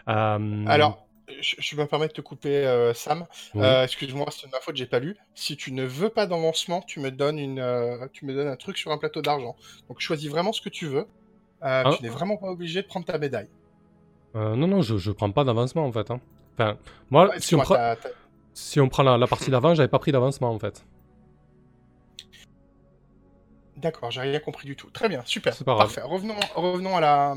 Alors, 0.06 1.07
je, 1.40 1.76
vais 1.76 1.82
me 1.82 1.88
permettre 1.88 2.14
de 2.14 2.20
te 2.20 2.26
couper, 2.26 2.66
euh, 2.66 2.94
Sam. 2.94 3.26
Euh, 3.56 3.84
excuse-moi, 3.84 4.26
c'est 4.30 4.46
de 4.46 4.52
ma 4.52 4.60
faute, 4.60 4.76
j'ai 4.76 4.86
pas 4.86 4.98
lu. 4.98 5.16
Si 5.34 5.56
tu 5.56 5.72
ne 5.72 5.84
veux 5.84 6.08
pas 6.08 6.26
d'avancement, 6.26 6.82
tu 6.82 7.00
me 7.00 7.10
donnes 7.10 7.38
une, 7.38 7.58
euh, 7.58 8.06
tu 8.12 8.24
me 8.24 8.34
donnes 8.34 8.48
un 8.48 8.56
truc 8.56 8.78
sur 8.78 8.90
un 8.92 8.98
plateau 8.98 9.22
d'argent. 9.22 9.56
Donc 9.88 10.00
choisis 10.00 10.30
vraiment 10.30 10.52
ce 10.52 10.60
que 10.60 10.68
tu 10.68 10.86
veux. 10.86 11.06
Ah. 11.60 11.90
Tu 11.96 12.02
n'es 12.02 12.08
vraiment 12.08 12.36
pas 12.36 12.48
obligé 12.48 12.82
de 12.82 12.86
prendre 12.86 13.06
ta 13.06 13.18
médaille. 13.18 13.48
non, 14.34 14.56
non, 14.56 14.82
je, 14.82 14.96
je 14.96 15.10
prends 15.10 15.30
pas 15.30 15.44
d'avancement 15.44 15.84
en 15.84 15.92
fait. 15.92 16.10
Hein. 16.10 16.20
Enfin, 16.54 16.76
moi, 17.10 17.30
si, 17.38 17.54
on 17.54 17.62
si, 18.52 18.80
on 18.80 18.88
prend 18.88 19.02
la, 19.02 19.26
partie 19.26 19.50
d'avant, 19.50 19.74
j'avais 19.74 19.88
pas 19.88 19.98
pris 19.98 20.12
d'avancement 20.12 20.50
en 20.50 20.58
fait. 20.58 20.84
D'accord, 23.76 24.10
j'ai 24.10 24.22
rien 24.22 24.40
compris 24.40 24.66
du 24.66 24.74
tout. 24.74 24.90
Très 24.90 25.08
bien, 25.08 25.22
super. 25.24 25.56
Parfait. 25.64 26.00
Revenons, 26.02 26.34
revenons 26.56 26.96
à 26.96 27.00
la, 27.00 27.36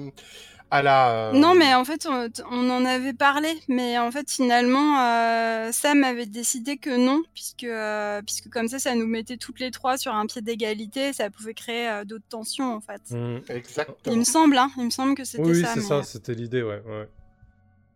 euh, 0.74 1.32
non, 1.34 1.54
mais 1.54 1.74
en 1.74 1.84
fait, 1.84 2.08
on, 2.50 2.70
en 2.70 2.86
avait 2.86 3.14
parlé, 3.14 3.50
mais 3.68 3.98
en 3.98 4.10
fait, 4.12 4.32
finalement, 4.32 5.02
euh, 5.02 5.70
Sam 5.72 6.04
avait 6.04 6.26
décidé 6.26 6.78
que 6.78 6.96
non, 6.98 7.22
puisque, 7.34 7.66
euh, 7.66 8.22
puisque 8.22 8.50
comme 8.50 8.68
ça, 8.70 8.80
ça 8.80 8.96
nous 8.96 9.08
mettait 9.08 9.38
toutes 9.38 9.60
les 9.60 9.72
trois 9.72 9.98
sur 9.98 10.14
un 10.14 10.26
pied 10.26 10.42
d'égalité, 10.42 11.12
ça 11.12 11.30
pouvait 11.30 11.54
créer 11.54 12.04
d'autres 12.06 12.28
tensions, 12.30 12.74
en 12.74 12.80
fait. 12.80 13.02
Mmh. 13.12 13.40
Exactement. 13.50 14.14
Il 14.14 14.20
me 14.20 14.24
semble, 14.24 14.58
hein, 14.58 14.72
il 14.78 14.86
me 14.86 14.90
semble 14.90 15.16
que 15.16 15.26
c'était 15.26 15.44
ça. 15.44 15.50
Oui, 15.50 15.66
c'est 15.74 15.82
ça, 15.82 16.04
c'était 16.04 16.34
l'idée, 16.34 16.64
ouais, 16.64 16.82
ouais. 16.86 17.08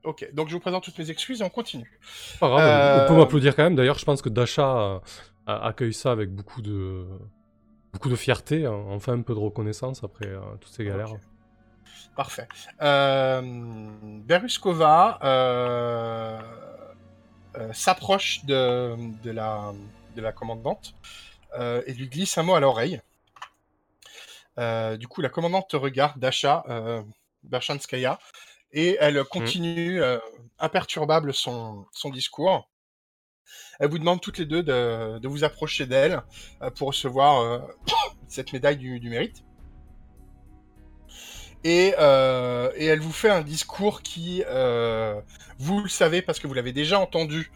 Ok, 0.04 0.30
donc 0.34 0.50
je 0.50 0.54
vous 0.54 0.60
présente 0.60 0.84
toutes 0.84 1.00
mes 1.00 1.10
excuses 1.10 1.42
et 1.42 1.44
on 1.44 1.50
continue. 1.50 2.00
Pas 2.40 2.50
grave, 2.50 3.06
on 3.06 3.08
peut 3.08 3.18
m'applaudir 3.18 3.56
quand 3.56 3.64
même. 3.64 3.76
D'ailleurs, 3.76 3.98
je 3.98 4.06
pense 4.06 4.22
que 4.22 4.30
Dasha 4.30 5.02
accueille 5.48 5.94
ça 5.94 6.12
avec 6.12 6.30
beaucoup 6.30 6.62
de, 6.62 7.06
beaucoup 7.94 8.10
de 8.10 8.16
fierté, 8.16 8.66
hein. 8.66 8.84
enfin 8.90 9.14
un 9.14 9.22
peu 9.22 9.34
de 9.34 9.40
reconnaissance 9.40 10.04
après 10.04 10.30
toutes 10.60 10.74
ces 10.74 10.84
galères. 10.84 11.16
Parfait. 12.16 12.48
Euh, 12.82 13.42
Beruskova 13.42 15.20
euh, 15.24 16.40
euh, 17.58 17.74
s'approche 17.74 18.46
de, 18.46 18.96
de, 19.24 19.32
la, 19.32 19.74
de 20.16 20.22
la 20.22 20.32
commandante 20.32 20.94
et 21.88 21.94
lui 21.94 22.10
glisse 22.10 22.38
un 22.38 22.44
mot 22.44 22.56
à 22.56 22.60
l'oreille. 22.60 23.00
du 24.58 25.08
coup, 25.08 25.22
la 25.22 25.30
commandante 25.30 25.70
te 25.70 25.78
regarde, 25.78 26.20
Dasha 26.20 26.66
Berchanskaya, 27.44 28.20
et 28.74 28.98
elle 29.00 29.24
continue 29.24 30.02
imperturbable 30.60 31.34
son, 31.34 31.86
son 31.94 32.10
discours. 32.10 32.70
Elle 33.80 33.90
vous 33.90 34.00
demande 34.00 34.20
toutes 34.20 34.38
les 34.38 34.46
deux 34.46 34.64
de, 34.64 35.18
de 35.20 35.28
vous 35.30 35.46
approcher 35.46 35.86
d'elle 35.86 36.22
pour 36.76 36.90
recevoir 36.90 37.66
cette 38.28 38.52
médaille 38.52 38.76
du, 38.76 39.00
du 39.00 39.10
mérite. 39.10 39.46
Euh, 41.66 42.72
et, 42.76 42.86
elle 42.86 43.00
vous 43.00 43.12
fait 43.12 43.30
un 43.30 43.42
discours 43.42 44.02
qui, 44.02 44.44
euh, 44.48 45.20
vous 45.58 45.82
le 45.82 45.90
savez 45.90 46.22
parce 46.22 46.40
que 46.40 46.48
vous 46.48 46.54
l'avez 46.54 46.74
déjà 46.74 47.00
entendu 47.00 47.52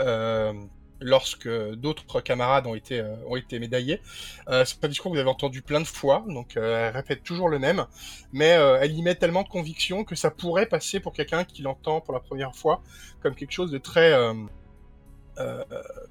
euh, 0.00 0.54
lorsque 1.00 1.48
d'autres 1.48 2.20
camarades 2.22 2.66
ont 2.66 2.74
été, 2.74 3.02
ont 3.26 3.36
été 3.36 3.58
médaillés. 3.58 4.00
c'est 4.46 4.84
un 4.84 4.88
discours 4.88 5.10
que 5.10 5.16
vous 5.16 5.20
avez 5.20 5.30
entendu 5.30 5.62
plein 5.62 5.80
de 5.80 5.86
fois, 5.86 6.24
donc 6.28 6.56
elle 6.56 6.92
répète 6.94 7.22
toujours 7.22 7.48
le 7.48 7.58
même, 7.58 7.86
mais 8.32 8.48
elle 8.48 8.92
y 8.92 9.02
met 9.02 9.14
tellement 9.14 9.42
de 9.42 9.48
conviction 9.48 10.04
que 10.04 10.14
ça 10.14 10.30
pourrait 10.30 10.66
passer 10.66 11.00
pour 11.00 11.14
quelqu'un 11.14 11.44
qui 11.44 11.62
l'entend 11.62 12.02
pour 12.02 12.12
la 12.12 12.20
première 12.20 12.54
fois 12.54 12.82
comme 13.22 13.34
quelque 13.34 13.52
chose 13.52 13.70
de 13.70 13.78
très 13.78 14.14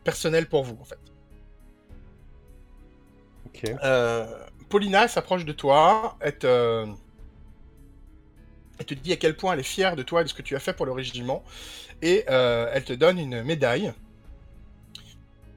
personnel 0.03 0.49
pour 0.49 0.63
vous, 0.63 0.77
en 0.81 0.85
fait. 0.85 0.99
Paulina 4.69 5.07
s'approche 5.07 5.45
de 5.45 5.53
toi, 5.53 6.17
est 6.21 6.45
Elle 8.79 8.85
te 8.85 8.93
dit 8.93 9.11
à 9.11 9.17
quel 9.17 9.35
point 9.35 9.53
elle 9.53 9.59
est 9.59 9.63
fière 9.63 9.95
de 9.95 10.03
toi 10.03 10.21
et 10.21 10.23
de 10.23 10.29
ce 10.29 10.33
que 10.33 10.41
tu 10.41 10.55
as 10.55 10.59
fait 10.59 10.73
pour 10.73 10.85
le 10.85 10.91
régiment. 10.91 11.43
Et 12.01 12.23
elle 12.27 12.83
te 12.83 12.93
donne 12.93 13.19
une 13.19 13.43
médaille. 13.43 13.91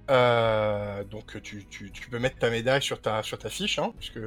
donc 0.09 1.41
tu, 1.43 1.65
peux 2.11 2.19
mettre 2.19 2.39
ta 2.39 2.51
médaille 2.51 2.83
sur 2.83 3.01
ta, 3.01 3.23
sur 3.23 3.39
ta 3.39 3.49
fiche, 3.49 3.79
hein, 3.79 3.93
puisque 3.99 4.19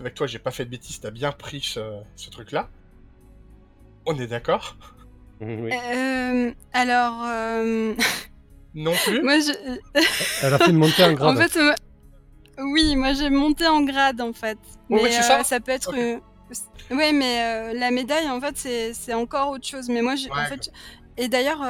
avec 0.00 0.14
toi 0.14 0.26
j'ai 0.26 0.40
pas 0.40 0.50
fait 0.50 0.64
de 0.64 0.70
bêtises, 0.70 1.00
t'as 1.00 1.12
bien 1.12 1.30
pris 1.30 1.60
ce 1.60 2.30
truc-là. 2.30 2.68
On 4.06 4.18
est 4.18 4.26
d'accord? 4.26 4.76
Oui. 5.40 5.70
Euh, 5.72 6.52
alors. 6.72 7.24
Euh, 7.26 7.94
non 8.74 8.94
plus? 9.04 9.22
Moi, 9.22 9.38
je... 9.40 9.78
Elle 10.42 10.54
a 10.54 10.58
fait 10.58 10.72
montée 10.72 11.04
en 11.04 11.12
grade. 11.14 11.36
En 11.36 11.40
fait, 11.40 11.58
oui, 12.58 12.94
moi 12.94 13.14
j'ai 13.14 13.30
monté 13.30 13.66
en 13.66 13.82
grade 13.82 14.20
en 14.20 14.32
fait. 14.32 14.58
mais 14.88 15.04
euh, 15.04 15.22
ça. 15.22 15.42
ça 15.42 15.58
peut 15.58 15.72
être. 15.72 15.92
Oui, 16.90 17.12
mais 17.12 17.72
la 17.74 17.90
médaille 17.90 18.28
en 18.28 18.40
fait 18.40 18.56
c'est 18.92 19.14
encore 19.14 19.50
autre 19.50 19.66
chose. 19.66 19.88
Mais 19.88 20.02
moi, 20.02 20.14
en 20.30 20.44
fait, 20.46 20.70
et 21.16 21.28
d'ailleurs, 21.28 21.64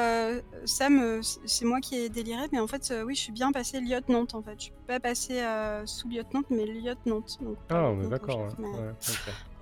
Sam, 0.64 1.20
c'est 1.22 1.64
moi 1.64 1.80
qui 1.80 1.96
ai 1.96 2.08
déliré, 2.08 2.46
mais 2.52 2.60
en 2.60 2.66
fait, 2.66 2.92
oui, 3.04 3.14
je 3.14 3.20
suis 3.20 3.32
bien 3.32 3.52
passée 3.52 3.80
lieutenant 3.80 4.26
en 4.32 4.42
fait. 4.42 4.54
Je 4.58 4.62
suis 4.64 4.72
pas 4.86 5.00
passée 5.00 5.42
sous 5.84 6.08
lieutenant, 6.08 6.42
mais 6.50 6.66
lieutenant. 6.66 7.22
ah, 7.70 7.82
on 7.90 8.02
est 8.02 8.08
d'accord. 8.08 8.48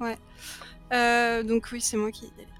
Ouais. 0.00 0.16
ouais. 0.90 1.44
donc 1.44 1.68
oui, 1.72 1.80
c'est 1.80 1.96
moi 1.96 2.10
qui 2.10 2.26
ai 2.26 2.30
déliré. 2.30 2.52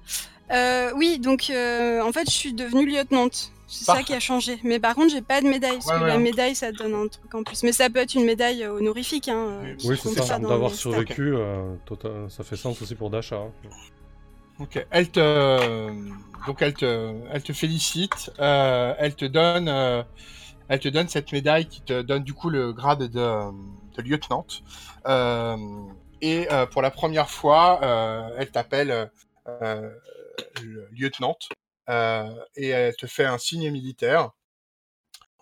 Euh, 0.51 0.91
oui, 0.95 1.19
donc 1.19 1.49
euh, 1.49 2.01
en 2.01 2.11
fait, 2.11 2.29
je 2.29 2.35
suis 2.35 2.53
devenue 2.53 2.85
lieutenante. 2.85 3.51
C'est 3.73 3.85
ça 3.85 4.03
qui 4.03 4.13
a 4.13 4.19
changé. 4.19 4.59
Mais 4.63 4.79
par 4.79 4.95
contre, 4.95 5.11
j'ai 5.11 5.21
pas 5.21 5.41
de 5.41 5.47
médaille. 5.47 5.79
Parce 5.85 5.99
que 5.99 6.05
la 6.05 6.17
médaille, 6.17 6.55
ça 6.55 6.71
donne 6.71 6.93
un 6.93 7.07
truc 7.07 7.33
en 7.33 7.43
plus. 7.43 7.63
Mais 7.63 7.71
ça 7.71 7.89
peut 7.89 7.99
être 7.99 8.13
une 8.13 8.25
médaille 8.25 8.63
euh, 8.63 8.73
honorifique. 8.73 9.27
Hein, 9.29 9.61
oui, 9.83 9.99
c'est 10.01 10.21
ça. 10.21 10.39
D'avoir 10.39 10.71
survécu, 10.71 11.35
ça 12.29 12.43
fait 12.43 12.55
sens 12.55 12.81
aussi 12.81 12.95
pour 12.95 13.09
Dasha. 13.09 13.37
Hein. 13.37 13.51
Ok. 14.59 14.85
Elle 14.91 15.09
te, 15.09 15.89
donc 16.45 16.61
elle 16.61 16.73
te, 16.73 17.13
elle 17.31 17.43
te 17.43 17.53
félicite. 17.53 18.31
elle 18.37 19.15
te 19.15 19.25
donne, 19.25 19.67
elle 20.67 20.79
te 20.79 20.89
donne 20.89 21.07
cette 21.07 21.31
médaille 21.31 21.65
qui 21.65 21.81
te 21.81 22.01
donne 22.01 22.23
du 22.23 22.33
coup 22.33 22.49
le 22.49 22.71
grade 22.73 23.03
de, 23.03 23.51
de 23.97 24.01
lieutenante. 24.01 24.61
et 26.21 26.47
pour 26.71 26.81
la 26.81 26.91
première 26.91 27.29
fois, 27.29 27.79
elle 28.37 28.51
t'appelle 28.51 29.09
lieutenante, 30.91 31.49
euh, 31.51 31.55
et 31.87 32.67
elle 32.67 32.95
te 32.95 33.07
fait 33.07 33.25
un 33.25 33.37
signe 33.37 33.71
militaire 33.71 34.31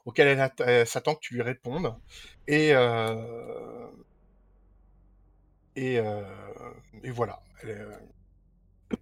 auquel 0.05 0.51
elle, 0.59 0.87
s'attend 0.87 1.15
que 1.15 1.19
tu 1.21 1.35
lui 1.35 1.41
répondes. 1.41 1.95
Et, 2.47 2.73
euh, 2.73 3.87
euh, 5.77 6.23
et, 7.03 7.11
voilà. 7.11 7.41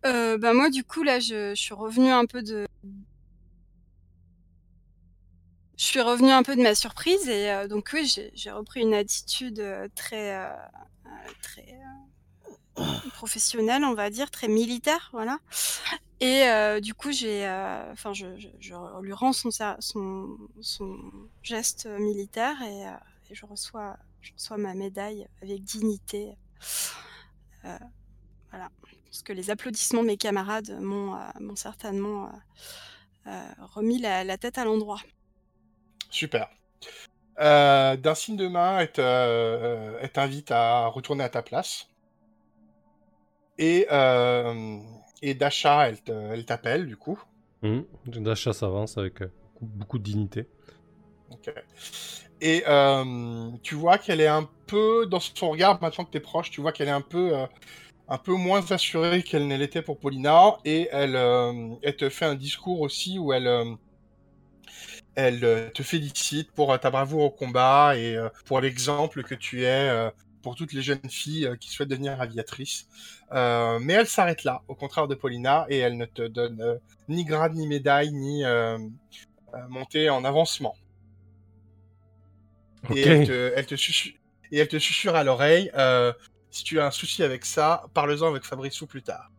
bah 0.03 0.53
moi, 0.53 0.69
du 0.69 0.83
coup, 0.83 1.03
là, 1.03 1.19
je, 1.19 1.53
suis 1.55 1.73
revenu 1.73 2.09
un 2.09 2.25
peu 2.25 2.41
de. 2.43 2.67
Je 5.77 5.85
suis 5.85 6.01
revenu 6.01 6.29
un 6.29 6.43
peu 6.43 6.57
de 6.57 6.61
ma 6.61 6.75
surprise 6.75 7.29
et 7.29 7.67
donc 7.69 7.91
oui, 7.93 8.13
j'ai 8.33 8.51
repris 8.51 8.81
une 8.81 8.93
attitude 8.93 9.63
très, 9.95 10.37
très 11.41 11.79
professionnel, 13.13 13.84
on 13.84 13.93
va 13.93 14.09
dire, 14.09 14.32
très 14.32 14.47
militaire, 14.47 15.09
voilà. 15.13 15.39
Et 16.21 16.43
euh, 16.43 16.82
du 16.82 16.93
coup, 16.93 17.11
j'ai, 17.11 17.47
euh, 17.47 17.91
enfin, 17.93 18.13
je, 18.13 18.25
lui 19.01 19.13
rends 19.13 19.32
son, 19.32 20.38
geste 21.43 21.86
militaire 21.86 22.61
et, 22.61 22.88
euh, 22.88 22.91
je 23.32 23.45
reçois, 23.45 23.97
ma 24.57 24.73
médaille 24.73 25.27
avec 25.41 25.63
dignité. 25.63 26.36
voilà, 27.63 28.69
parce 29.05 29.21
que 29.23 29.32
les 29.32 29.49
applaudissements 29.49 30.01
de 30.01 30.07
mes 30.07 30.17
camarades 30.17 30.77
m'ont, 30.82 31.15
certainement 31.55 32.32
remis 33.59 33.99
la, 33.99 34.23
la, 34.23 34.38
tête 34.38 34.57
à 34.57 34.65
l'endroit. 34.65 34.99
Super. 36.09 36.49
d'un 37.38 38.15
signe 38.15 38.36
de 38.36 38.47
main, 38.47 38.80
elle 38.80 40.11
t'invite 40.11 40.51
à 40.51 40.88
retourner 40.88 41.23
à 41.23 41.30
ta 41.30 41.43
place. 41.43 41.88
Et, 43.60 43.86
euh, 43.91 44.80
et 45.22 45.34
Dasha, 45.34 45.89
elle 45.89 46.45
t'appelle 46.45 46.88
du 46.88 46.95
coup. 46.95 47.22
Mmh. 47.62 47.82
Dasha 48.05 48.53
s'avance 48.53 48.97
avec 48.97 49.22
euh, 49.22 49.32
beaucoup, 49.62 49.99
de 49.99 50.03
dignité. 50.03 50.47
Ok. 51.30 51.53
Et 52.39 52.64
euh, 52.70 53.51
tu 53.62 53.76
vois 53.76 53.97
qu'elle 53.97 54.22
est 54.22 54.28
un 54.28 54.49
peu, 54.66 55.05
dans 55.07 55.20
son 55.20 55.49
regard, 55.49 55.82
maintenant 55.82 56.05
que 56.05 56.12
tu 56.12 56.18
es 56.18 56.22
proche, 56.22 56.49
tu 56.49 56.62
vois 56.62 56.72
qu'elle 56.72 56.88
est 56.88 56.91
un 56.91 57.01
peu, 57.01 57.34
un 58.07 58.18
peu 58.18 58.32
moins 58.32 58.72
assurée 58.72 59.24
qu'elle 59.24 59.45
ne 59.45 59.57
l'était 59.57 59.82
pour 59.82 59.99
Paulina. 59.99 60.55
Et 60.64 60.88
elle, 60.93 61.18
elle 61.84 61.95
te 61.97 62.07
fait 62.07 62.26
un 62.26 62.36
discours 62.36 62.80
aussi 62.80 63.20
où 63.20 63.34
elle, 63.34 63.76
elle 65.16 65.72
te 65.74 65.84
félicite 65.84 66.53
pour 66.53 66.80
ta 66.80 66.89
bravoure 66.89 67.24
au 67.24 67.30
combat 67.30 67.97
et 67.97 68.18
pour 68.45 68.62
l'exemple 68.62 69.24
que 69.24 69.36
tu 69.36 69.66
es 69.66 70.12
pour 70.41 70.55
toutes 70.55 70.73
les 70.73 70.81
jeunes 70.81 71.09
filles 71.09 71.45
euh, 71.45 71.55
qui 71.55 71.69
souhaitent 71.69 71.89
devenir 71.89 72.19
aviatrices. 72.21 72.87
Euh, 73.31 73.79
mais 73.79 73.93
elle 73.93 74.07
s'arrête 74.07 74.43
là, 74.43 74.63
au 74.67 74.75
contraire 74.75 75.07
de 75.07 75.15
Paulina, 75.15 75.65
et 75.69 75.77
elle 75.77 75.97
ne 75.97 76.05
te 76.05 76.27
donne 76.27 76.61
euh, 76.61 76.77
ni 77.07 77.25
grade, 77.25 77.55
ni 77.55 77.67
médaille, 77.67 78.11
ni 78.11 78.43
montée 79.67 80.09
en 80.09 80.23
avancement. 80.25 80.75
Et, 82.95 83.01
elle 83.01 83.27
te, 83.27 83.53
elle 83.55 83.65
et 84.51 84.57
elle 84.59 84.67
te 84.67 84.77
susurre 84.77 85.15
à 85.15 85.23
l'oreille, 85.23 85.71
si 86.51 86.63
tu 86.63 86.79
as 86.79 86.85
un 86.85 86.91
souci 86.91 87.23
avec 87.23 87.45
ça, 87.45 87.85
parle-en 87.93 88.27
avec 88.27 88.43
Fabrice 88.43 88.79
plus 88.87 89.03
tard. 89.03 89.31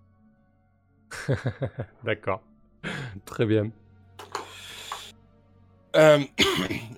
D'accord. 2.04 2.42
Très 3.24 3.46
bien. 3.46 3.70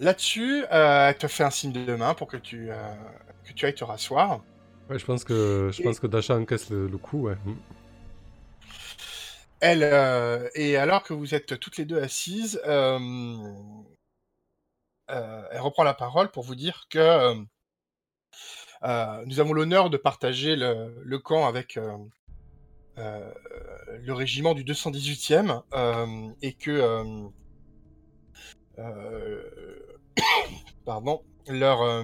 Là-dessus, 0.00 0.64
elle 0.70 1.16
te 1.16 1.28
fait 1.28 1.44
un 1.44 1.50
signe 1.50 1.72
de 1.72 1.94
main 1.94 2.14
pour 2.14 2.28
que 2.28 2.36
tu, 2.38 2.70
que 3.44 3.52
tu 3.52 3.66
ailles 3.66 3.74
te 3.74 3.84
rasseoir. 3.84 4.40
Ouais, 4.90 4.98
je 4.98 5.04
pense 5.04 5.22
que, 5.24 5.70
je 5.72 5.82
pense 5.82 6.00
que 6.00 6.06
Dasha 6.06 6.36
encaisse 6.36 6.70
le, 6.70 6.88
coup, 6.98 7.28
ouais. 7.28 7.36
Elle, 9.60 9.84
euh, 9.84 10.48
et 10.54 10.76
alors 10.76 11.04
que 11.04 11.14
vous 11.14 11.34
êtes 11.34 11.58
toutes 11.60 11.76
les 11.76 11.84
deux 11.84 12.02
assises, 12.02 12.60
euh, 12.66 12.98
euh, 15.10 15.42
elle 15.50 15.60
reprend 15.60 15.84
la 15.84 15.94
parole 15.94 16.30
pour 16.30 16.42
vous 16.42 16.56
dire 16.56 16.86
que 16.90 17.34
nous 19.24 19.38
avons 19.38 19.52
l'honneur 19.52 19.88
de 19.88 19.96
partager 19.96 20.56
le, 20.56 21.00
le 21.04 21.18
camp 21.20 21.46
avec 21.46 21.78
le 22.96 24.12
régiment 24.12 24.54
du 24.54 24.64
218e 24.64 25.62
et 26.42 26.54
que 26.54 27.30
pardon, 30.84 31.22
leur 31.46 32.02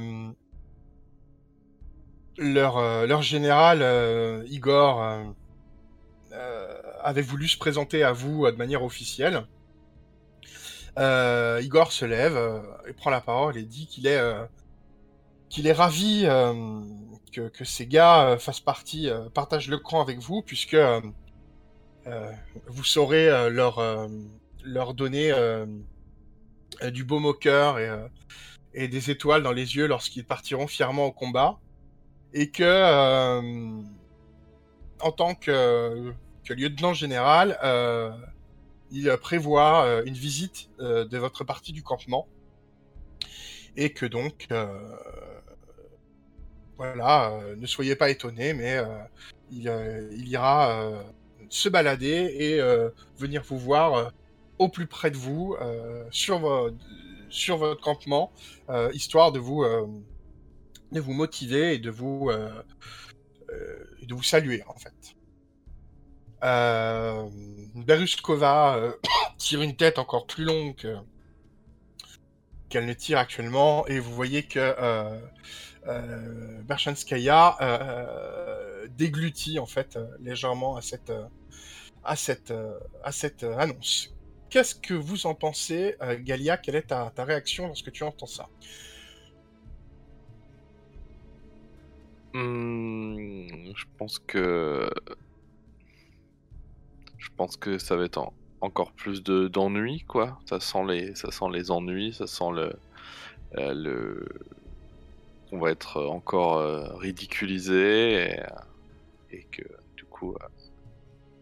leur, 2.38 2.78
euh, 2.78 3.06
leur 3.06 3.22
général, 3.22 3.80
euh, 3.82 4.44
Igor, 4.48 5.02
euh, 6.32 6.80
avait 7.02 7.22
voulu 7.22 7.48
se 7.48 7.58
présenter 7.58 8.02
à 8.02 8.12
vous 8.12 8.50
de 8.50 8.56
manière 8.56 8.82
officielle. 8.84 9.46
Igor 10.96 11.92
se 11.92 12.04
lève 12.04 12.36
et 12.88 12.92
prend 12.92 13.10
la 13.10 13.20
parole 13.20 13.56
et 13.56 13.62
dit 13.62 13.86
qu'il 13.86 14.06
est, 14.06 14.20
qu'il 15.48 15.66
est 15.68 15.72
ravi 15.72 16.24
que, 17.32 17.48
que, 17.48 17.64
ces 17.64 17.86
gars 17.86 18.36
fassent 18.40 18.60
partie, 18.60 19.08
partagent 19.32 19.68
le 19.68 19.78
cran 19.78 20.00
avec 20.00 20.18
vous, 20.18 20.42
puisque 20.42 20.76
vous 22.66 22.84
saurez 22.84 23.48
leur, 23.48 24.08
leur 24.64 24.94
donner 24.94 25.32
du 26.82 27.04
baume 27.04 27.26
au 27.26 27.34
cœur 27.34 27.78
et, 27.78 27.90
et 28.74 28.88
des 28.88 29.10
étoiles 29.10 29.44
dans 29.44 29.52
les 29.52 29.76
yeux 29.76 29.86
lorsqu'ils 29.86 30.26
partiront 30.26 30.66
fièrement 30.66 31.06
au 31.06 31.12
combat 31.12 31.60
et 32.32 32.50
que 32.50 32.62
euh, 32.62 33.82
en 35.00 35.12
tant 35.12 35.34
que, 35.34 36.12
lieutenant 36.48 36.94
général, 36.94 37.58
euh, 37.62 38.10
il 38.90 39.14
prévoit 39.20 39.84
euh, 39.84 40.02
une 40.06 40.14
visite 40.14 40.70
de 40.78 41.18
votre 41.18 41.44
partie 41.44 41.72
du 41.72 41.82
campement. 41.82 42.26
Et 43.76 43.92
que 43.92 44.06
donc 44.06 44.48
voilà, 46.76 47.38
ne 47.56 47.66
soyez 47.66 47.96
pas 47.96 48.10
étonnés, 48.10 48.52
mais 48.52 48.80
il, 49.50 50.28
ira 50.28 50.92
se 51.48 51.68
balader 51.68 52.34
et 52.38 52.60
venir 53.18 53.42
vous 53.46 53.58
voir 53.58 54.12
au 54.58 54.68
plus 54.68 54.86
près 54.86 55.12
de 55.12 55.16
vous 55.16 55.56
sur, 56.10 56.72
sur 57.28 57.56
votre 57.58 57.80
campement, 57.80 58.32
histoire 58.92 59.30
de 59.30 59.38
vous 59.38 59.64
de 60.92 61.00
vous 61.00 61.12
motiver 61.12 61.74
et 61.74 61.78
de 61.78 61.90
vous, 61.90 62.30
euh, 62.30 62.50
euh, 63.50 64.22
saluer 64.22 64.62
en 64.66 64.76
fait. 64.78 64.94
Euh, 66.44 67.28
Beruskova 67.74 68.94
tire 69.38 69.62
une 69.62 69.76
tête 69.76 69.98
encore 69.98 70.26
plus 70.26 70.44
longue 70.44 71.00
qu'elle 72.68 72.86
ne 72.86 72.92
tire 72.92 73.18
actuellement 73.18 73.86
et 73.86 73.98
vous 73.98 74.14
voyez 74.14 74.44
que 74.44 74.74
Berchanskaya 76.62 77.56
déglutit 78.90 79.58
en 79.58 79.66
fait 79.66 79.98
légèrement 80.20 80.76
à 80.76 80.82
cette 82.16 83.42
annonce. 83.42 84.14
Qu'est-ce 84.50 84.74
que 84.74 84.94
vous 84.94 85.26
en 85.26 85.34
pensez, 85.34 85.96
Galia? 86.20 86.56
Quelle 86.56 86.76
est 86.76 86.88
ta, 86.88 87.10
ta 87.14 87.24
réaction 87.24 87.66
lorsque 87.66 87.90
tu 87.92 88.02
entends 88.04 88.26
ça? 88.26 88.48
Mmh, 92.38 93.72
je 93.74 93.84
pense 93.98 94.20
que. 94.20 94.88
Je 97.18 97.28
pense 97.36 97.56
que 97.56 97.78
ça 97.78 97.96
va 97.96 98.04
être 98.04 98.32
encore 98.60 98.92
plus 98.92 99.22
de 99.24 99.48
d'ennuis, 99.48 100.04
quoi. 100.06 100.38
Ça 100.46 100.60
sent 100.60 100.84
les, 100.86 101.14
ça 101.16 101.32
sent 101.32 101.46
les 101.52 101.70
ennuis, 101.72 102.12
ça 102.12 102.26
sent 102.28 102.50
le, 102.52 102.72
euh, 103.56 103.74
le... 103.74 104.28
qu'on 105.50 105.58
va 105.58 105.70
être 105.70 106.00
encore 106.06 106.58
euh, 106.58 106.94
ridiculisé 106.96 108.22
et, 108.22 109.36
et, 109.36 109.44
que 109.50 109.62
du 109.96 110.04
coup, 110.04 110.34
euh, 110.34 110.46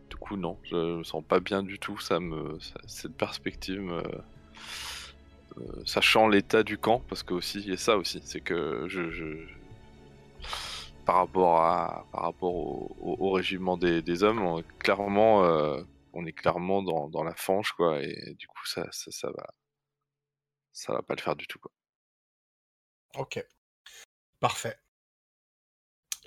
du 0.09 0.17
coup 0.17 0.37
non, 0.37 0.59
je 0.65 0.99
me 0.99 1.05
sens 1.05 1.23
pas 1.23 1.41
bien 1.41 1.63
du 1.63 1.79
tout. 1.79 1.99
Ça 1.99 2.21
me, 2.21 2.59
cette 2.87 3.17
perspective 3.17 4.03
sachant 5.85 6.29
l'état 6.29 6.63
du 6.63 6.79
camp, 6.79 7.03
parce 7.09 7.23
que 7.23 7.35
aussi 7.35 7.71
a 7.71 7.77
ça 7.77 7.97
aussi, 7.99 8.21
c'est 8.25 8.41
que 8.41 8.87
je, 8.89 9.11
je 9.11 9.47
par 11.07 11.17
rapport 11.17 11.61
à 11.63 12.07
par 12.13 12.23
rapport 12.23 12.53
au, 12.53 13.31
régiment 13.31 13.79
des, 13.79 14.23
hommes, 14.23 14.43
on 14.43 14.59
est 14.59 14.79
clairement 14.79 15.45
euh, 15.45 15.81
on 16.13 16.27
est 16.27 16.33
clairement 16.33 16.83
dans, 16.83 17.23
la 17.23 17.35
fange 17.35 17.73
quoi 17.73 18.03
et 18.03 18.35
du 18.39 18.47
coup 18.49 18.67
ça, 18.67 18.85
ça, 18.91 19.31
va 19.31 19.47
ça 20.73 20.93
va 20.93 21.03
pas 21.03 21.15
le 21.15 21.23
faire 21.23 21.37
du 21.37 21.47
tout 21.47 21.61
quoi. 21.61 21.71
Ok, 23.19 23.43
parfait. 24.41 24.77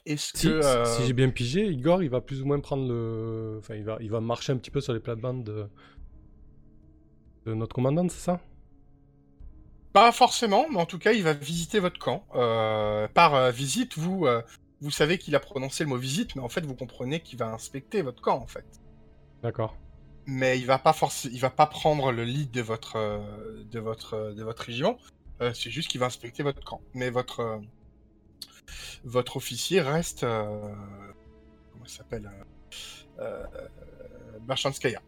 Est-ce 0.05 0.37
si, 0.37 0.47
que 0.47 0.53
euh, 0.53 0.85
si 0.85 1.05
j'ai 1.05 1.13
bien 1.13 1.29
pigé, 1.29 1.67
Igor 1.67 2.01
il 2.01 2.09
va 2.09 2.21
plus 2.21 2.41
ou 2.41 2.45
moins 2.45 2.61
prendre 2.61 2.87
le, 2.87 3.57
enfin 3.59 3.75
il 3.75 3.83
va 3.83 3.97
il 3.99 4.09
va 4.09 4.21
marcher 4.21 4.53
un 4.53 4.57
petit 4.57 4.71
peu 4.71 4.79
sur 4.79 4.93
les 4.93 5.01
plates-bandes 5.01 5.43
de 5.43 5.69
de 7.45 7.53
notre 7.53 7.75
commandant, 7.75 8.07
c'est 8.07 8.19
ça? 8.19 8.39
Pas 9.91 10.11
forcément, 10.11 10.67
mais 10.69 10.77
en 10.77 10.85
tout 10.85 10.99
cas, 10.99 11.13
il 11.13 11.23
va 11.23 11.33
visiter 11.33 11.79
votre 11.79 11.97
camp. 11.97 12.23
Euh, 12.35 13.07
par 13.07 13.51
visite, 13.51 13.97
vous, 13.97 14.27
vous 14.81 14.91
savez 14.91 15.17
qu'il 15.17 15.35
a 15.35 15.39
prononcé 15.39 15.83
le 15.83 15.89
mot 15.89 15.97
visite, 15.97 16.35
mais 16.35 16.41
en 16.41 16.49
fait, 16.49 16.65
vous 16.65 16.75
comprenez 16.75 17.19
qu'il 17.19 17.37
va 17.37 17.51
inspecter 17.51 18.01
votre 18.01 18.21
camp, 18.21 18.37
en 18.37 18.47
fait. 18.47 18.65
D'accord. 19.43 19.75
Mais 20.25 20.59
il 20.59 20.65
va 20.65 20.79
pas 20.79 20.93
forcer, 20.93 21.29
il 21.31 21.39
va 21.39 21.49
pas 21.49 21.65
prendre 21.65 22.11
le 22.11 22.23
lead 22.23 22.51
de 22.51 22.61
votre, 22.61 22.97
euh, 22.97 23.63
de 23.63 23.79
votre, 23.79 24.13
euh, 24.13 24.33
de 24.33 24.43
votre 24.43 24.63
régiment. 24.63 24.97
Euh, 25.41 25.53
c'est 25.53 25.69
juste 25.69 25.89
qu'il 25.89 25.99
va 25.99 26.05
inspecter 26.05 26.43
votre 26.43 26.63
camp. 26.63 26.81
Mais 26.93 27.09
votre, 27.09 27.61
votre 29.03 29.37
officier 29.37 29.81
reste, 29.81 30.21
comment 30.21 31.85
il 31.85 31.89
s'appelle, 31.89 32.29
Barchanskaya. 34.41 35.01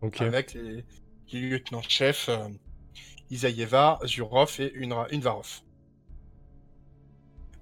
Ok. 0.00 0.20
Avec 0.20 0.54
les, 0.54 0.84
lieutenants-chefs 1.32 2.30
Isaïeva, 3.30 3.98
Zurov 4.06 4.60
et 4.60 4.72
Unvarov 5.12 5.62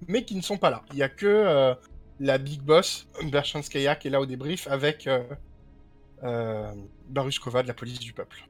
mais 0.07 0.23
qui 0.23 0.35
ne 0.35 0.41
sont 0.41 0.57
pas 0.57 0.69
là. 0.69 0.83
Il 0.91 0.97
n'y 0.97 1.03
a 1.03 1.09
que 1.09 1.25
euh, 1.25 1.73
la 2.19 2.37
big 2.37 2.61
boss, 2.61 3.07
Bershanskaya, 3.31 3.95
qui 3.95 4.07
est 4.07 4.11
là 4.11 4.21
au 4.21 4.25
débrief 4.25 4.67
avec 4.67 5.07
euh, 5.07 5.23
euh, 6.23 6.71
Baruskova 7.09 7.63
de 7.63 7.67
la 7.67 7.73
police 7.73 7.99
du 7.99 8.13
peuple. 8.13 8.47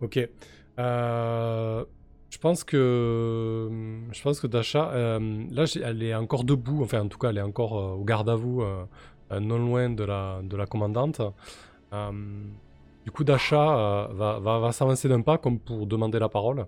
Ok. 0.00 0.18
Je 0.78 2.38
pense 2.38 2.64
que 2.64 3.68
je 4.10 4.22
pense 4.22 4.40
que 4.40 4.46
Dasha, 4.46 4.90
là, 5.20 5.64
elle 5.84 6.02
est 6.02 6.14
encore 6.14 6.44
debout. 6.44 6.82
Enfin, 6.82 7.02
en 7.02 7.08
tout 7.08 7.18
cas, 7.18 7.28
elle 7.28 7.38
est 7.38 7.42
encore 7.42 7.72
au 7.72 8.04
garde 8.04 8.30
à 8.30 8.34
vous, 8.34 8.64
non 9.30 9.58
loin 9.58 9.90
de 9.90 10.02
la 10.02 10.40
de 10.42 10.56
la 10.56 10.66
commandante. 10.66 11.20
du 11.92 13.10
coup, 13.12 13.22
Dasha 13.22 14.08
va, 14.12 14.38
va, 14.40 14.58
va 14.58 14.72
s'avancer 14.72 15.08
d'un 15.08 15.20
pas 15.20 15.36
comme 15.36 15.60
pour 15.60 15.86
demander 15.86 16.18
la 16.18 16.30
parole, 16.30 16.66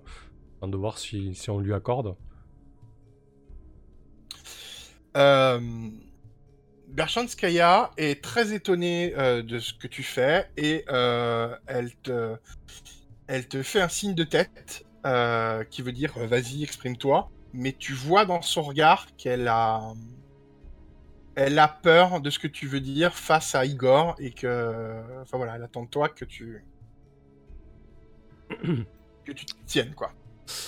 afin 0.59 0.69
de 0.69 0.77
voir 0.77 0.99
si, 0.99 1.35
si 1.35 1.49
on 1.49 1.59
lui 1.59 1.73
accorde. 1.73 2.15
Euh, 5.17 5.61
Berchanskaya 6.95 7.91
est 7.97 8.23
très 8.23 8.55
étonnée 8.55 9.15
euh, 9.19 9.43
de 9.43 9.59
ce 9.59 9.75
que 9.75 9.89
tu 9.89 10.05
fais 10.05 10.49
et 10.57 10.85
euh, 10.89 11.55
elle, 11.67 11.93
te, 11.97 12.37
elle 13.27 13.49
te 13.49 13.65
fait 13.65 13.81
un 13.81 13.89
signe 13.89 14.15
de 14.15 14.23
tête 14.23 14.87
euh, 15.05 15.65
qui 15.65 15.83
veut 15.83 15.91
dire 15.91 16.13
vas-y, 16.17 16.63
exprime-toi. 16.63 17.31
Mais 17.53 17.73
tu 17.73 17.93
vois 17.93 18.25
dans 18.27 18.43
son 18.43 18.63
regard 18.63 19.09
qu'elle 19.17 19.49
a, 19.49 19.81
elle 21.35 21.59
a 21.59 21.67
peur 21.67 22.21
de 22.21 22.31
ce 22.31 22.39
que 22.39 22.47
tu 22.47 22.69
veux 22.69 22.81
dire 22.81 23.13
face 23.13 23.57
à 23.57 23.65
Igor 23.65 24.15
et 24.21 24.31
que, 24.31 25.03
enfin 25.23 25.37
voilà, 25.37 25.57
elle 25.57 25.65
attend 25.65 25.83
de 25.83 25.89
toi 25.89 26.09
que 26.09 26.25
tu, 26.25 26.65
que 28.51 29.33
tu 29.33 29.45
te 29.45 29.55
tiennes 29.67 29.95
quoi. 29.95 30.13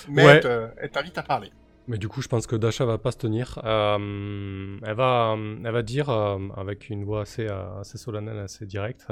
Mais 0.08 0.40
elle 0.78 0.90
t'invite 0.90 1.18
à 1.18 1.22
parler. 1.22 1.52
Mais 1.88 1.98
du 1.98 2.08
coup, 2.08 2.20
je 2.20 2.26
pense 2.28 2.46
que 2.48 2.56
Dasha 2.56 2.84
va 2.84 2.98
pas 2.98 3.12
se 3.12 3.18
tenir. 3.18 3.60
Euh, 3.64 4.76
elle, 4.82 4.94
va, 4.94 5.36
elle 5.64 5.70
va 5.70 5.82
dire, 5.82 6.10
euh, 6.10 6.38
avec 6.56 6.90
une 6.90 7.04
voix 7.04 7.20
assez, 7.22 7.46
euh, 7.46 7.80
assez 7.80 7.98
solennelle, 7.98 8.38
assez 8.38 8.66
directe, 8.66 9.06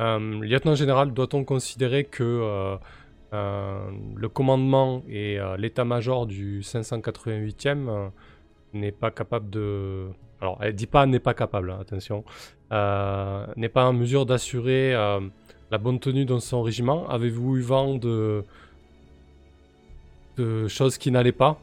Lieutenant 0.00 0.74
général, 0.74 1.12
doit-on 1.12 1.44
considérer 1.44 2.02
que 2.02 2.76
le 3.32 4.28
commandement 4.28 5.04
et 5.08 5.38
l'état-major 5.56 6.26
du 6.26 6.62
588e 6.62 8.10
n'est 8.72 8.90
pas 8.90 9.12
capable 9.12 9.50
de... 9.50 10.08
Alors, 10.40 10.58
elle 10.62 10.74
dit 10.74 10.88
pas 10.88 11.06
n'est 11.06 11.20
pas 11.20 11.32
capable, 11.32 11.70
hein, 11.70 11.78
attention. 11.80 12.24
n'est 12.72 13.68
pas 13.68 13.84
en 13.86 13.92
mesure 13.92 14.26
d'assurer 14.26 14.94
la 15.70 15.78
bonne 15.78 16.00
tenue 16.00 16.24
de 16.24 16.38
son 16.38 16.64
régiment. 16.64 17.08
Avez-vous 17.08 17.58
eu 17.58 17.60
vent 17.60 17.94
de 17.94 18.44
de 20.36 20.66
choses 20.66 20.98
qui 20.98 21.12
n'allaient 21.12 21.30
pas? 21.30 21.60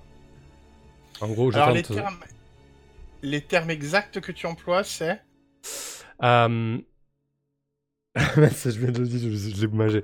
En 1.22 1.28
gros, 1.30 1.51
je 1.51 1.57
Alors, 1.57 1.72
les, 1.72 1.84
termes... 1.84 2.19
les 3.22 3.41
termes 3.41 3.69
exacts 3.69 4.19
que 4.19 4.32
tu 4.32 4.45
emploies, 4.45 4.84
c'est 4.84 5.22
euh... 6.24 6.80
je 8.15 8.80
viens 8.80 8.91
de 8.91 8.99
le 8.99 9.07
dire, 9.07 9.32
je, 9.32 9.61
l'ai 9.61 9.67
mangé. 9.67 10.03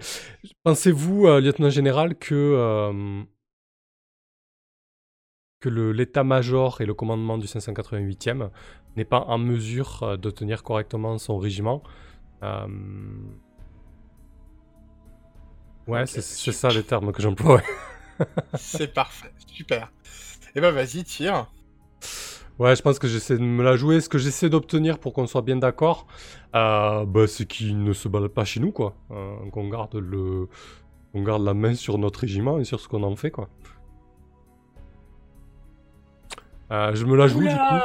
Pensez-vous, 0.63 1.27
euh, 1.27 1.41
lieutenant 1.41 1.69
général, 1.69 2.15
que, 2.15 2.33
euh, 2.33 3.23
que 5.59 5.67
l'état-major 5.69 6.79
et 6.79 6.85
le 6.85 6.93
commandement 6.93 7.37
du 7.37 7.47
588e 7.47 8.49
n'est 8.95 9.05
pas 9.05 9.19
en 9.19 9.37
mesure 9.37 10.03
euh, 10.03 10.17
de 10.17 10.31
tenir 10.31 10.63
correctement 10.63 11.17
son 11.17 11.37
régiment? 11.37 11.83
Ouais, 15.87 16.05
c'est 16.05 16.21
ça 16.21 16.69
les 16.69 16.83
termes 16.83 17.11
que 17.11 17.21
j'emploie. 17.21 17.61
c'est 18.55 18.93
parfait, 18.93 19.33
super. 19.47 19.91
Eh 20.57 20.59
ben 20.59 20.71
vas-y, 20.71 21.03
tire. 21.03 21.45
Ouais, 22.57 22.75
je 22.75 22.81
pense 22.81 22.97
que 22.97 23.07
j'essaie 23.07 23.37
de 23.37 23.43
me 23.43 23.63
la 23.63 23.75
jouer. 23.75 24.01
Ce 24.01 24.09
que 24.09 24.17
j'essaie 24.17 24.49
d'obtenir 24.49 24.97
pour 24.97 25.13
qu'on 25.13 25.27
soit 25.27 25.43
bien 25.43 25.57
d'accord, 25.57 26.07
euh, 26.55 27.05
bah, 27.05 27.27
c'est 27.27 27.45
qu'il 27.45 27.83
ne 27.83 27.93
se 27.93 28.07
balade 28.07 28.31
pas 28.31 28.43
chez 28.43 28.59
nous, 28.59 28.71
quoi. 28.71 28.95
Euh, 29.11 29.35
qu'on 29.51 29.69
garde 29.69 29.93
le, 29.93 30.49
on 31.13 31.21
garde 31.21 31.43
la 31.43 31.53
main 31.53 31.75
sur 31.75 31.99
notre 31.99 32.21
régiment 32.21 32.57
et 32.57 32.63
sur 32.63 32.79
ce 32.79 32.87
qu'on 32.87 33.03
en 33.03 33.15
fait, 33.15 33.29
quoi. 33.29 33.49
Euh, 36.71 36.95
je 36.95 37.05
me 37.05 37.15
la 37.15 37.27
joue 37.27 37.41
du 37.41 37.49
coup. 37.49 37.81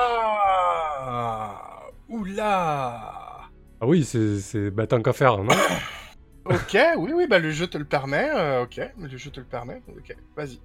Oula 2.08 3.50
Ah 3.82 3.86
oui, 3.86 4.02
c'est 4.02 4.70
bah, 4.70 4.86
tant 4.86 5.02
qu'à 5.02 5.12
faire, 5.12 5.36
non 5.36 5.52
Ok, 6.46 6.78
oui, 6.96 7.12
oui, 7.14 7.26
bah 7.28 7.38
le 7.38 7.50
jeu 7.50 7.66
te 7.66 7.76
le 7.76 7.84
permet. 7.84 8.30
ok, 8.62 8.80
le 8.98 9.18
jeu 9.18 9.30
te 9.30 9.40
le 9.40 9.46
permet. 9.46 9.82
Ok, 9.94 10.16
vas-y. 10.34 10.58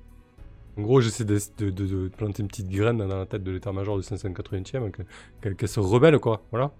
En 0.77 0.81
gros, 0.83 1.01
j'essaie 1.01 1.25
de, 1.25 2.07
planter 2.09 2.43
une 2.43 2.47
petite 2.47 2.69
graine 2.69 2.97
dans 2.97 3.17
la 3.17 3.25
tête 3.25 3.43
de 3.43 3.51
l'état-major 3.51 3.97
du 3.97 4.03
580e, 4.03 4.91
qu'elle 5.41 5.67
se 5.67 5.79
rebelle, 5.79 6.19
quoi. 6.19 6.43
Voilà. 6.51 6.71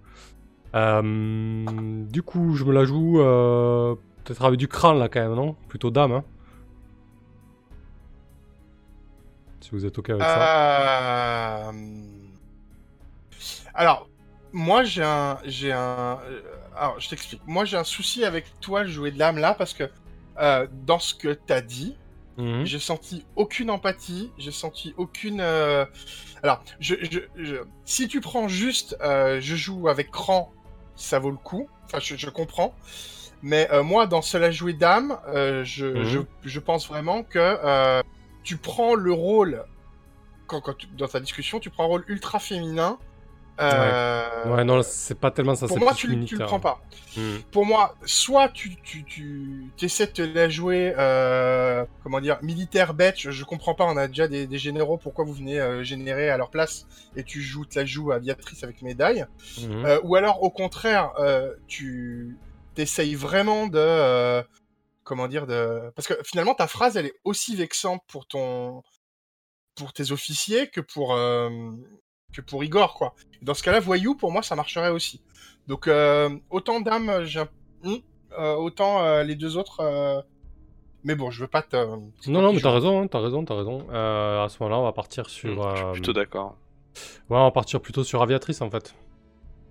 Euh, 0.76 2.04
du 2.04 2.22
coup, 2.22 2.54
je 2.54 2.64
me 2.64 2.72
la 2.72 2.84
joue 2.84 3.20
euh, 3.20 3.96
peut-être 4.24 4.44
avec 4.44 4.58
du 4.58 4.68
crâne, 4.68 4.98
là, 4.98 5.08
quand 5.08 5.20
même, 5.20 5.34
non? 5.34 5.56
Plutôt 5.68 5.90
dame, 5.90 6.12
hein 6.12 6.24
Si 9.60 9.70
vous 9.72 9.84
êtes 9.84 9.98
OK 9.98 10.10
avec 10.10 10.22
ça. 10.22 11.68
Euh, 11.68 11.72
alors, 13.74 14.08
moi, 14.52 14.84
j'ai 14.84 15.02
un... 15.02 15.38
Un... 15.72 16.18
Alors, 16.76 17.00
je 17.00 17.08
t'explique. 17.08 17.42
Moi, 17.48 17.64
j'ai 17.64 17.76
un 17.76 17.84
souci 17.84 18.24
avec 18.24 18.44
toi, 18.60 18.84
jouer 18.84 19.10
de 19.10 19.18
l'âme, 19.18 19.38
là, 19.38 19.54
parce 19.54 19.74
que 19.74 19.90
dans 20.86 21.00
ce 21.00 21.14
que 21.14 21.32
t'as 21.32 21.62
dit, 21.62 21.96
Mhm. 22.38 22.64
J'ai 22.64 22.78
senti 22.78 23.26
aucune 23.34 23.68
empathie, 23.68 24.30
j'ai 24.38 24.52
senti 24.52 24.94
aucune. 24.96 25.40
Euh, 25.40 25.84
alors, 26.42 26.62
je, 26.78 26.94
si 27.84 28.06
tu 28.06 28.20
prends 28.20 28.46
juste, 28.46 28.96
euh, 29.00 29.40
je 29.40 29.56
joue 29.56 29.88
avec 29.88 30.12
cran, 30.12 30.52
ça 30.94 31.18
vaut 31.18 31.32
le 31.32 31.36
coup. 31.36 31.68
Enfin, 31.84 31.98
je, 32.00 32.30
comprends. 32.30 32.74
Mais 33.42 33.68
euh, 33.72 33.82
moi, 33.82 34.06
dans 34.06 34.22
Cela 34.22 34.52
jouer 34.52 34.72
d'âme, 34.72 35.18
mhm. 35.26 35.64
je, 35.64 36.22
je, 36.44 36.60
pense 36.60 36.86
vraiment 36.86 37.24
que 37.24 38.02
tu 38.44 38.56
prends 38.56 38.94
le 38.94 39.12
rôle, 39.12 39.64
quand, 40.46 40.60
quand 40.60 40.76
dans 40.96 41.08
ta 41.08 41.18
discussion, 41.18 41.58
tu 41.58 41.70
prends 41.70 41.84
un 41.84 41.88
rôle 41.88 42.04
ultra 42.06 42.38
féminin 42.38 42.98
Euh, 43.60 44.54
Ouais, 44.54 44.64
non, 44.64 44.80
c'est 44.82 45.18
pas 45.18 45.30
tellement 45.30 45.54
ça. 45.54 45.66
pour 45.66 45.78
moi, 45.80 45.92
tu, 45.94 46.06
le- 46.06 46.12
tu 46.12 46.16
le 46.16 46.20
militaire. 46.24 46.46
prends 46.46 46.60
pas. 46.60 46.80
Hmm. 47.16 47.38
Pour 47.50 47.66
moi, 47.66 47.96
soit 48.04 48.48
tu, 48.50 48.76
tu, 48.82 49.04
tu 49.04 49.70
essaies 49.82 50.06
de 50.06 50.12
te 50.12 50.22
la 50.22 50.48
jouer, 50.48 50.94
euh, 50.96 51.84
comment 52.04 52.20
dire, 52.20 52.38
militaire 52.42 52.94
bête, 52.94 53.16
je, 53.18 53.30
je 53.32 53.44
comprends 53.44 53.74
pas, 53.74 53.84
on 53.84 53.96
a 53.96 54.06
déjà 54.06 54.28
des, 54.28 54.46
des 54.46 54.58
généraux, 54.58 54.96
pourquoi 54.96 55.24
vous 55.24 55.32
venez 55.32 55.58
euh, 55.58 55.82
générer 55.82 56.30
à 56.30 56.36
leur 56.36 56.50
place 56.50 56.86
et 57.16 57.24
tu 57.24 57.42
joues, 57.42 57.64
te 57.66 57.78
la 57.78 57.84
joues 57.84 58.12
aviatrice 58.12 58.62
avec 58.62 58.80
médaille. 58.82 59.26
Euh, 59.62 59.98
ou 60.04 60.14
alors, 60.16 60.42
au 60.42 60.50
contraire, 60.50 61.12
tu 61.66 62.36
t'essayes 62.74 63.16
vraiment 63.16 63.66
de. 63.66 64.42
comment 65.02 65.26
dire 65.26 65.46
de... 65.48 65.90
Parce 65.96 66.06
que 66.06 66.14
finalement, 66.24 66.54
ta 66.54 66.68
phrase, 66.68 66.96
elle 66.96 67.06
est 67.06 67.18
aussi 67.24 67.56
vexante 67.56 68.02
pour 68.06 68.26
ton. 68.26 68.82
pour 69.74 69.92
tes 69.92 70.12
officiers 70.12 70.68
que 70.68 70.80
pour. 70.80 71.16
Que 72.32 72.40
pour 72.40 72.62
Igor, 72.64 72.94
quoi. 72.94 73.14
Dans 73.42 73.54
ce 73.54 73.62
cas-là, 73.62 73.80
voyou, 73.80 74.14
pour 74.14 74.32
moi, 74.32 74.42
ça 74.42 74.54
marcherait 74.56 74.90
aussi. 74.90 75.20
Donc, 75.66 75.88
euh, 75.88 76.28
autant 76.50 76.80
d'âmes, 76.80 77.24
j'ai 77.24 77.40
un- 77.40 77.48
Hmm, 77.84 77.94
euh, 78.38 78.54
autant 78.56 79.02
euh, 79.04 79.22
les 79.22 79.36
deux 79.36 79.56
autres. 79.56 79.80
euh, 79.80 80.20
Mais 81.04 81.14
bon, 81.14 81.30
je 81.30 81.40
veux 81.40 81.46
pas 81.46 81.62
te. 81.62 81.76
Non, 81.76 82.42
non, 82.42 82.52
mais 82.52 82.60
t'as 82.60 82.70
joues. 82.70 82.74
raison, 82.74 83.02
hein, 83.02 83.06
t'as 83.06 83.20
raison, 83.20 83.44
t'as 83.44 83.54
raison. 83.54 83.86
Euh, 83.92 84.44
à 84.44 84.48
ce 84.48 84.60
moment-là, 84.60 84.80
on 84.80 84.84
va 84.84 84.92
partir 84.92 85.30
sur. 85.30 85.52
Hmm, 85.64 85.70
Je 85.70 85.76
suis 85.76 85.86
euh, 85.86 85.92
plutôt 85.92 86.12
d'accord. 86.12 86.56
Ouais, 87.30 87.38
on 87.38 87.44
va 87.44 87.50
partir 87.52 87.80
plutôt 87.80 88.02
sur 88.02 88.20
aviatrice 88.20 88.60
en 88.62 88.68
fait. 88.70 88.94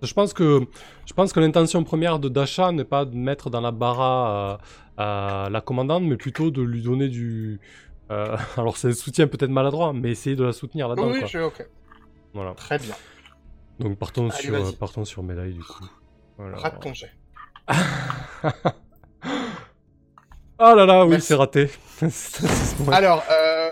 Je 0.00 0.14
pense 0.14 0.32
que, 0.32 0.62
je 1.06 1.12
pense 1.12 1.34
que 1.34 1.40
l'intention 1.40 1.84
première 1.84 2.18
de 2.18 2.30
Dasha 2.30 2.72
n'est 2.72 2.84
pas 2.84 3.04
de 3.04 3.14
mettre 3.14 3.50
dans 3.50 3.60
la 3.60 3.72
bara 3.72 4.58
euh, 4.98 5.02
euh, 5.02 5.50
la 5.50 5.60
commandante, 5.60 6.04
mais 6.04 6.16
plutôt 6.16 6.50
de 6.50 6.62
lui 6.62 6.80
donner 6.82 7.08
du. 7.08 7.60
euh, 8.10 8.34
alors 8.56 8.78
c'est 8.78 8.88
un 8.88 8.92
soutien 8.92 9.26
peut-être 9.26 9.50
maladroit, 9.50 9.92
mais 9.92 10.10
essayer 10.12 10.34
de 10.34 10.44
la 10.44 10.52
soutenir 10.54 10.88
là-dedans. 10.88 11.10
Oui, 11.10 11.18
quoi. 11.18 11.28
je... 11.28 11.38
ok. 11.40 11.68
Voilà. 12.34 12.54
Très 12.54 12.78
bien. 12.78 12.94
Donc 13.78 13.98
partons 13.98 14.28
Allez, 14.30 14.42
sur, 14.42 14.78
partons 14.78 15.04
sur 15.04 15.22
médaille 15.22 15.54
du 15.54 15.62
coup. 15.62 15.86
Voilà. 16.36 16.58
Rate 16.58 16.80
ton 16.80 16.94
jet. 16.94 17.12
Ah 20.60 20.74
là 20.74 20.86
là, 20.86 21.06
oui, 21.06 21.20
c'est 21.20 21.36
raté. 21.36 21.70
Alors, 22.90 23.22
euh, 23.30 23.70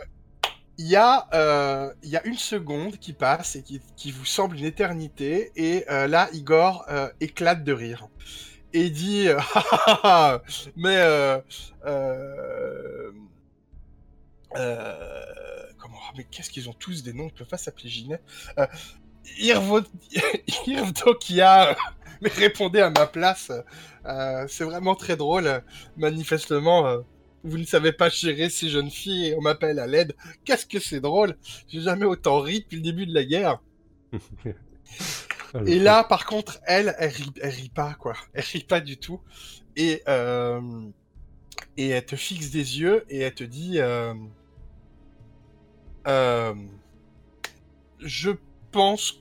il 0.79 0.87
y, 0.87 0.95
a, 0.95 1.27
euh, 1.35 1.93
y 2.05 2.17
a 2.17 2.25
une 2.25 2.37
seconde 2.37 2.99
qui 2.99 3.13
passe 3.13 3.57
et 3.57 3.63
qui, 3.63 3.81
qui 3.97 4.13
vous 4.13 4.25
semble 4.25 4.57
une 4.57 4.65
éternité. 4.65 5.51
Et 5.57 5.85
euh, 5.91 6.07
là, 6.07 6.29
Igor 6.33 6.85
euh, 6.89 7.09
éclate 7.21 7.65
de 7.65 7.73
rire. 7.73 8.07
Et 8.73 8.91
dit 8.91 9.27
Mais. 10.77 11.43
Comment 15.87 16.01
Mais 16.17 16.25
qu'est-ce 16.25 16.51
qu'ils 16.51 16.69
ont 16.69 16.73
tous 16.73 17.05
des 17.05 17.13
noms 17.13 17.29
Ils 17.29 17.33
peuvent 17.33 17.47
pas 17.47 17.59
s'appeler 17.59 17.89
Ginette. 17.89 18.23
Euh, 18.59 18.67
Irvo... 19.39 19.81
Irvdokia, 20.67 21.71
euh, 21.71 21.75
mais 22.21 22.29
répondez 22.31 22.81
à 22.81 22.91
ma 22.91 23.07
place. 23.07 23.53
Euh, 24.05 24.45
c'est 24.49 24.65
vraiment 24.65 24.97
très 24.97 25.17
drôle. 25.17 25.63
Manifestement, 25.97 26.89
euh, 26.89 26.99
vous 27.45 27.59
ne 27.59 27.65
savez 27.65 27.93
pas 27.93 28.09
gérer 28.09 28.51
ces 28.51 28.69
jeunes 28.69 28.91
filles 28.91 29.29
et 29.29 29.35
on 29.37 29.43
m'appelle 29.43 29.79
à 29.79 29.87
l'aide. 29.87 30.17
Qu'est-ce 30.45 30.67
que 30.67 30.81
c'est 30.81 30.99
drôle 30.99 31.37
J'ai 31.69 31.83
jamais 31.83 32.05
autant 32.05 32.41
ri 32.41 32.63
depuis 32.63 32.77
le 32.77 32.83
début 32.83 33.07
de 33.07 33.15
la 33.15 33.25
guerre. 33.25 33.61
Et 35.67 35.79
là, 35.79 36.05
par 36.05 36.27
contre, 36.27 36.59
elle, 36.67 36.95
elle 36.99 37.11
rit, 37.11 37.33
elle 37.41 37.51
rit 37.51 37.71
pas, 37.71 37.95
quoi. 37.95 38.15
Elle 38.35 38.45
rit 38.45 38.65
pas 38.65 38.81
du 38.81 38.99
tout. 38.99 39.21
Et, 39.77 40.03
euh, 40.07 40.61
et 41.77 41.89
elle 41.91 42.05
te 42.05 42.17
fixe 42.17 42.51
des 42.51 42.81
yeux 42.81 43.05
et 43.09 43.21
elle 43.21 43.35
te 43.35 43.45
dit... 43.45 43.79
euh, 46.07 46.55
je 48.01 48.31
pense 48.73 49.21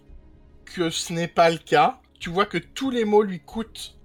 que 0.66 0.90
ce 0.90 1.14
n'est 1.14 1.28
pas 1.28 1.50
le 1.50 1.58
cas. 1.58 2.00
Tu 2.20 2.30
vois 2.30 2.46
que 2.46 2.58
tous 2.58 2.90
les 2.90 3.06
mots 3.06 3.24
lui 3.24 3.40
coûtent. 3.40 3.96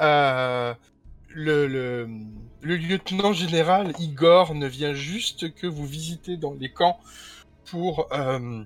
Euh, 0.00 0.74
le, 1.28 2.08
lieutenant 2.62 3.32
général 3.32 3.92
Igor 3.98 4.54
ne 4.54 4.66
vient 4.66 4.94
juste 4.94 5.54
que 5.54 5.66
vous 5.66 5.86
visiter 5.86 6.36
dans 6.36 6.54
les 6.54 6.70
camps 6.70 6.98
pour 7.66 8.08
euh, 8.12 8.64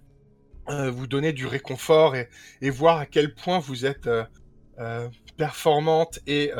vous 0.68 1.06
donner 1.06 1.32
du 1.32 1.46
réconfort 1.46 2.14
et, 2.14 2.70
voir 2.70 2.98
à 2.98 3.06
quel 3.06 3.34
point 3.34 3.58
vous 3.58 3.86
êtes 3.86 4.08
performante 5.36 6.20
et 6.26 6.52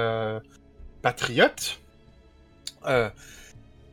patriote. 1.03 1.81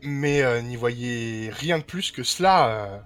Mais 0.05 0.41
euh, 0.43 0.61
n'y 0.61 0.75
voyez 0.75 1.49
rien 1.51 1.79
de 1.79 1.83
plus 1.83 2.11
que 2.11 2.23
cela. 2.23 2.69
euh. 2.69 2.99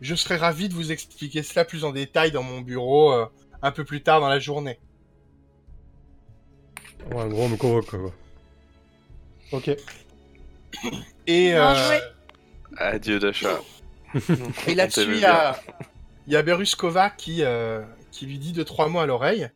je 0.00 0.14
serais 0.14 0.36
ravi 0.36 0.68
de 0.68 0.74
vous 0.74 0.92
expliquer 0.92 1.42
cela 1.42 1.64
plus 1.64 1.84
en 1.84 1.92
détail 1.92 2.30
dans 2.32 2.42
mon 2.42 2.60
bureau 2.60 3.12
euh, 3.12 3.26
un 3.62 3.72
peu 3.72 3.84
plus 3.84 4.02
tard 4.02 4.20
dans 4.20 4.28
la 4.28 4.38
journée. 4.38 4.78
Ouais, 7.10 7.22
en 7.22 7.28
gros, 7.28 7.42
on 7.44 7.48
me 7.48 7.56
convoque 7.56 7.86
quoi. 7.90 8.12
Ok. 9.52 9.68
Et, 11.26 11.52
Bien 11.52 11.74
euh, 11.74 11.86
joué. 11.88 12.00
Adieu 12.76 13.18
d'achat. 13.18 13.60
et 14.68 14.74
là-dessus, 14.74 15.14
il 15.14 15.20
y 15.20 15.24
a, 15.24 15.58
il 16.26 16.32
y 16.32 16.36
a 16.36 16.42
Beruskova 16.42 17.10
qui, 17.10 17.42
euh, 17.42 17.82
qui 18.10 18.26
lui 18.26 18.38
dit 18.38 18.52
deux, 18.52 18.64
trois 18.64 18.88
mots 18.88 19.00
à 19.00 19.06
l'oreille. 19.06 19.48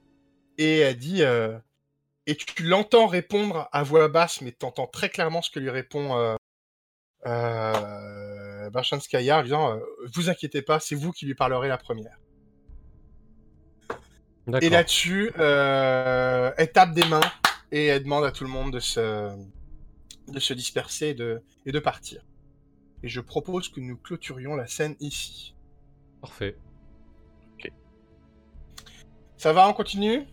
Et 0.57 0.79
elle 0.79 0.97
dit. 0.97 1.23
euh, 1.23 1.59
et 2.27 2.37
tu 2.37 2.63
l'entends 2.63 3.07
répondre 3.07 3.69
à 3.73 3.83
voix 3.83 4.09
basse, 4.09 4.43
mais 4.43 4.53
tu 4.53 4.67
entends 4.67 4.87
très 4.87 5.09
clairement 5.09 5.41
ce 5.41 5.51
que 5.51 5.59
lui 5.59 5.71
répond 5.71 6.15
euh, 6.19 6.35
euh, 7.29 8.71
Barshanskaya 8.71 9.39
en 9.39 9.43
disant 9.43 9.73
euh, 9.75 9.81
Vous 10.15 10.31
inquiétez 10.31 10.63
pas, 10.63 10.81
c'est 10.81 10.95
vous 10.95 11.13
qui 11.13 11.27
lui 11.27 11.35
parlerez 11.35 11.69
la 11.69 11.79
première. 11.79 12.19
Et 14.63 14.71
là-dessus, 14.71 15.31
euh, 15.39 16.51
elle 16.57 16.73
tape 16.73 16.95
des 16.95 17.05
mains 17.05 17.21
et 17.71 17.87
elle 17.87 18.03
demande 18.03 18.25
à 18.25 18.33
tout 18.33 18.45
le 18.45 18.51
monde 18.51 18.73
de 18.73 18.81
se, 18.81 19.37
de 20.29 20.41
se 20.41 20.55
disperser 20.55 21.09
et 21.09 21.15
de, 21.15 21.43
et 21.67 21.73
de 21.73 21.79
partir. 21.79 22.25
Et 23.03 23.09
je 23.09 23.21
propose 23.21 23.69
que 23.69 23.81
nous 23.81 23.97
clôturions 23.99 24.57
la 24.57 24.67
scène 24.67 24.97
ici. 25.01 25.55
Parfait. 26.23 26.57
Ça 29.37 29.53
va, 29.53 29.69
on 29.69 29.73
continue? 29.73 30.27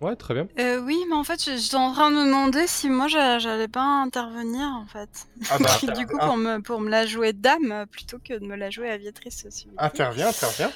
Ouais, 0.00 0.14
très 0.16 0.34
bien. 0.34 0.46
Euh, 0.58 0.80
oui, 0.80 0.98
mais 1.08 1.14
en 1.14 1.24
fait, 1.24 1.42
je- 1.42 1.56
j'étais 1.56 1.76
en 1.76 1.92
train 1.92 2.10
de 2.10 2.16
me 2.16 2.24
demander 2.26 2.66
si 2.66 2.88
moi 2.90 3.08
j'a- 3.08 3.38
j'allais 3.38 3.68
pas 3.68 3.82
intervenir 3.82 4.66
en 4.66 4.86
fait. 4.86 5.08
Ah 5.50 5.58
bah, 5.58 5.68
du 5.94 6.06
coup, 6.06 6.18
pour 6.18 6.36
me, 6.36 6.58
pour 6.60 6.80
me 6.80 6.90
la 6.90 7.06
jouer 7.06 7.32
dame 7.32 7.86
plutôt 7.90 8.18
que 8.18 8.34
de 8.38 8.46
me 8.46 8.56
la 8.56 8.70
jouer 8.70 8.90
aviatrice. 8.90 9.46
interviens, 9.78 10.28
interviens. 10.28 10.70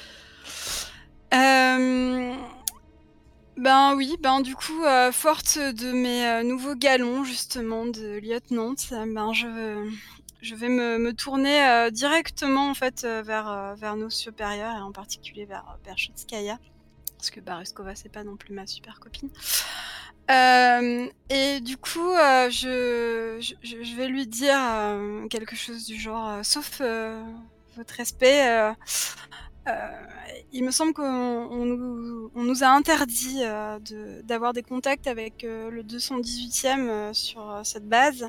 Euh, 1.33 2.35
Ben 3.57 3.95
oui, 3.95 4.15
ben 4.21 4.41
du 4.41 4.55
coup, 4.55 4.83
euh, 4.85 5.11
forte 5.11 5.57
de 5.59 5.91
mes 5.91 6.25
euh, 6.25 6.43
nouveaux 6.43 6.75
galons 6.75 7.23
justement 7.23 7.85
de 7.85 8.17
lieutenant, 8.19 8.73
euh, 8.91 9.05
ben 9.13 9.33
je, 9.33 9.89
je 10.41 10.55
vais 10.55 10.69
me, 10.69 10.97
me 10.97 11.13
tourner 11.13 11.63
euh, 11.67 11.89
directement 11.91 12.69
en 12.69 12.73
fait 12.73 13.03
vers, 13.03 13.75
vers 13.77 13.95
nos 13.97 14.09
supérieurs 14.09 14.75
et 14.77 14.81
en 14.81 14.91
particulier 14.91 15.45
vers 15.45 15.77
Berchutskaya, 15.85 16.57
parce 17.21 17.29
que 17.29 17.39
Baruskova 17.39 17.93
c'est 17.93 18.11
pas 18.11 18.23
non 18.23 18.35
plus 18.35 18.51
ma 18.51 18.65
super 18.65 18.99
copine. 18.99 19.29
Euh, 20.31 21.07
et 21.29 21.59
du 21.59 21.77
coup, 21.77 22.09
euh, 22.13 22.49
je, 22.49 23.95
vais 23.95 24.07
lui 24.07 24.25
dire 24.25 24.57
euh, 24.59 25.27
quelque 25.27 25.55
chose 25.55 25.85
du 25.85 25.99
genre, 25.99 26.43
sauf 26.43 26.81
votre 27.77 27.93
respect. 27.93 28.73
il 30.51 30.63
me 30.63 30.71
semble 30.71 30.93
qu'on 30.93 31.03
on 31.03 32.43
nous, 32.43 32.63
a 32.63 32.69
interdit 32.69 33.41
d'avoir 34.23 34.53
des 34.53 34.63
contacts 34.63 35.05
avec 35.05 35.43
le 35.43 35.83
218e 35.83 36.89
euh, 36.89 37.13
sur 37.13 37.61
cette 37.63 37.87
base. 37.87 38.27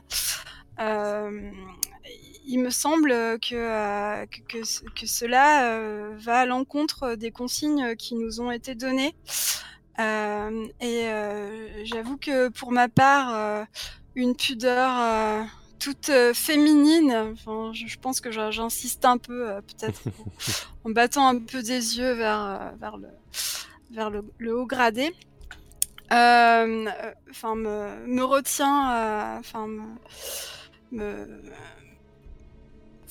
Il 2.47 2.59
me 2.61 2.71
semble 2.71 3.11
que, 3.41 3.55
euh, 3.55 4.27
que, 4.27 4.41
que 4.59 4.65
ce- 4.65 4.81
que 4.99 5.07
cela 5.07 5.73
euh, 5.75 6.15
va 6.19 6.41
à 6.41 6.47
l'encontre 6.47 7.15
des 7.15 7.31
consignes 7.31 7.95
qui 7.97 8.15
nous 8.15 8.41
ont 8.41 8.51
été 8.51 8.75
données. 8.75 9.15
Euh, 9.99 10.67
et 10.81 11.07
euh, 11.07 11.85
j'avoue 11.85 12.17
que 12.17 12.49
pour 12.49 12.73
ma 12.73 12.89
part, 12.89 13.35
euh, 13.35 13.65
une 14.15 14.35
pudeur 14.35 15.47
toute 15.79 16.11
féminine, 16.35 17.13
enfin, 17.33 17.73
je, 17.75 17.87
je 17.87 17.99
pense 17.99 18.21
que 18.21 18.31
j'insiste 18.31 19.05
un 19.05 19.19
peu, 19.19 19.47
peut-être 19.63 20.01
en 20.85 20.91
battant 20.91 21.27
un 21.29 21.39
peu 21.39 21.63
des 21.63 21.99
yeux 21.99 22.13
vers, 22.13 22.73
vers, 22.81 22.97
le, 22.97 23.09
vers 23.91 24.11
le, 24.11 24.25
le 24.39 24.57
haut 24.57 24.67
gradé. 24.67 25.13
Enfin, 26.11 27.55
me, 27.55 28.07
me 28.07 28.23
retient, 28.25 29.39
enfin, 29.39 29.67
me, 29.67 29.83
me, 30.93 31.43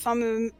enfin, 0.01 0.15
me, 0.15 0.51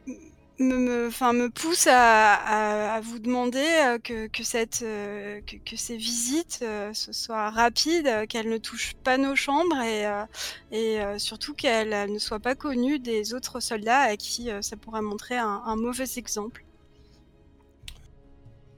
me, 0.58 0.76
me, 0.76 1.06
enfin, 1.08 1.32
me 1.32 1.50
pousse 1.50 1.86
à, 1.88 2.34
à, 2.34 2.94
à 2.94 3.00
vous 3.00 3.18
demander 3.18 3.58
euh, 3.58 3.98
que, 3.98 4.28
que, 4.28 4.44
cette, 4.44 4.82
euh, 4.82 5.40
que, 5.46 5.56
que 5.56 5.76
ces 5.76 5.96
visites 5.96 6.60
euh, 6.62 6.90
ce 6.94 7.12
soient 7.12 7.50
rapides, 7.50 8.26
qu'elles 8.28 8.48
ne 8.48 8.58
touchent 8.58 8.94
pas 9.02 9.18
nos 9.18 9.34
chambres 9.34 9.80
et, 9.82 10.04
et 10.70 11.00
surtout 11.18 11.54
qu'elles 11.54 11.92
elles 11.92 12.12
ne 12.12 12.18
soient 12.18 12.38
pas 12.40 12.54
connues 12.54 12.98
des 12.98 13.34
autres 13.34 13.60
soldats 13.60 14.00
à 14.00 14.16
qui 14.16 14.50
ça 14.60 14.76
pourrait 14.76 15.02
montrer 15.02 15.36
un, 15.36 15.62
un 15.66 15.76
mauvais 15.76 16.04
exemple. 16.16 16.64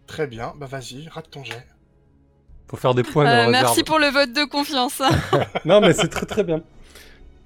Très 0.07 0.27
bien, 0.27 0.55
bah 0.57 0.67
vas-y, 0.67 1.09
rate 1.09 1.31
ton 1.31 1.45
jet. 1.45 1.67
Faut 2.69 2.77
faire 2.77 2.95
des 2.95 3.03
points 3.03 3.27
Euh, 3.27 3.51
merci 3.51 3.83
pour 3.85 3.99
le 3.99 4.09
vote 4.09 4.33
de 4.33 4.45
confiance. 4.45 5.03
Non, 5.65 5.81
mais 5.81 5.93
c'est 5.93 6.09
très 6.09 6.27
très 6.27 6.45
bien. 6.45 6.63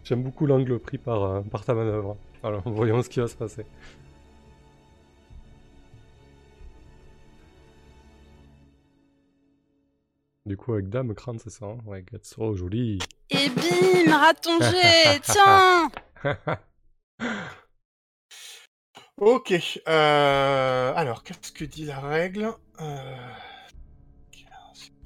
J'aime 0.05 0.23
beaucoup 0.23 0.47
l'angle 0.47 0.79
pris 0.79 0.99
par, 0.99 1.43
par 1.45 1.65
ta 1.65 1.75
manœuvre. 1.75 2.17
Alors, 2.43 2.63
voyons 2.69 3.03
ce 3.03 3.09
qui 3.09 3.21
va 3.21 3.29
se 3.29 3.37
passer. 3.37 3.67
Du 10.47 10.57
coup, 10.57 10.73
avec 10.73 10.89
Dame, 10.89 11.15
crâne, 11.15 11.39
c'est 11.39 11.51
ça 11.51 11.67
hein? 11.67 11.79
Ouais, 11.85 12.03
Gats. 12.03 12.35
Oh, 12.39 12.55
joli. 12.55 12.99
Et 13.31 13.51
bim, 13.51 14.17
rate 14.17 14.41
ton 14.41 14.59
jet, 14.61 15.21
tiens 15.21 15.91
Ok, 19.19 19.53
euh, 19.89 20.93
alors 20.95 21.25
qu'est-ce 21.25 21.51
que 21.53 21.65
dit 21.65 21.85
la 21.85 21.99
règle? 21.99 22.53
Euh, 22.81 23.29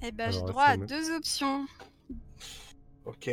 Eh 0.02 0.12
ben, 0.12 0.30
j'ai 0.30 0.42
droit 0.42 0.64
à 0.64 0.76
deux 0.76 1.16
options. 1.16 1.66
Ok, 3.06 3.30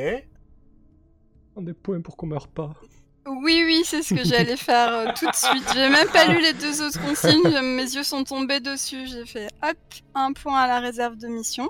Prends 1.51 1.61
des 1.61 1.73
points 1.73 2.01
pour 2.01 2.15
qu'on 2.15 2.27
meure 2.27 2.47
pas. 2.47 2.73
Oui, 3.25 3.63
oui, 3.65 3.83
c'est 3.85 4.01
ce 4.01 4.13
que 4.13 4.23
j'allais 4.23 4.57
faire 4.57 4.93
euh, 4.93 5.11
tout 5.17 5.29
de 5.29 5.35
suite. 5.35 5.63
J'ai 5.73 5.89
même 5.89 6.07
pas 6.09 6.25
lu 6.25 6.41
les 6.41 6.53
deux 6.53 6.81
autres 6.81 6.99
consignes, 7.01 7.59
mes 7.61 7.83
yeux 7.83 8.03
sont 8.03 8.23
tombés 8.23 8.59
dessus. 8.59 9.07
J'ai 9.07 9.25
fait 9.25 9.49
hop, 9.61 9.77
un 10.15 10.33
point 10.33 10.59
à 10.59 10.67
la 10.67 10.79
réserve 10.79 11.15
de 11.17 11.27
mission. 11.27 11.69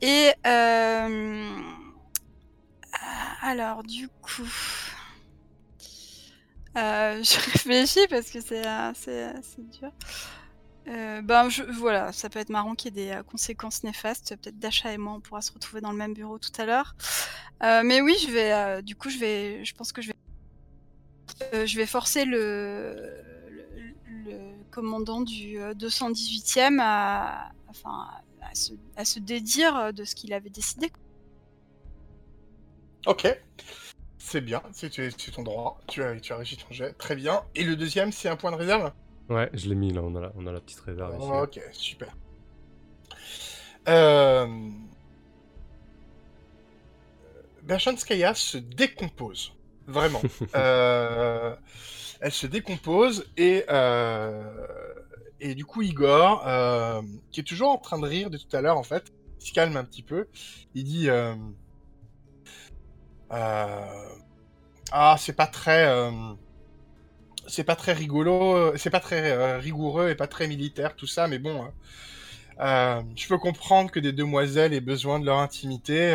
Et 0.00 0.32
euh, 0.46 1.48
alors, 3.42 3.82
du 3.82 4.08
coup, 4.08 4.48
euh, 6.76 7.22
je 7.22 7.50
réfléchis 7.52 8.06
parce 8.08 8.30
que 8.30 8.40
c'est 8.40 8.62
dur. 8.62 9.92
Ben 11.22 11.48
je, 11.48 11.62
voilà, 11.62 12.10
ça 12.10 12.28
peut 12.28 12.40
être 12.40 12.48
marrant 12.48 12.74
qu'il 12.74 12.96
y 12.96 13.02
ait 13.02 13.14
des 13.14 13.22
conséquences 13.30 13.84
néfastes. 13.84 14.34
Peut-être 14.36 14.58
Dasha 14.58 14.92
et 14.92 14.98
moi, 14.98 15.12
on 15.12 15.20
pourra 15.20 15.42
se 15.42 15.52
retrouver 15.52 15.80
dans 15.80 15.92
le 15.92 15.98
même 15.98 16.14
bureau 16.14 16.38
tout 16.38 16.50
à 16.58 16.64
l'heure. 16.64 16.96
Mais 17.62 18.00
oui, 18.00 18.16
je 18.26 18.30
vais, 18.32 18.82
du 18.82 18.96
coup, 18.96 19.10
je 19.10 19.18
vais, 19.18 19.64
je 19.64 19.74
pense 19.74 19.92
que 19.92 20.02
je 20.02 20.08
vais 20.08 20.14
euh, 21.54 21.66
je 21.66 21.76
vais 21.76 21.86
forcer 21.86 22.24
le, 22.24 22.94
le, 23.50 23.64
le 24.24 24.38
commandant 24.70 25.20
du 25.20 25.60
euh, 25.60 25.74
218e 25.74 26.78
à, 26.80 27.50
enfin, 27.68 28.08
à, 28.40 28.54
se, 28.54 28.72
à 28.96 29.04
se 29.04 29.18
dédire 29.18 29.76
euh, 29.76 29.92
de 29.92 30.04
ce 30.04 30.14
qu'il 30.14 30.32
avait 30.32 30.50
décidé. 30.50 30.90
ok, 33.06 33.26
c'est 34.18 34.40
bien, 34.40 34.62
c'est 34.72 34.90
ton 35.32 35.42
droit, 35.42 35.80
tu 35.88 36.02
as, 36.02 36.18
tu 36.20 36.32
as 36.32 36.36
réussi 36.36 36.56
ton 36.56 36.72
jet, 36.72 36.92
très 36.92 37.16
bien. 37.16 37.42
Et 37.54 37.64
le 37.64 37.76
deuxième, 37.76 38.12
c'est 38.12 38.28
un 38.28 38.36
point 38.36 38.52
de 38.52 38.56
réserve? 38.56 38.92
Ouais, 39.28 39.48
je 39.54 39.68
l'ai 39.68 39.74
mis 39.74 39.92
là, 39.92 40.02
on 40.02 40.14
a 40.16 40.20
la, 40.20 40.32
on 40.36 40.46
a 40.46 40.52
la 40.52 40.60
petite 40.60 40.80
réserve 40.80 41.16
ici. 41.18 41.30
Ok, 41.30 41.60
super. 41.72 42.16
Euh... 43.88 44.46
Berchanskaya 47.62 48.34
se 48.34 48.58
décompose, 48.58 49.52
vraiment. 49.90 50.22
Euh, 50.54 51.54
Elle 52.20 52.32
se 52.32 52.46
décompose 52.46 53.26
et, 53.36 53.64
euh, 53.70 54.42
et 55.40 55.54
du 55.54 55.64
coup 55.64 55.82
Igor, 55.82 56.46
euh, 56.46 57.02
qui 57.30 57.40
est 57.40 57.44
toujours 57.44 57.70
en 57.70 57.78
train 57.78 57.98
de 57.98 58.06
rire 58.06 58.30
de 58.30 58.36
tout 58.36 58.54
à 58.54 58.60
l'heure 58.60 58.76
en 58.76 58.82
fait, 58.82 59.12
il 59.40 59.46
se 59.46 59.52
calme 59.52 59.76
un 59.76 59.84
petit 59.84 60.02
peu. 60.02 60.28
Il 60.74 60.84
dit 60.84 61.08
Ah, 64.92 65.16
c'est 65.18 65.32
pas 65.32 65.46
très. 65.46 66.10
c'est 67.46 67.64
pas 67.64 67.76
très 67.76 67.92
rigolo, 67.92 68.76
c'est 68.76 68.90
pas 68.90 69.00
très 69.00 69.32
euh, 69.32 69.58
rigoureux 69.58 70.08
et 70.10 70.14
pas 70.14 70.26
très 70.26 70.46
militaire 70.46 70.94
tout 70.96 71.06
ça, 71.06 71.26
mais 71.28 71.38
bon, 71.38 71.64
euh, 71.64 71.68
euh, 72.60 73.02
je 73.16 73.28
peux 73.28 73.38
comprendre 73.38 73.90
que 73.90 74.00
des 74.00 74.12
demoiselles 74.12 74.74
aient 74.74 74.80
besoin 74.80 75.18
de 75.20 75.26
leur 75.26 75.38
intimité. 75.38 76.14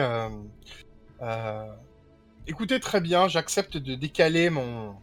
Écoutez 2.48 2.80
très 2.80 3.02
bien, 3.02 3.28
j'accepte 3.28 3.78
de 3.78 3.96
décaler 3.96 4.50
mon 4.50 4.96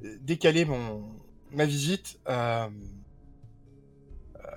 décaler 0.00 0.64
mon 0.64 1.04
ma 1.52 1.66
visite. 1.66 2.18
euh, 2.28 2.68
euh, 4.36 4.50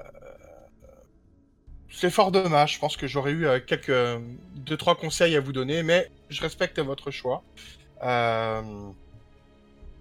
c'est 1.90 2.10
fort 2.10 2.32
dommage. 2.32 2.76
Je 2.76 2.80
pense 2.80 2.98
que 2.98 3.08
j'aurais 3.08 3.32
eu 3.32 3.46
euh, 3.46 3.60
quelques 3.60 4.22
deux 4.56 4.78
trois 4.78 4.96
conseils 4.96 5.36
à 5.36 5.40
vous 5.40 5.52
donner, 5.54 5.84
mais 5.84 6.10
je 6.30 6.42
respecte 6.42 6.80
votre 6.80 7.12
choix. 7.12 7.44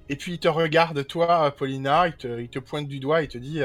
Et 0.08 0.16
puis 0.16 0.32
il 0.32 0.38
te 0.38 0.48
regarde, 0.48 1.06
toi, 1.06 1.50
Paulina, 1.52 2.08
il 2.08 2.14
te, 2.14 2.40
il 2.40 2.48
te 2.48 2.58
pointe 2.58 2.88
du 2.88 2.98
doigt, 2.98 3.22
il 3.22 3.28
te 3.28 3.38
dit 3.38 3.60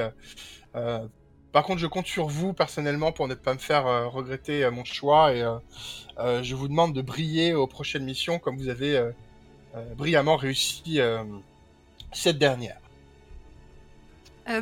Par 1.52 1.64
contre, 1.64 1.80
je 1.80 1.88
compte 1.88 2.08
sur 2.08 2.28
vous 2.28 2.54
personnellement 2.54 3.12
pour 3.12 3.28
ne 3.28 3.34
pas 3.34 3.54
me 3.54 3.60
faire 3.60 3.88
euh, 3.88 4.08
regretter 4.08 4.64
euh, 4.64 4.72
mon 4.72 4.84
choix 4.84 5.34
et 5.34 5.42
euh, 5.42 6.44
je 6.44 6.56
vous 6.56 6.68
demande 6.68 6.94
de 6.94 7.02
briller 7.02 7.54
aux 7.54 7.68
prochaines 7.68 8.04
missions 8.04 8.40
comme 8.40 8.58
vous 8.58 8.70
avez 8.70 9.12
brillamment 9.96 10.38
réussi 10.38 11.00
cette 12.12 12.40
dernière. 12.40 12.80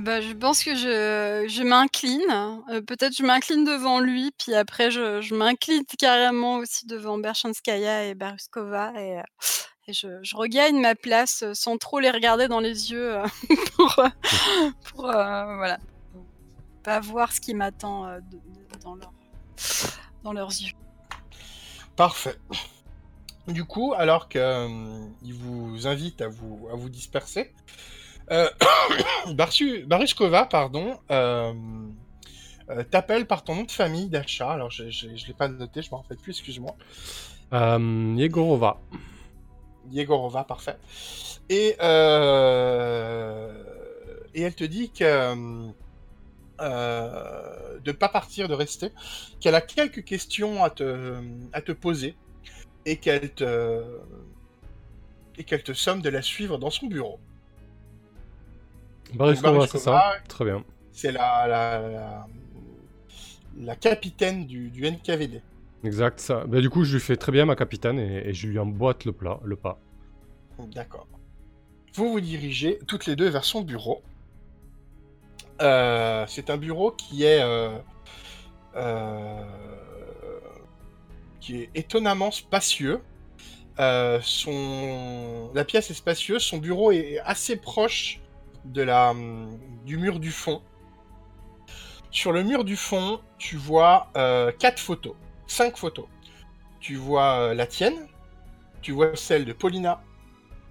Bah, 0.01 0.19
je 0.19 0.33
pense 0.33 0.63
que 0.63 0.75
je, 0.75 1.45
je 1.47 1.63
m'incline. 1.63 2.81
Peut-être 2.85 3.15
je 3.15 3.23
m'incline 3.23 3.63
devant 3.63 3.99
lui, 3.99 4.31
puis 4.37 4.53
après 4.53 4.91
je, 4.91 5.21
je 5.21 5.35
m'incline 5.35 5.83
carrément 5.97 6.57
aussi 6.57 6.85
devant 6.85 7.17
Berchanskaya 7.17 8.05
et 8.07 8.15
Baruskova 8.15 8.91
et, 8.99 9.21
je, 9.87 10.07
je 10.23 10.35
regagne 10.35 10.81
ma 10.81 10.95
place 10.95 11.45
sans 11.53 11.77
trop 11.77 11.99
les 11.99 12.09
regarder 12.09 12.47
dans 12.47 12.59
les 12.59 12.91
yeux 12.91 13.15
pour, 13.75 14.03
pour 14.89 15.03
voilà, 15.03 15.77
pas 16.85 16.99
voir 17.01 17.31
ce 17.33 17.41
qui 17.41 17.53
m'attend 17.53 18.05
euh, 18.05 18.19
de- 18.31 18.37
de- 18.37 18.79
dans, 18.83 18.95
leur, 18.95 19.11
dans 20.23 20.31
leurs 20.33 20.51
yeux. 20.51 20.73
Parfait. 21.95 22.35
Du 23.47 23.63
coup, 23.65 23.93
alors 23.97 24.27
qu'il 24.29 24.41
vous 25.33 25.87
invite 25.87 26.21
à 26.21 26.27
vous, 26.27 26.67
à 26.71 26.75
vous 26.75 26.89
disperser, 26.89 27.53
euh, 28.31 28.49
Barsu- 29.33 29.85
Baruskova, 29.85 30.45
pardon, 30.45 30.99
euh, 31.11 31.53
euh, 32.69 32.83
t'appelle 32.83 33.27
par 33.27 33.43
ton 33.43 33.55
nom 33.55 33.63
de 33.63 33.71
famille 33.71 34.09
d'achat. 34.09 34.51
Alors, 34.51 34.71
je 34.71 34.83
ne 34.83 35.27
l'ai 35.27 35.33
pas 35.33 35.47
noté, 35.47 35.81
je 35.83 35.91
m'en 35.91 35.97
rappelle 36.01 36.17
plus, 36.17 36.31
excuse-moi. 36.31 36.75
Euh, 37.53 38.13
Yegorova. 38.17 38.81
Yegorova, 39.91 40.43
parfait. 40.43 40.77
Et, 41.49 41.75
euh, 41.79 43.63
et 44.33 44.41
elle 44.41 44.55
te 44.55 44.63
dit 44.63 44.89
que 44.91 45.69
euh, 46.61 47.79
de 47.83 47.91
pas 47.91 48.09
partir, 48.09 48.47
de 48.47 48.53
rester, 48.53 48.91
qu'elle 49.39 49.55
a 49.55 49.61
quelques 49.61 50.03
questions 50.03 50.63
à 50.63 50.69
te, 50.69 51.15
à 51.53 51.61
te 51.61 51.71
poser 51.71 52.15
et 52.85 52.97
qu'elle 52.97 53.31
te 53.33 53.83
et 55.37 55.43
qu'elle 55.43 55.63
te 55.63 55.73
somme 55.73 56.01
de 56.01 56.09
la 56.09 56.21
suivre 56.21 56.57
dans 56.57 56.69
son 56.69 56.87
bureau. 56.87 57.19
Bariskova, 59.13 59.67
c'est 59.67 59.79
ça 59.79 60.13
Très 60.29 60.45
bien. 60.45 60.63
C'est 60.93 61.11
la, 61.11 61.45
la, 61.47 61.89
la, 61.89 62.27
la 63.57 63.75
capitaine 63.75 64.45
du, 64.45 64.69
du 64.69 64.89
NKVD. 64.89 65.41
Exact, 65.83 66.19
ça. 66.19 66.45
Bah, 66.45 66.61
du 66.61 66.69
coup, 66.69 66.85
je 66.85 66.93
lui 66.93 67.01
fais 67.01 67.17
très 67.17 67.31
bien 67.33 67.45
ma 67.45 67.55
capitaine 67.55 67.99
et, 67.99 68.29
et 68.29 68.33
je 68.33 68.47
lui 68.47 68.57
emboîte 68.57 69.03
le, 69.05 69.11
plat, 69.11 69.39
le 69.43 69.55
pas. 69.57 69.79
D'accord. 70.73 71.07
Vous 71.93 72.11
vous 72.11 72.21
dirigez 72.21 72.79
toutes 72.87 73.05
les 73.05 73.15
deux 73.15 73.29
vers 73.29 73.43
son 73.43 73.61
bureau. 73.61 74.01
Euh, 75.61 76.25
c'est 76.27 76.49
un 76.49 76.57
bureau 76.57 76.91
qui 76.91 77.23
est 77.23 77.41
euh, 77.41 77.77
euh, 78.75 79.43
étonnamment 81.73 82.31
spacieux. 82.31 83.01
La 83.77 84.19
pièce 85.65 85.91
est 85.91 85.95
spacieuse, 85.95 86.43
son 86.43 86.57
bureau 86.57 86.91
est 86.91 87.19
assez 87.19 87.55
proche 87.55 88.19
de 88.65 88.81
la, 88.81 89.13
du 89.85 89.97
mur 89.97 90.19
du 90.19 90.31
fond. 90.31 90.61
Sur 92.11 92.31
le 92.31 92.43
mur 92.43 92.63
du 92.63 92.75
fond, 92.77 93.19
tu 93.37 93.57
vois 93.57 94.09
quatre 94.59 94.79
photos, 94.79 95.15
cinq 95.47 95.77
photos. 95.77 96.05
Tu 96.79 96.95
vois 96.95 97.53
la 97.53 97.67
tienne, 97.67 98.07
tu 98.81 98.91
vois 98.91 99.15
celle 99.15 99.43
de 99.45 99.53
Paulina, 99.53 100.03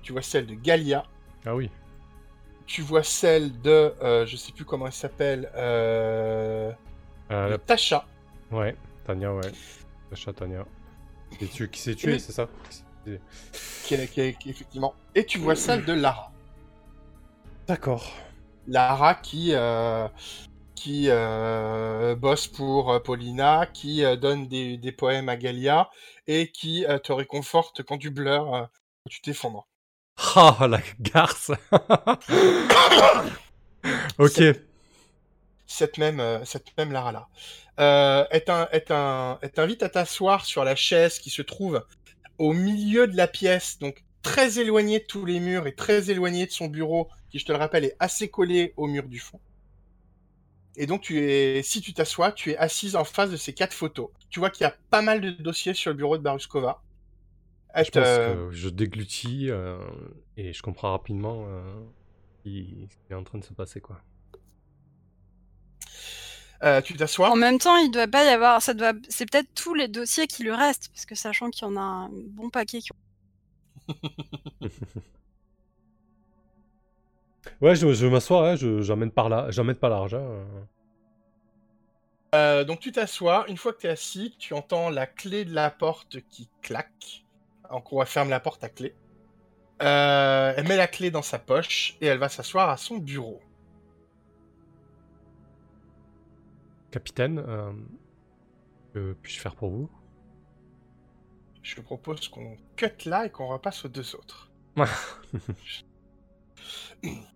tu 0.03 0.13
vois 0.13 0.23
celle 0.23 0.47
de 0.47 0.55
Galia, 0.55 1.05
Ah 1.45 1.55
oui. 1.55 1.71
Tu 2.67 2.83
vois 2.83 3.03
celle 3.03 3.61
de, 3.61 3.95
euh, 4.03 4.27
je 4.27 4.37
sais 4.37 4.53
plus 4.53 4.65
comment 4.65 4.87
elle 4.87 4.93
s'appelle, 4.93 5.51
euh, 5.55 6.73
Euh, 7.31 7.49
la- 7.49 7.59
Tasha. 7.59 8.07
Ouais, 8.51 8.77
Tania, 9.07 9.33
ouais. 9.33 9.51
Sacha 10.11 10.33
Tania. 10.33 10.67
Qui, 11.39 11.49
tu... 11.49 11.69
qui 11.71 11.81
s'est 11.81 11.95
tué, 11.95 12.19
c'est 12.19 12.33
ça 12.33 12.49
Qui 13.05 13.95
est, 13.95 14.07
qui 14.09 14.21
est- 14.21 14.39
qui 14.39 14.49
est 14.49 14.53
effectivement. 14.53 14.95
Et 15.15 15.25
tu 15.25 15.39
vois 15.39 15.57
celle 15.57 15.85
de 15.85 15.93
Lara. 15.93 16.33
D'accord. 17.67 18.13
Lara 18.67 19.15
qui, 19.15 19.51
euh, 19.55 20.07
qui 20.75 21.07
euh, 21.09 22.15
bosse 22.15 22.47
pour 22.47 23.03
Paulina, 23.03 23.67
qui 23.67 24.05
euh, 24.05 24.17
donne 24.17 24.49
des, 24.49 24.77
des 24.77 24.93
poèmes 24.93 25.29
à 25.29 25.37
Galia 25.37 25.91
et 26.27 26.51
qui 26.53 26.85
te 27.03 27.13
réconforte 27.13 27.83
quand 27.83 27.99
tu 27.99 28.13
pleures, 28.13 28.51
quand 28.51 29.11
tu 29.11 29.21
t'effondres. 29.23 29.67
Ah, 30.17 30.67
la 30.69 30.81
garce 31.01 31.51
Ok. 34.19 34.41
cette 35.67 35.99
même, 35.99 36.45
cette 36.45 36.77
même 36.79 36.93
Lara-là. 36.93 37.29
Euh, 37.81 38.25
elle 38.31 38.45
t'invite 39.53 39.83
à 39.83 39.89
t'asseoir 39.89 40.45
sur 40.45 40.65
la 40.65 40.77
chaise 40.77 41.19
qui 41.19 41.31
se 41.31 41.43
trouve 41.43 41.85
au 42.39 42.53
milieu 42.53 43.07
de 43.07 43.17
la 43.17 43.29
pièce, 43.29 43.79
donc 43.79 44.05
très 44.23 44.59
éloignée 44.59 45.01
de 45.01 45.05
tous 45.05 45.25
les 45.25 45.41
murs 45.41 45.67
et 45.67 45.75
très 45.75 46.11
éloignée 46.11 46.47
de 46.47 46.51
son 46.53 46.67
bureau, 46.69 47.09
qui, 47.31 47.39
je 47.39 47.45
te 47.47 47.53
le 47.53 47.59
rappelle, 47.59 47.85
est 47.85 47.97
assez 48.01 48.29
collé 48.29 48.73
au 48.77 48.87
mur 48.87 49.05
du 49.09 49.19
fond. 49.21 49.41
Et 50.77 50.87
donc, 50.87 51.03
tu 51.03 51.19
es, 51.21 51.63
si 51.63 51.81
tu 51.81 51.95
t'assois, 51.95 52.33
tu 52.33 52.51
es 52.53 52.57
assise 52.57 52.97
en 52.97 53.05
face 53.05 53.31
de 53.31 53.37
ces 53.37 53.53
quatre 53.55 53.75
photos. 53.75 54.09
Tu 54.31 54.41
vois 54.41 54.51
qu'il 54.51 54.65
y 54.65 54.67
a 54.67 54.77
pas 54.91 55.03
mal 55.03 55.21
de 55.21 55.31
dossiers 55.31 55.75
sur 55.75 55.91
le 55.91 55.97
bureau 55.97 56.19
de 56.19 56.23
Baruskova. 56.23 56.83
Je 57.77 57.91
pense 57.91 57.93
que 57.93 58.49
je 58.53 58.69
déglutis 58.69 59.51
euh, 59.51 59.79
et 60.37 60.53
je 60.53 60.63
comprends 60.63 60.93
rapidement 60.93 61.47
euh, 61.49 61.63
ce 62.45 62.51
qui 62.51 62.89
est 63.11 63.15
en 63.15 63.25
train 63.25 63.39
de 63.39 63.45
se 63.45 63.53
passer, 63.53 63.81
quoi. 63.81 64.01
Euh, 66.63 66.81
tu 66.81 66.95
t'assois. 66.95 67.31
En 67.31 67.37
même 67.37 67.59
temps, 67.59 67.77
il 67.77 67.91
doit 67.91 68.07
pas 68.07 68.25
y 68.25 68.29
avoir. 68.29 68.63
Ça 68.63 68.75
doit. 68.75 68.93
C'est 69.09 69.29
peut-être 69.29 69.53
tous 69.55 69.75
les 69.75 69.89
dossiers 69.89 70.27
qui 70.27 70.45
lui 70.45 70.53
restent, 70.53 70.89
parce 70.89 71.05
que 71.05 71.15
sachant 71.15 71.51
qu'il 71.51 71.67
y 71.67 71.71
en 71.71 71.77
a 71.77 71.81
un 71.81 72.11
bon 72.13 72.49
paquet. 72.49 72.79
Qui... 72.79 72.91
ouais, 77.61 77.75
je, 77.75 77.93
je 77.93 78.07
m'assois. 78.07 78.51
Hein, 78.51 78.57
je 78.57 78.81
j'emmène 78.83 79.11
par 79.11 79.29
là. 79.29 79.51
J'emmène 79.51 79.77
pas 79.77 79.89
l'argent. 79.89 80.25
Euh, 82.35 82.65
donc 82.65 82.81
tu 82.81 82.93
t'assois. 82.93 83.45
Une 83.49 83.57
fois 83.57 83.73
que 83.73 83.81
tu 83.81 83.87
es 83.87 83.91
assis, 83.91 84.35
tu 84.39 84.55
entends 84.55 84.91
la 84.91 85.07
clé 85.07 85.45
de 85.45 85.55
la 85.55 85.71
porte 85.71 86.21
qui 86.31 86.49
claque. 86.63 87.24
En 87.75 87.81
gros, 87.81 88.01
elle 88.01 88.07
ferme 88.07 88.31
la 88.31 88.39
porte 88.39 88.63
à 88.63 88.69
clé. 88.69 88.95
Euh, 89.83 90.55
elle 90.57 90.69
met 90.69 90.77
la 90.77 90.87
clé 90.87 91.11
dans 91.11 91.23
sa 91.23 91.41
poche 91.41 91.97
et 92.01 92.07
elle 92.07 92.19
va 92.19 92.29
s'asseoir 92.29 92.71
à 92.71 92.77
son 92.77 92.99
bureau. 92.99 93.41
Capitaine, 96.93 97.41
euh, 97.41 97.73
que 98.93 99.15
puis-je 99.15 99.41
faire 99.41 99.57
pour 99.57 99.71
vous? 99.71 99.91
Je 101.63 101.81
propose 101.81 102.29
qu'on 102.29 102.57
cut 102.77 103.07
là 103.07 103.27
et 103.27 103.31
qu'on 103.31 103.49
repasse 103.49 103.85
aux 103.85 103.89
deux 103.89 104.15
autres. 104.15 104.53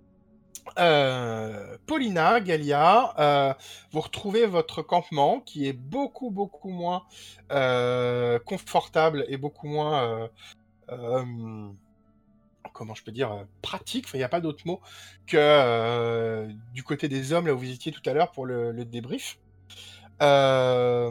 Euh, 0.79 1.79
Paulina, 1.87 2.41
Galia, 2.41 3.15
euh, 3.19 3.55
vous 3.93 4.01
retrouvez 4.01 4.47
votre 4.47 4.83
campement 4.83 5.41
qui 5.41 5.67
est 5.67 5.73
beaucoup 5.73 6.31
beaucoup 6.31 6.71
moins 6.71 7.05
confortable 8.45 9.25
et 9.29 9.37
beaucoup 9.37 9.69
moins 9.69 10.29
comment 12.73 12.95
je 12.95 13.03
peux 13.03 13.13
dire 13.13 13.47
pratique. 13.63 14.07
il 14.15 14.19
n'y 14.19 14.23
a 14.23 14.29
pas 14.29 14.41
d'autre 14.41 14.67
mot 14.67 14.81
que 15.27 16.47
du 16.75 16.83
côté 16.83 17.09
des 17.09 17.33
hommes 17.33 17.47
là 17.47 17.55
où 17.55 17.59
vous 17.59 17.71
étiez 17.71 17.93
tout 17.93 18.03
à 18.09 18.13
l'heure 18.13 18.31
pour 18.33 18.47
le 18.47 18.85
débrief. 18.85 19.39
Euh, 20.23 21.11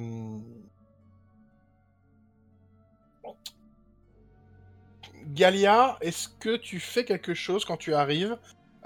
Galia, 5.28 5.98
est-ce 6.02 6.28
que 6.28 6.56
tu 6.56 6.80
fais 6.80 7.06
quelque 7.06 7.34
chose 7.34 7.66
quand 7.66 7.78
tu 7.78 7.94
arrives 7.94 8.38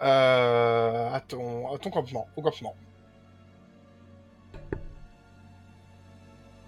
euh, 0.01 1.11
à, 1.11 1.19
ton, 1.21 1.77
campement, 1.91 2.27
au 2.35 2.41
campement. 2.41 2.75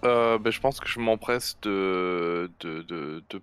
Euh, 0.05 0.37
ben, 0.37 0.51
je 0.51 0.59
pense 0.59 0.79
que 0.79 0.87
je 0.89 0.99
m'empresse 0.99 1.57
de, 1.61 2.51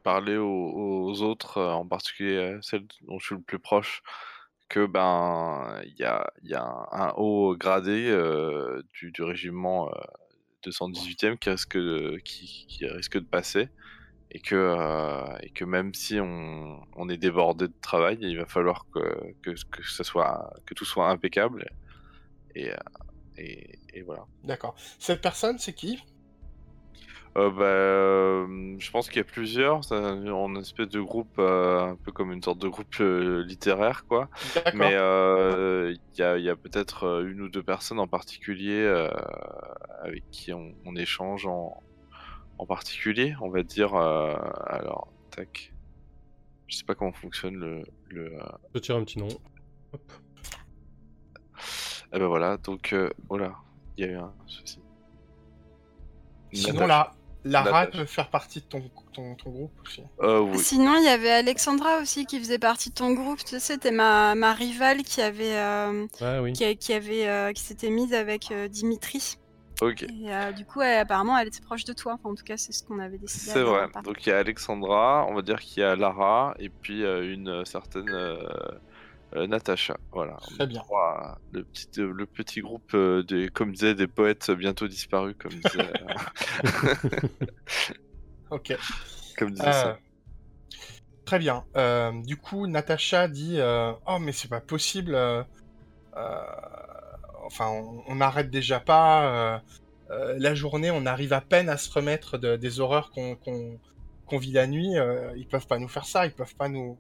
parler 0.03 0.37
aux, 0.37 1.23
autres, 1.23 1.61
en 1.61 1.87
particulier 1.87 2.59
celles 2.61 2.87
dont 3.03 3.19
je 3.19 3.27
suis 3.27 3.35
le 3.35 3.41
plus 3.41 3.59
proche, 3.59 4.03
que 4.69 4.87
ben 4.87 5.83
il 5.85 5.99
y 5.99 6.05
a, 6.05 6.87
un, 6.93 7.13
haut 7.17 7.57
gradé 7.57 8.09
euh, 8.09 8.83
du, 8.93 9.23
régiment 9.23 9.91
218e 10.65 11.33
euh, 11.33 11.37
qui 11.37 11.51
risque 11.51 11.77
de, 11.77 12.19
qui, 12.25 12.67
qui, 12.69 12.87
risque 12.87 13.19
de 13.19 13.25
passer 13.25 13.69
et 14.31 14.41
que, 14.41 14.55
euh, 14.55 15.39
et 15.43 15.51
que 15.51 15.65
même 15.65 15.93
si 15.95 16.21
on, 16.21 16.81
on, 16.97 17.09
est 17.09 17.17
débordé 17.17 17.69
de 17.69 17.75
travail, 17.81 18.19
il 18.21 18.39
va 18.39 18.47
falloir 18.47 18.87
que, 18.93 19.35
que, 19.43 19.51
que, 19.71 19.89
ça 19.89 20.05
soit, 20.05 20.53
que 20.67 20.75
tout 20.75 20.85
soit 20.85 21.09
impeccable. 21.09 21.69
Et, 22.55 22.71
et, 23.37 23.79
et 23.93 24.03
voilà. 24.03 24.27
D'accord. 24.45 24.75
Cette 24.99 25.21
personne, 25.21 25.59
c'est 25.59 25.73
qui? 25.73 26.01
Euh, 27.39 27.51
bah, 27.51 27.63
euh, 27.65 28.75
je 28.79 28.91
pense 28.91 29.09
qu'il 29.09 29.19
y 29.19 29.21
a 29.21 29.25
plusieurs, 29.25 29.85
c'est 29.85 29.95
un, 29.95 30.57
espèce 30.57 30.89
de 30.89 31.01
groupe, 31.01 31.39
euh, 31.39 31.81
un 31.81 31.97
peu 31.97 32.11
comme 32.11 32.33
une 32.33 32.43
sorte 32.43 32.59
de 32.59 32.69
groupe 32.69 32.97
littéraire, 32.99 34.05
quoi. 34.09 34.29
Mais 34.75 34.91
il 34.91 35.99
y 36.17 36.23
a, 36.23 36.57
peut-être 36.57 37.25
une 37.25 37.43
ou 37.43 37.49
deux 37.49 37.63
personnes 37.63 38.01
en 38.01 38.09
particulier 38.09 38.85
avec 40.03 40.25
qui 40.31 40.53
on, 40.53 40.75
échange 40.97 41.47
en, 41.47 41.81
en, 42.61 42.67
particulier, 42.67 43.35
on 43.41 43.49
va 43.49 43.63
dire. 43.63 43.95
alors, 43.95 45.09
tac. 45.31 45.73
Je 46.67 46.77
sais 46.77 46.85
pas 46.85 46.95
comment 46.95 47.13
fonctionne 47.13 47.57
le. 47.57 47.85
le 48.09 48.39
Je 48.75 48.81
tire 48.81 48.97
un 48.97 49.05
petit 49.05 49.19
nom. 49.19 49.29
Hop. 49.93 50.13
Et 52.13 52.17
eh 52.17 52.19
ben 52.19 52.27
voilà, 52.27 52.57
donc, 52.57 52.95
voilà, 53.29 53.55
il 53.97 54.05
y 54.05 54.09
a 54.09 54.13
eu 54.13 54.17
un 54.17 54.33
souci. 54.47 54.81
Sinon, 56.53 56.87
là, 56.87 57.13
Lara 57.45 57.87
peut 57.87 58.05
faire 58.05 58.29
partie 58.29 58.61
de 58.61 58.65
ton, 58.65 58.83
ton, 59.13 59.35
groupe 59.51 59.73
aussi. 59.85 60.03
Euh, 60.21 60.53
Sinon, 60.57 60.97
il 60.99 61.05
y 61.05 61.09
avait 61.09 61.31
Alexandra 61.31 61.99
aussi 61.99 62.27
qui 62.27 62.39
faisait 62.39 62.59
partie 62.59 62.91
de 62.91 62.95
ton 62.95 63.13
groupe. 63.15 63.39
Tu 63.39 63.49
sais, 63.49 63.61
c'était 63.61 63.91
ma, 63.91 64.35
ma 64.35 64.53
rivale 64.53 65.03
qui 65.03 65.23
avait, 65.23 65.57
euh, 65.57 66.07
qui, 66.53 66.93
avait, 66.93 67.29
euh, 67.29 67.53
qui 67.53 67.63
s'était 67.63 67.91
mise 67.91 68.13
avec 68.13 68.53
Dimitri. 68.69 69.39
Ok. 69.81 70.03
Et 70.03 70.53
du 70.55 70.65
coup, 70.65 70.81
apparemment, 70.81 71.39
elle 71.39 71.49
était 71.49 71.63
proche 71.63 71.85
de 71.85 71.93
toi. 71.93 72.19
en 72.23 72.35
tout 72.35 72.45
cas, 72.45 72.57
c'est 72.57 72.73
ce 72.73 72.85
qu'on 72.85 72.99
avait 72.99 73.19
décidé. 73.19 73.53
C'est 73.53 73.63
vrai. 73.63 73.87
Donc, 74.05 74.27
il 74.27 74.31
y 74.31 74.33
a 74.33 74.39
Alexandra, 74.39 75.27
on 75.29 75.35
va 75.35 75.43
dire 75.43 75.61
qu'il 75.61 75.83
y 75.83 75.85
a 75.85 75.97
Lara, 75.97 76.55
et 76.59 76.69
puis 76.69 77.03
une 77.03 77.65
certaine 77.65 78.11
euh, 79.37 79.47
Natacha, 79.47 79.97
voilà. 80.11 80.37
Très 80.57 80.67
bien. 80.67 80.83
le, 81.53 81.63
petit, 81.63 81.89
euh, 81.99 82.13
le 82.13 82.27
petit 82.27 82.61
groupe 82.61 82.95
euh, 82.95 83.23
des, 83.23 83.49
comme 83.49 83.73
disait, 83.73 83.95
des 83.95 84.09
poètes 84.09 84.51
bientôt 84.51 84.89
disparus, 84.89 85.37
comme 85.39 85.53
disait. 85.53 85.93
ok. 88.51 88.77
Comme 89.39 89.53
disait 89.53 89.73
ça. 89.73 89.99
Très 91.25 91.39
bien. 91.39 91.65
du 92.27 92.37
coup, 92.37 92.67
Natacha 92.67 93.27
dit 93.27 93.59
Oh, 94.07 94.19
mais 94.21 94.33
c'est 94.33 94.49
pas 94.49 94.61
possible. 94.61 95.17
Enfin, 97.51 97.69
on 98.07 98.15
n'arrête 98.17 98.51
déjà 98.51 98.81
pas. 98.81 99.63
la 100.09 100.55
journée, 100.55 100.91
on 100.91 101.07
arrive 101.07 101.33
à 101.33 101.41
peine 101.41 101.69
à 101.69 101.77
se 101.77 101.91
remettre 101.93 102.39
des 102.39 102.81
horreurs 102.81 103.11
qu'on 103.11 104.39
vit 104.39 104.53
la 104.53 104.67
nuit. 104.67 104.95
ils 105.37 105.47
peuvent 105.47 105.67
pas 105.67 105.79
nous 105.79 105.89
faire 105.89 106.07
ça. 106.07 106.27
Ils 106.27 106.33
peuvent 106.33 106.55
pas 106.57 106.69
nous 106.69 106.99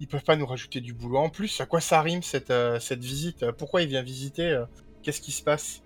ils 0.00 0.06
peuvent 0.06 0.24
pas 0.24 0.36
nous 0.36 0.46
rajouter 0.46 0.80
du 0.80 0.92
boulot 0.92 1.18
en 1.18 1.30
plus. 1.30 1.60
À 1.60 1.66
quoi 1.66 1.80
ça 1.80 2.00
rime 2.02 2.22
cette, 2.22 2.50
euh, 2.50 2.78
cette 2.80 3.00
visite? 3.00 3.50
Pourquoi 3.52 3.82
il 3.82 3.88
vient 3.88 4.02
visiter 4.02 4.50
euh, 4.50 4.64
Qu'est-ce 5.02 5.20
qui 5.20 5.32
se 5.32 5.42
passe? 5.42 5.82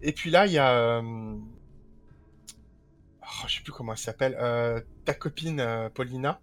Et 0.00 0.12
puis 0.12 0.30
là, 0.30 0.46
il 0.46 0.52
y 0.52 0.58
a. 0.58 0.70
Euh... 0.70 1.02
Oh, 3.22 3.46
je 3.46 3.56
sais 3.56 3.62
plus 3.62 3.72
comment 3.72 3.92
elle 3.92 3.98
s'appelle. 3.98 4.36
Euh, 4.40 4.80
ta 5.04 5.14
copine 5.14 5.64
Paulina. 5.94 6.40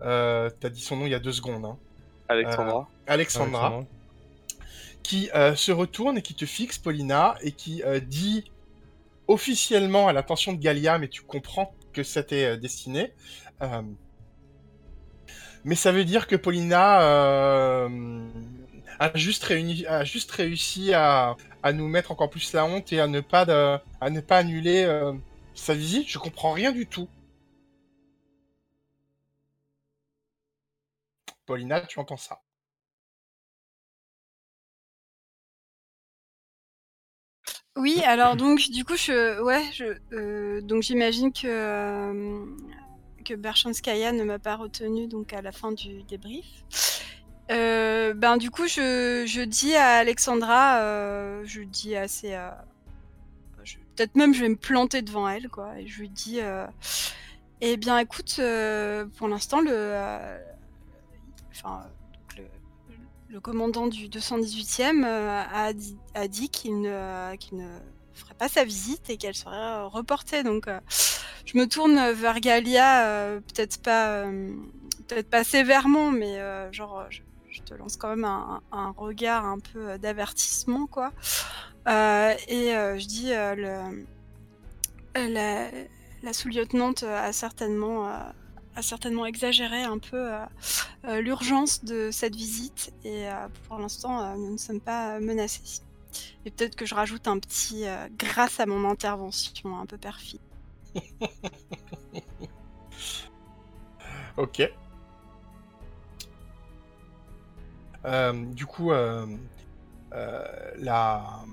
T'as 0.00 0.68
dit 0.70 0.80
son 0.80 0.96
nom 0.96 1.06
il 1.06 1.12
y 1.12 1.14
a 1.14 1.20
deux 1.20 1.32
secondes. 1.32 1.64
Hein. 1.64 1.78
Alexandra. 2.28 2.88
Alexandra. 3.06 3.84
Qui 5.04 5.28
se 5.54 5.70
retourne 5.70 6.18
et 6.18 6.22
qui 6.22 6.34
te 6.34 6.46
fixe, 6.46 6.78
Paulina, 6.78 7.36
et 7.42 7.52
qui 7.52 7.82
dit 8.06 8.50
officiellement 9.28 10.08
à 10.08 10.12
l'attention 10.12 10.52
de 10.52 10.58
Galia, 10.58 10.98
mais 10.98 11.08
tu 11.08 11.22
comprends 11.22 11.72
que 11.92 12.02
c'était 12.02 12.56
destiné. 12.56 13.12
Mais 15.64 15.74
ça 15.76 15.92
veut 15.92 16.04
dire 16.04 16.26
que 16.26 16.36
Paulina 16.36 17.02
euh, 17.02 18.28
a, 18.98 19.16
juste 19.16 19.44
réuni, 19.44 19.86
a 19.86 20.04
juste 20.04 20.30
réussi 20.30 20.92
à, 20.92 21.36
à, 21.62 21.72
nous 21.72 21.88
mettre 21.88 22.12
encore 22.12 22.28
plus 22.30 22.52
la 22.52 22.66
honte 22.66 22.92
et 22.92 23.00
à 23.00 23.06
ne 23.06 23.20
pas, 23.20 23.80
à 24.00 24.10
ne 24.10 24.20
pas 24.20 24.38
annuler 24.38 24.84
euh, 24.84 25.14
sa 25.54 25.74
visite. 25.74 26.08
Je 26.08 26.18
comprends 26.18 26.52
rien 26.52 26.70
du 26.72 26.86
tout. 26.86 27.08
Paulina, 31.46 31.80
tu 31.80 31.98
entends 31.98 32.16
ça 32.18 32.43
Oui, 37.76 38.00
alors 38.04 38.36
donc 38.36 38.60
du 38.70 38.84
coup 38.84 38.96
je 38.96 39.42
ouais 39.42 39.64
je 39.72 39.96
euh, 40.12 40.60
donc 40.60 40.82
j'imagine 40.84 41.32
que 41.32 42.44
que 43.24 43.34
Berchanskaya 43.34 44.12
ne 44.12 44.22
m'a 44.22 44.38
pas 44.38 44.54
retenu 44.54 45.08
donc 45.08 45.32
à 45.32 45.42
la 45.42 45.50
fin 45.50 45.72
du 45.72 46.04
débrief. 46.04 46.44
Euh, 47.50 48.14
ben 48.14 48.36
du 48.36 48.50
coup 48.50 48.66
je, 48.68 49.24
je, 49.26 49.42
dis 49.42 49.74
à 49.74 49.96
Alexandra, 49.96 50.78
euh, 50.80 51.42
je 51.44 51.62
dis 51.62 51.94
assez, 51.96 52.34
euh, 52.34 52.48
peut-être 53.96 54.14
même 54.14 54.32
je 54.32 54.42
vais 54.42 54.48
me 54.48 54.56
planter 54.56 55.02
devant 55.02 55.28
elle 55.28 55.48
quoi, 55.48 55.78
et 55.78 55.86
je 55.86 56.00
lui 56.00 56.08
dis, 56.08 56.40
eh 57.60 57.76
bien 57.76 57.98
écoute, 57.98 58.40
pour 59.16 59.28
l'instant 59.28 59.60
le, 59.60 59.94
enfin 61.50 61.82
le 63.34 63.40
commandant 63.40 63.88
du 63.88 64.08
218e 64.08 65.04
a, 65.04 65.72
dit, 65.72 65.98
a 66.14 66.28
dit 66.28 66.48
qu'il 66.48 66.80
ne, 66.80 67.36
ferait 68.14 68.34
pas 68.38 68.48
sa 68.48 68.64
visite 68.64 69.10
et 69.10 69.16
qu'elle 69.16 69.34
serait 69.34 69.82
reportée. 69.82 70.44
Donc, 70.44 70.68
je 71.44 71.58
me 71.58 71.66
tourne 71.66 72.12
vers 72.12 72.38
Galia, 72.38 73.40
peut-être 73.48 73.82
pas, 73.82 75.44
sévèrement, 75.44 76.12
mais 76.12 76.38
genre, 76.72 77.04
je, 77.10 77.20
te 77.62 77.74
lance 77.74 77.96
quand 77.96 78.10
même 78.10 78.24
un, 78.24 78.94
regard 78.96 79.44
un 79.44 79.58
peu 79.58 79.98
d'avertissement, 79.98 80.86
quoi. 80.86 81.12
et 81.86 82.70
je 82.70 83.06
dis 83.06 83.30
la, 85.16 85.70
la 86.24 86.32
sous-lieutenante 86.32 87.02
a 87.02 87.32
certainement, 87.32 88.08
euh, 88.08 88.18
a 88.76 88.82
certainement 88.82 89.26
exagéré 89.26 89.82
un 89.82 89.98
peu 89.98 90.32
euh, 90.32 90.38
euh, 91.04 91.20
l'urgence 91.20 91.84
de 91.84 92.10
cette 92.10 92.34
visite 92.34 92.92
et 93.04 93.26
pour 93.68 93.78
l'instant, 93.78 94.36
nous 94.36 94.52
ne 94.52 94.56
sommes 94.58 94.80
pas 94.80 95.20
menacés. 95.20 95.82
Et 96.44 96.50
peut-être 96.50 96.76
que 96.76 96.86
je 96.86 96.94
rajoute 96.94 97.26
un 97.26 97.38
petit 97.38 97.84
grâce 98.18 98.60
à 98.60 98.66
mon 98.66 98.88
intervention 98.88 99.78
un 99.78 99.86
peu 99.86 99.98
perfide. 99.98 100.40
ok. 104.36 104.70
du 108.54 108.66
coup, 108.66 108.92
la 110.78 111.44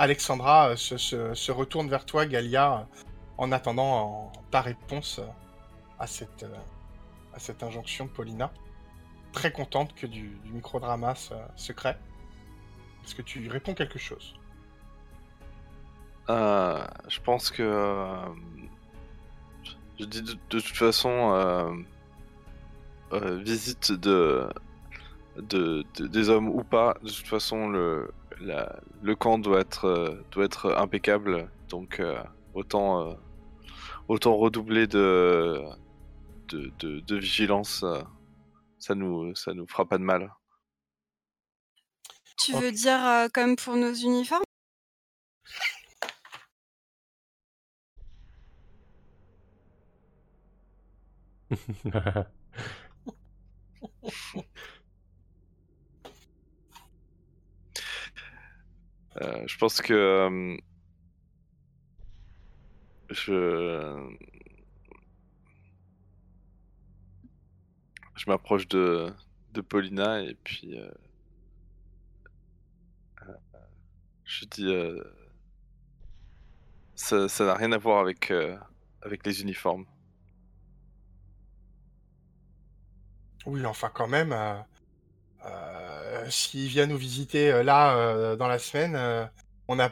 Alexandra 0.00 0.70
euh, 0.70 0.76
se, 0.76 1.52
retourne 1.52 1.90
vers 1.90 2.06
toi, 2.06 2.24
Galia, 2.24 2.72
euh, 2.72 3.04
en 3.40 3.52
attendant 3.52 4.30
ta 4.50 4.60
réponse 4.60 5.18
euh, 5.18 5.26
à 5.98 6.06
cette, 6.06 6.46
à 7.34 7.38
cette 7.38 7.62
injonction 7.62 8.04
de 8.06 8.10
Paulina. 8.10 8.52
Très 9.32 9.52
contente 9.52 9.94
que 9.94 10.06
du, 10.06 10.28
du 10.44 10.52
microdrama 10.52 11.14
se, 11.14 11.72
crée. 11.72 11.96
Est-ce 13.04 13.14
que 13.14 13.22
tu 13.22 13.48
réponds 13.48 13.74
quelque 13.74 13.98
chose? 13.98 14.34
Je 16.28 17.20
pense 17.24 17.50
que. 17.50 18.14
je 19.98 20.04
dis 20.04 20.22
de, 20.22 20.34
toute 20.48 20.64
façon. 20.64 21.84
visite 23.12 23.92
de, 23.92 24.48
de, 25.36 25.84
des 25.98 26.28
hommes 26.28 26.48
ou 26.48 26.62
pas, 26.62 26.94
de 27.02 27.08
toute 27.08 27.26
façon, 27.26 27.68
le, 27.68 28.10
le 28.40 29.14
camp 29.14 29.38
doit 29.38 29.60
être, 29.60 29.86
euh, 29.86 30.24
doit 30.30 30.44
être 30.44 30.74
impeccable, 30.76 31.48
donc 31.68 32.00
euh, 32.00 32.22
autant, 32.54 33.00
euh, 33.00 33.12
autant 34.10 34.36
redoubler 34.36 34.88
de, 34.88 35.62
de, 36.48 37.00
de, 37.00 37.16
vigilance, 37.16 37.84
ça 38.78 38.94
nous, 38.96 39.34
ça 39.36 39.54
nous 39.54 39.68
fera 39.68 39.88
pas 39.88 39.98
de 39.98 40.02
mal. 40.02 40.32
Tu 42.36 42.52
veux 42.52 42.72
dire 42.72 43.28
comme 43.32 43.54
pour 43.54 43.76
nos 43.76 43.94
uniformes? 43.94 44.42
Euh, 59.20 59.42
je 59.46 59.58
pense 59.58 59.82
que 59.82 59.92
euh, 59.92 60.56
je 63.10 64.16
je 68.16 68.24
m'approche 68.28 68.68
de 68.68 69.12
de 69.52 69.60
Paulina 69.60 70.22
et 70.22 70.34
puis 70.44 70.78
euh, 70.78 70.90
je 74.24 74.44
dis 74.46 74.72
ça 76.94 77.28
ça 77.28 77.44
n'a 77.44 77.54
rien 77.54 77.72
à 77.72 77.78
voir 77.78 78.00
avec 78.00 78.32
avec 79.02 79.26
les 79.26 79.42
uniformes. 79.42 79.86
Oui, 83.46 83.64
enfin 83.64 83.90
quand 83.92 84.06
même, 84.06 84.34
euh, 85.44 86.28
s'il 86.28 86.68
vient 86.68 86.86
nous 86.86 86.98
visiter 86.98 87.50
euh, 87.50 87.62
là 87.62 87.96
euh, 87.96 88.36
dans 88.36 88.48
la 88.48 88.58
semaine, 88.58 89.30
on 89.70 89.76
n'a 89.76 89.88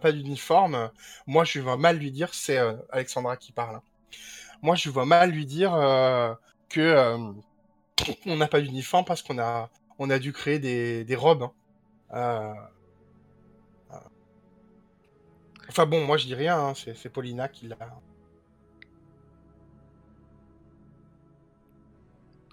pas 0.00 0.12
d'uniforme. 0.12 0.90
Moi, 1.26 1.44
je 1.44 1.60
vois 1.60 1.76
mal 1.76 1.98
lui 1.98 2.10
dire, 2.10 2.32
c'est 2.34 2.58
Alexandra 2.90 3.36
qui 3.36 3.52
parle. 3.52 3.80
Moi, 4.62 4.76
je 4.76 4.90
vois 4.90 5.06
mal 5.06 5.30
lui 5.30 5.46
dire 5.46 5.72
que 6.68 7.16
on 8.26 8.36
n'a 8.36 8.48
pas 8.48 8.60
d'uniforme 8.60 9.04
parce 9.04 9.22
qu'on 9.22 9.38
a, 9.38 9.70
on 9.98 10.10
a 10.10 10.18
dû 10.18 10.32
créer 10.32 10.58
des, 10.58 11.16
robes. 11.16 11.48
Hein. 12.10 12.54
Enfin 15.68 15.86
bon, 15.86 16.04
moi 16.04 16.18
je 16.18 16.26
dis 16.26 16.34
rien, 16.34 16.58
hein, 16.58 16.72
c'est 16.74 17.08
Paulina 17.08 17.48
qui 17.48 17.66
l'a. 17.66 17.76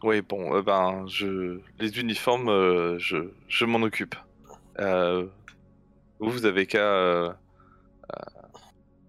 Oui, 0.03 0.21
bon, 0.21 0.55
euh, 0.55 0.61
ben, 0.61 1.05
je... 1.07 1.59
les 1.79 1.99
uniformes, 1.99 2.47
euh, 2.47 2.97
je, 2.99 3.17
je 3.49 3.65
m'en 3.65 3.81
occupe. 3.81 4.15
Euh, 4.79 5.27
vous, 6.19 6.29
vous 6.29 6.45
avez 6.45 6.67
qu'à 6.67 7.37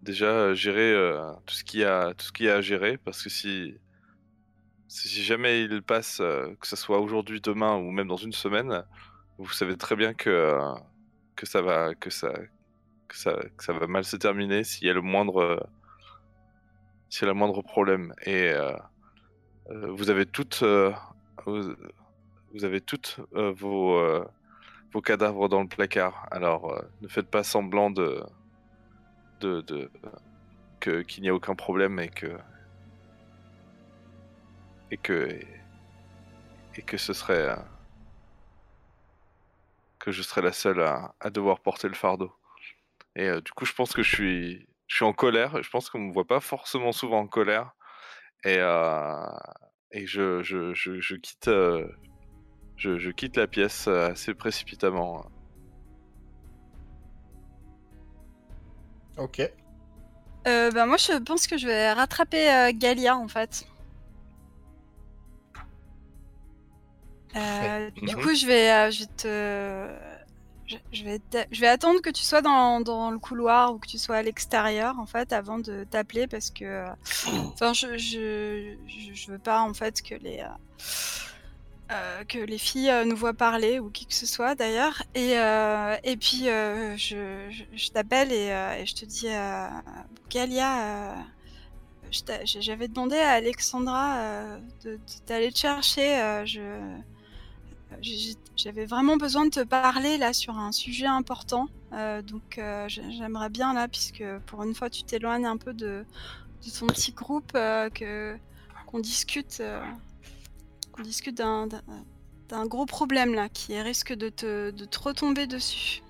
déjà 0.03 0.55
gérer 0.55 0.95
tout 1.47 1.55
ce 1.55 1.65
qu'il 1.65 1.81
y 1.81 1.85
a, 1.85 2.15
tout 2.15 2.25
ce 2.25 2.49
a 2.49 2.57
à 2.57 2.61
gérer, 2.61 2.97
parce 2.99 3.23
que 3.23 3.29
si, 3.29 3.79
jamais 4.89 5.63
il 5.63 5.83
passe, 5.83 6.19
que 6.19 6.67
ce 6.67 6.77
soit 6.77 7.01
aujourd'hui, 7.01 7.41
demain 7.41 7.77
ou 7.77 7.91
même 7.91 8.09
dans 8.09 8.17
une 8.17 8.33
semaine, 8.33 8.85
vous 9.39 9.51
savez 9.51 9.77
très 9.77 9.97
bien 9.97 10.15
que 10.15 10.59
ça 11.45 11.63
va, 11.63 11.95
que 11.95 12.11
ça, 12.11 12.33
que 13.09 13.17
ça, 13.17 13.73
va 13.73 13.87
mal 13.87 14.05
se 14.05 14.17
terminer 14.17 14.65
s'il 14.65 14.87
y 14.87 14.91
a 14.91 14.95
le 14.95 15.03
moindre, 15.03 15.69
y 17.11 17.25
a 17.25 17.27
le 17.27 17.35
moindre 17.35 17.63
problème. 17.63 18.15
Et 18.25 18.55
euh, 19.71 19.93
vous 19.93 20.11
avez 20.11 20.27
toutes, 20.27 20.63
euh, 20.63 20.93
euh, 21.47 23.53
vos, 23.53 24.25
vos 24.93 25.01
cadavres 25.01 25.49
dans 25.49 25.63
le 25.63 25.69
placard. 25.69 26.27
Alors, 26.31 26.83
ne 27.01 27.09
faites 27.09 27.31
pas 27.31 27.43
semblant 27.45 27.91
de, 27.91 28.23
de, 29.41 29.61
de 29.63 29.91
que 30.81 31.03
qu'il 31.03 31.23
n'y 31.23 31.29
a 31.29 31.35
aucun 31.35 31.55
problème 31.55 31.99
et 32.01 32.09
que 32.09 32.39
et 34.91 34.97
que 34.97 35.41
et 36.77 36.83
que 36.83 36.97
ce 36.97 37.13
serait 37.13 37.57
que 39.99 40.11
je 40.13 40.23
serais 40.23 40.43
la 40.43 40.53
seule 40.53 40.81
à, 40.83 41.31
devoir 41.31 41.61
porter 41.61 41.89
le 41.89 41.95
fardeau. 41.95 42.33
Et 43.17 43.29
du 43.43 43.53
coup, 43.53 43.67
je 43.67 43.75
pense 43.75 43.93
que 43.93 44.03
je 44.03 44.15
suis 44.15 44.69
je 44.87 44.97
suis 44.97 45.05
en 45.05 45.13
colère. 45.13 45.63
Je 45.63 45.71
pense 45.71 45.91
qu'on 45.91 46.01
me 46.01 46.13
voit 46.13 46.27
pas 46.27 46.41
forcément 46.41 46.93
souvent 46.93 47.21
en 47.21 47.27
colère, 47.27 47.75
et, 48.45 48.57
euh, 48.59 49.27
et 49.93 50.07
je, 50.07 50.43
je, 50.43 50.73
je, 50.75 51.15
quitte, 51.17 51.49
euh, 51.49 51.87
je, 52.81 52.99
je, 52.99 53.11
quitte 53.11 53.37
la 53.37 53.47
pièce 53.47 53.87
assez 53.89 54.33
précipitamment. 54.33 55.27
Ok. 59.19 59.43
Euh, 60.47 60.71
bah 60.71 60.87
moi 60.87 60.97
je 60.97 61.19
pense 61.19 61.47
que 61.47 61.59
je 61.59 61.67
vais 61.67 61.93
rattraper 61.93 62.51
euh, 62.51 62.73
Galia 62.75 63.17
en 63.17 63.29
fait. 63.29 63.67
Euh, 67.37 67.91
du 68.03 68.17
coup 68.17 68.35
je 68.35 68.47
vais, 68.47 68.91
je 68.91 69.05
te 69.05 69.95
je, 70.67 71.05
vais 71.05 71.21
je 71.53 71.61
vais 71.61 71.69
attendre 71.69 72.01
que 72.01 72.11
tu 72.11 72.23
sois 72.23 72.41
dans, 72.41 72.81
dans, 72.81 73.11
le 73.11 73.19
couloir 73.19 73.75
ou 73.75 73.79
que 73.79 73.87
tu 73.87 73.99
sois 73.99 74.17
à 74.17 74.23
l'extérieur 74.23 74.99
en 74.99 75.07
fait 75.07 75.33
avant 75.35 75.59
de 75.59 75.85
t'appeler 75.85 76.27
parce 76.27 76.51
que 76.51 76.87
enfin 77.53 77.75
je, 77.75 77.99
je, 77.99 78.75
je, 78.87 79.31
veux 79.31 79.39
pas 79.39 79.61
en 79.61 79.75
fait 79.75 80.01
que 80.01 80.15
les 80.15 80.43
euh, 81.91 82.23
que 82.23 82.39
les 82.39 82.59
filles 82.59 82.91
euh, 82.91 83.05
nous 83.05 83.17
voient 83.17 83.35
parler 83.35 83.81
ou 83.81 83.91
qui 83.91 84.07
que 84.07 84.15
ce 84.15 84.25
soit 84.25 84.55
d'ailleurs 84.55 85.03
et, 85.17 85.37
euh, 85.39 85.97
et 86.05 86.17
puis 86.17 86.45
je, 86.45 87.91
t'appelle 87.91 88.31
et, 88.31 88.87
je 88.87 88.95
te 88.95 89.05
dis 89.05 89.27
Galia 90.31 91.17
j'avais 92.45 92.87
demandé 92.87 93.17
à 93.17 93.31
Alexandra 93.31 94.59
d'aller 95.27 95.51
te 95.51 95.59
chercher 95.59 96.45
je 96.47 96.61
j'avais 98.57 98.87
vraiment 98.87 99.17
besoin 99.17 99.47
de 99.47 99.51
te 99.51 99.65
parler 99.65 100.17
là 100.17 100.33
sur 100.33 100.59
un 100.59 100.71
sujet 100.71 101.07
important. 101.07 101.67
Donc 101.91 102.61
j'aimerais 102.87 103.51
bien 103.51 103.75
là, 103.75 103.89
puisque 103.89 104.23
pour 104.47 104.63
une 104.63 104.77
fois 104.77 104.91
tu 104.91 105.03
t'éloignes 105.03 105.47
un 105.47 105.57
peu 105.57 105.73
de, 105.73 106.05
de, 106.65 106.71
ton 106.71 106.87
petit 106.87 107.11
groupe, 107.11 107.53
que 107.53 108.37
qu'on 108.87 109.01
discute, 109.01 109.61
qu'on 111.01 111.07
discute 111.07 111.37
d'un, 111.37 111.69
d'un 112.49 112.67
gros 112.67 112.87
problème 112.87 113.35
là 113.35 113.49
qui 113.49 113.81
risque 113.81 114.13
de 114.13 114.29
te, 114.29 114.71
de 114.71 114.85
te 114.85 114.99
retomber 114.99 115.47
dessus. 115.47 116.03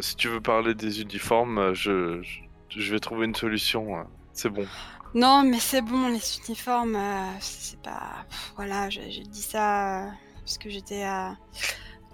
si 0.00 0.16
tu 0.16 0.28
veux 0.28 0.40
parler 0.40 0.74
des 0.74 1.00
uniformes, 1.00 1.72
je, 1.74 2.22
je, 2.22 2.40
je 2.80 2.92
vais 2.92 3.00
trouver 3.00 3.26
une 3.26 3.34
solution. 3.34 3.96
Hein. 3.96 4.06
C'est 4.32 4.50
bon. 4.50 4.66
Non, 5.14 5.44
mais 5.44 5.60
c'est 5.60 5.82
bon, 5.82 6.08
les 6.08 6.38
uniformes, 6.46 6.96
euh, 6.96 7.32
c'est 7.40 7.80
pas. 7.80 8.26
voilà, 8.56 8.90
j'ai 8.90 9.22
dit 9.22 9.42
ça 9.42 10.10
parce 10.40 10.58
que 10.58 10.68
j'étais 10.68 11.04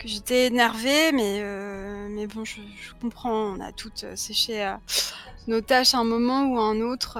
que 0.03 0.09
j'étais 0.09 0.47
énervée, 0.47 1.13
mais, 1.13 1.43
mais 2.11 2.27
bon, 2.27 2.45
je, 2.45 2.61
comprends, 3.01 3.55
on 3.55 3.61
a 3.61 3.73
toutes 3.73 4.05
séché 4.17 4.75
nos 5.47 5.61
tâches 5.61 5.95
à 5.95 5.99
un 5.99 6.05
moment 6.05 6.47
ou 6.47 6.59
à 6.59 6.65
un 6.65 6.81
autre. 6.81 7.19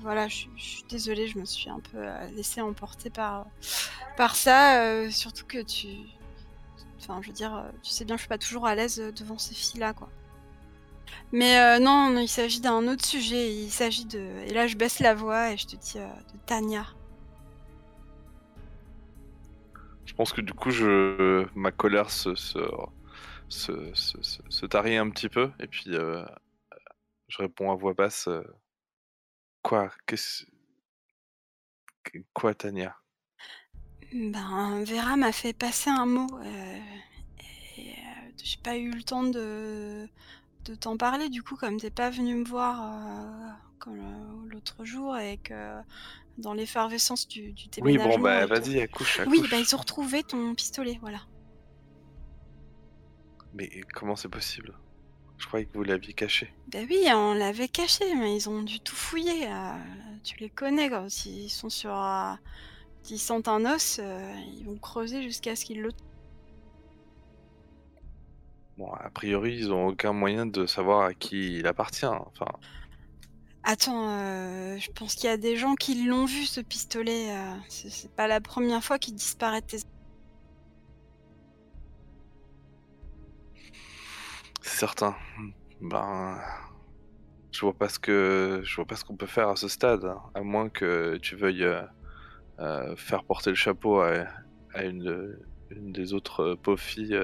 voilà, 0.00 0.28
je, 0.28 0.46
suis 0.56 0.84
désolée, 0.88 1.26
je 1.26 1.38
me 1.38 1.44
suis 1.44 1.68
un 1.70 1.80
peu 1.80 1.98
laissée 2.34 2.60
emporter 2.60 3.10
par, 3.10 3.46
par 4.16 4.36
ça, 4.36 5.10
surtout 5.10 5.44
que 5.46 5.62
tu. 5.62 5.88
Enfin, 7.00 7.20
je 7.20 7.28
veux 7.28 7.34
dire, 7.34 7.64
tu 7.82 7.90
sais 7.90 8.04
bien, 8.04 8.16
je 8.16 8.20
suis 8.20 8.28
pas 8.28 8.38
toujours 8.38 8.66
à 8.66 8.74
l'aise 8.74 9.02
devant 9.16 9.38
ces 9.38 9.54
filles-là, 9.54 9.92
quoi. 9.92 10.08
Mais 11.32 11.80
non, 11.80 12.16
il 12.18 12.28
s'agit 12.28 12.60
d'un 12.60 12.86
autre 12.86 13.04
sujet. 13.04 13.52
Il 13.52 13.70
s'agit 13.70 14.04
de. 14.04 14.20
Et 14.46 14.52
là, 14.52 14.66
je 14.66 14.76
baisse 14.76 15.00
la 15.00 15.14
voix 15.14 15.50
et 15.50 15.56
je 15.56 15.66
te 15.66 15.76
dis 15.76 15.98
de 15.98 16.38
Tania. 16.46 16.86
Je 20.06 20.14
pense 20.14 20.32
que 20.32 20.40
du 20.40 20.52
coup, 20.52 20.70
ma 21.54 21.72
colère 21.72 22.10
se, 22.10 22.34
se, 22.34 22.60
se, 23.48 24.66
tarit 24.66 24.96
un 24.96 25.10
petit 25.10 25.28
peu. 25.28 25.50
Et 25.60 25.66
puis, 25.66 25.86
euh, 25.88 26.24
je 27.28 27.38
réponds 27.38 27.70
à 27.70 27.74
voix 27.74 27.94
basse 27.94 28.28
euh, 28.28 28.42
Quoi 29.62 29.90
Qu'est-ce. 30.06 30.44
Quoi, 32.34 32.54
Tania? 32.54 32.96
Ben, 34.12 34.84
Vera 34.84 35.16
m'a 35.16 35.32
fait 35.32 35.52
passer 35.52 35.90
un 35.90 36.06
mot. 36.06 36.28
Euh, 36.40 36.78
et 37.78 37.94
j'ai 38.42 38.58
pas 38.62 38.76
eu 38.76 38.90
le 38.90 39.02
temps 39.02 39.24
de, 39.24 40.06
de 40.66 40.74
t'en 40.74 40.96
parler, 40.96 41.30
du 41.30 41.42
coup, 41.42 41.56
comme 41.56 41.80
t'es 41.80 41.90
pas 41.90 42.10
venu 42.10 42.34
me 42.34 42.44
voir 42.44 43.58
l'autre 44.46 44.84
jour 44.84 45.16
et 45.18 45.38
que 45.38 45.78
dans 46.38 46.54
l'effervescence 46.54 47.28
du, 47.28 47.52
du 47.52 47.68
Oui, 47.80 47.98
bon, 47.98 48.18
bah 48.18 48.46
vas-y, 48.46 48.80
accouche, 48.80 49.20
Oui, 49.26 49.42
bah 49.50 49.58
ils 49.58 49.74
ont 49.74 49.78
retrouvé 49.78 50.22
ton 50.22 50.54
pistolet, 50.54 50.98
voilà. 51.00 51.20
Mais 53.54 53.70
comment 53.94 54.16
c'est 54.16 54.28
possible? 54.28 54.74
Je 55.38 55.46
croyais 55.46 55.66
que 55.66 55.72
vous 55.74 55.84
l'aviez 55.84 56.12
caché. 56.12 56.52
Bah 56.68 56.80
oui, 56.88 57.04
on 57.12 57.34
l'avait 57.34 57.68
caché, 57.68 58.14
mais 58.14 58.36
ils 58.36 58.48
ont 58.48 58.62
dû 58.62 58.80
tout 58.80 58.96
fouiller. 58.96 59.46
Euh, 59.46 59.72
tu 60.22 60.36
les 60.38 60.48
connais, 60.48 60.88
quand 60.88 61.26
ils 61.26 61.50
sont 61.50 61.68
sur... 61.68 61.94
Euh, 61.94 62.32
ils 63.10 63.18
sentent 63.18 63.48
un 63.48 63.64
os, 63.66 64.00
euh, 64.02 64.34
ils 64.56 64.64
vont 64.64 64.78
creuser 64.78 65.22
jusqu'à 65.22 65.54
ce 65.56 65.64
qu'ils 65.64 65.82
le... 65.82 65.90
Bon, 68.78 68.90
a 68.92 69.10
priori, 69.10 69.56
ils 69.56 69.72
ont 69.72 69.88
aucun 69.88 70.12
moyen 70.12 70.46
de 70.46 70.66
savoir 70.66 71.02
à 71.02 71.14
qui 71.14 71.58
il 71.58 71.66
appartient. 71.66 72.06
Enfin, 72.06 72.46
Attends, 73.66 74.10
euh, 74.10 74.76
je 74.78 74.90
pense 74.90 75.14
qu'il 75.14 75.24
y 75.24 75.32
a 75.32 75.38
des 75.38 75.56
gens 75.56 75.74
qui 75.74 76.04
l'ont 76.04 76.26
vu 76.26 76.44
ce 76.44 76.60
pistolet. 76.60 77.34
Euh, 77.34 77.56
c'est 77.68 78.14
pas 78.14 78.28
la 78.28 78.42
première 78.42 78.84
fois 78.84 78.98
qu'il 78.98 79.14
disparaît 79.14 79.62
de 79.62 79.66
tes. 79.66 79.78
C'est 84.60 84.78
certain. 84.78 85.16
Ben, 85.80 86.38
je 87.52 87.60
vois 87.62 87.72
pas 87.72 87.88
ce 87.88 87.98
que 87.98 88.60
je 88.64 88.76
vois 88.76 88.84
pas 88.84 88.96
ce 88.96 89.04
qu'on 89.04 89.16
peut 89.16 89.26
faire 89.26 89.48
à 89.48 89.56
ce 89.56 89.68
stade, 89.68 90.14
à 90.34 90.42
moins 90.42 90.68
que 90.68 91.16
tu 91.22 91.34
veuilles 91.34 91.66
euh, 92.58 92.96
faire 92.96 93.24
porter 93.24 93.48
le 93.48 93.56
chapeau 93.56 94.00
à, 94.00 94.26
une, 94.82 95.38
une, 95.70 95.90
des 95.90 96.12
autres 96.12 96.54
pauvres 96.54 96.78
filles 96.78 97.18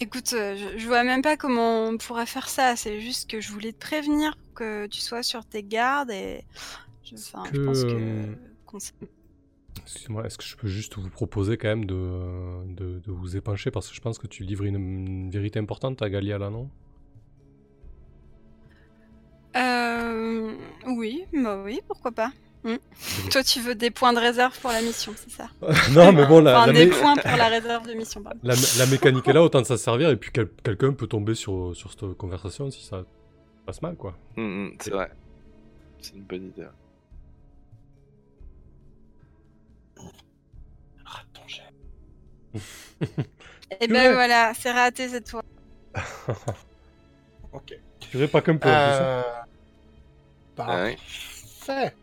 Écoute, 0.00 0.34
euh, 0.34 0.56
je, 0.76 0.86
vois 0.86 1.04
même 1.04 1.22
pas 1.22 1.36
comment 1.36 1.86
on 1.86 1.96
pourrait 1.96 2.26
faire 2.26 2.48
ça. 2.48 2.76
C'est 2.76 3.00
juste 3.00 3.30
que 3.30 3.40
je 3.40 3.50
voulais 3.50 3.72
te 3.72 3.78
prévenir 3.78 4.36
que 4.54 4.86
tu 4.86 5.00
sois 5.00 5.22
sur 5.22 5.44
tes 5.44 5.62
gardes 5.62 6.10
et. 6.10 6.44
Je, 7.02 7.14
pense 7.64 7.84
que. 7.84 7.88
Euh, 7.92 8.34
excuse-moi, 9.82 10.26
est-ce 10.26 10.36
que 10.36 10.44
je 10.44 10.56
peux 10.56 10.68
juste 10.68 10.98
vous 10.98 11.08
proposer 11.08 11.56
quand 11.56 11.68
même 11.68 11.84
de, 11.86 12.64
de, 12.74 13.12
vous 13.12 13.36
épancher 13.36 13.70
parce 13.70 13.88
que 13.88 13.94
je 13.94 14.00
pense 14.00 14.18
que 14.18 14.26
tu 14.26 14.42
livres 14.42 14.64
une, 14.64 15.30
vérité 15.30 15.58
importante 15.58 16.02
à 16.02 16.10
Galia 16.10 16.36
là, 16.36 16.50
non? 16.50 16.68
Euh. 19.56 20.54
Oui, 20.86 21.24
bah 21.32 21.62
oui, 21.64 21.80
pourquoi 21.86 22.12
pas. 22.12 22.32
Hmm. 22.66 22.78
Toi, 23.30 23.44
tu 23.44 23.60
veux 23.60 23.76
des 23.76 23.92
points 23.92 24.12
de 24.12 24.18
réserve 24.18 24.58
pour 24.58 24.72
la 24.72 24.82
mission, 24.82 25.14
c'est 25.16 25.30
ça 25.30 25.48
Non, 25.92 26.12
mais 26.12 26.26
bon, 26.26 26.40
la, 26.40 26.62
enfin, 26.62 26.72
des 26.72 26.88
points 26.88 27.14
pour 27.14 27.36
la 27.36 27.46
réserve 27.46 27.86
de 27.86 27.94
mission. 27.94 28.24
La, 28.42 28.86
mécanique 28.86 29.28
est 29.28 29.32
là, 29.32 29.40
autant 29.44 29.60
de 29.60 29.66
ça 29.66 29.76
servir, 29.76 30.10
et 30.10 30.16
puis 30.16 30.32
quelqu'un 30.32 30.92
peut 30.92 31.06
tomber 31.06 31.36
sur, 31.36 31.76
sur 31.76 31.92
cette 31.92 32.14
conversation 32.14 32.68
si 32.72 32.84
ça 32.84 33.04
passe 33.64 33.80
mal, 33.82 33.94
quoi. 33.94 34.18
Hmm, 34.36 34.42
hmm, 34.42 34.76
c'est 34.80 34.90
vrai. 34.90 35.12
C'est 36.00 36.16
une 36.16 36.24
bonne 36.24 36.46
idée. 36.46 36.66
Rate 41.04 41.26
ton 41.32 41.46
jet. 41.46 41.62
et 43.80 43.86
ben 43.86 44.12
voilà, 44.12 44.54
c'est 44.54 44.72
raté 44.72 45.08
cette 45.08 45.30
fois. 45.30 45.44
ok. 47.52 47.78
Je 48.00 48.10
dirais 48.10 48.28
pas 48.28 48.40
comme 48.40 48.58
pour 48.58 48.72
euh... 48.74 49.22
Parfait. 50.56 51.94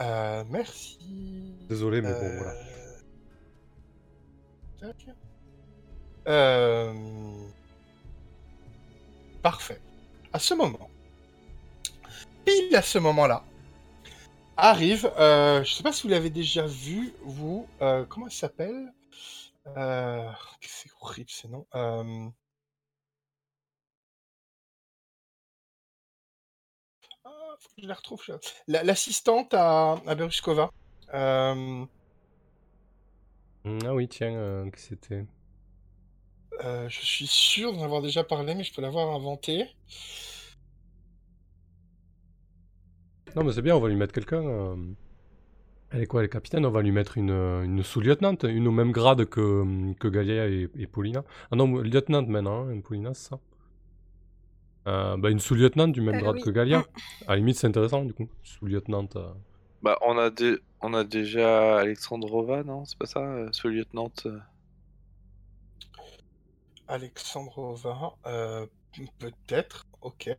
Euh, 0.00 0.44
merci. 0.48 0.98
Désolé, 1.68 2.00
mais 2.00 2.12
bon, 2.12 2.36
voilà. 2.38 2.54
Euh, 4.82 4.92
euh, 6.28 6.92
parfait. 9.42 9.80
À 10.32 10.38
ce 10.38 10.54
moment, 10.54 10.88
pile 12.44 12.74
à 12.74 12.82
ce 12.82 12.98
moment-là, 12.98 13.44
arrive, 14.56 15.10
euh, 15.18 15.62
je 15.64 15.74
sais 15.74 15.82
pas 15.82 15.92
si 15.92 16.04
vous 16.04 16.08
l'avez 16.08 16.30
déjà 16.30 16.66
vu, 16.66 17.12
vous, 17.22 17.66
comment 18.08 18.26
elle 18.26 18.32
s'appelle? 18.32 18.92
C'est 20.62 20.90
horrible 21.00 21.30
ce 21.30 21.46
nom. 21.46 21.66
Je 27.82 27.88
la 27.88 27.94
retrouve. 27.94 28.22
L'assistante 28.68 29.54
à, 29.54 30.00
à 30.06 30.14
Beruskova. 30.14 30.70
Euh, 31.14 31.84
ah 33.64 33.94
oui, 33.94 34.08
tiens, 34.08 34.34
euh, 34.34 34.70
que 34.70 34.78
c'était. 34.78 35.26
Euh, 36.64 36.88
je 36.88 37.00
suis 37.00 37.26
sûr 37.26 37.72
d'en 37.72 37.82
avoir 37.82 38.02
déjà 38.02 38.24
parlé, 38.24 38.54
mais 38.54 38.64
je 38.64 38.74
peux 38.74 38.82
l'avoir 38.82 39.14
inventé. 39.14 39.66
Non, 43.34 43.44
mais 43.44 43.52
c'est 43.52 43.62
bien, 43.62 43.76
on 43.76 43.80
va 43.80 43.88
lui 43.88 43.96
mettre 43.96 44.12
quelqu'un. 44.12 44.76
Elle 45.92 46.02
est 46.02 46.06
quoi, 46.06 46.20
elle 46.20 46.26
est 46.26 46.30
capitaine? 46.30 46.66
On 46.66 46.70
va 46.70 46.82
lui 46.82 46.92
mettre 46.92 47.16
une, 47.18 47.30
une 47.30 47.82
sous-lieutenante, 47.82 48.44
une 48.44 48.68
au 48.68 48.72
même 48.72 48.92
grade 48.92 49.24
que, 49.24 49.92
que 49.94 50.08
Galia 50.08 50.46
et, 50.46 50.86
Paulina. 50.86 51.24
Ah 51.50 51.56
non, 51.56 51.78
lieutenant 51.78 52.22
maintenant, 52.22 52.68
hein, 52.68 52.80
Paulina, 52.80 53.14
c'est 53.14 53.30
ça 53.30 53.40
euh, 54.86 55.16
bah, 55.16 55.30
une 55.30 55.40
sous-lieutenante 55.40 55.92
du 55.92 56.00
même 56.00 56.16
euh, 56.16 56.20
grade 56.20 56.42
que 56.42 56.50
Galia. 56.50 56.80
Mm. 56.80 56.84
À 57.26 57.30
la 57.30 57.36
limite, 57.36 57.56
c'est 57.56 57.66
intéressant, 57.66 58.04
du 58.04 58.14
coup. 58.14 58.28
Sous-lieutenante. 58.42 59.16
Euh. 59.16 59.32
Bah, 59.82 59.98
on 60.02 60.18
a, 60.18 60.30
on 60.80 60.94
a 60.94 61.04
déjà 61.04 61.78
Alexandrova, 61.78 62.62
non 62.64 62.84
C'est 62.84 62.98
pas 62.98 63.06
ça 63.06 63.52
Sous-lieutenante 63.52 64.26
Alexandrova, 66.88 68.16
peut-être, 69.18 69.86
ok. 70.00 70.30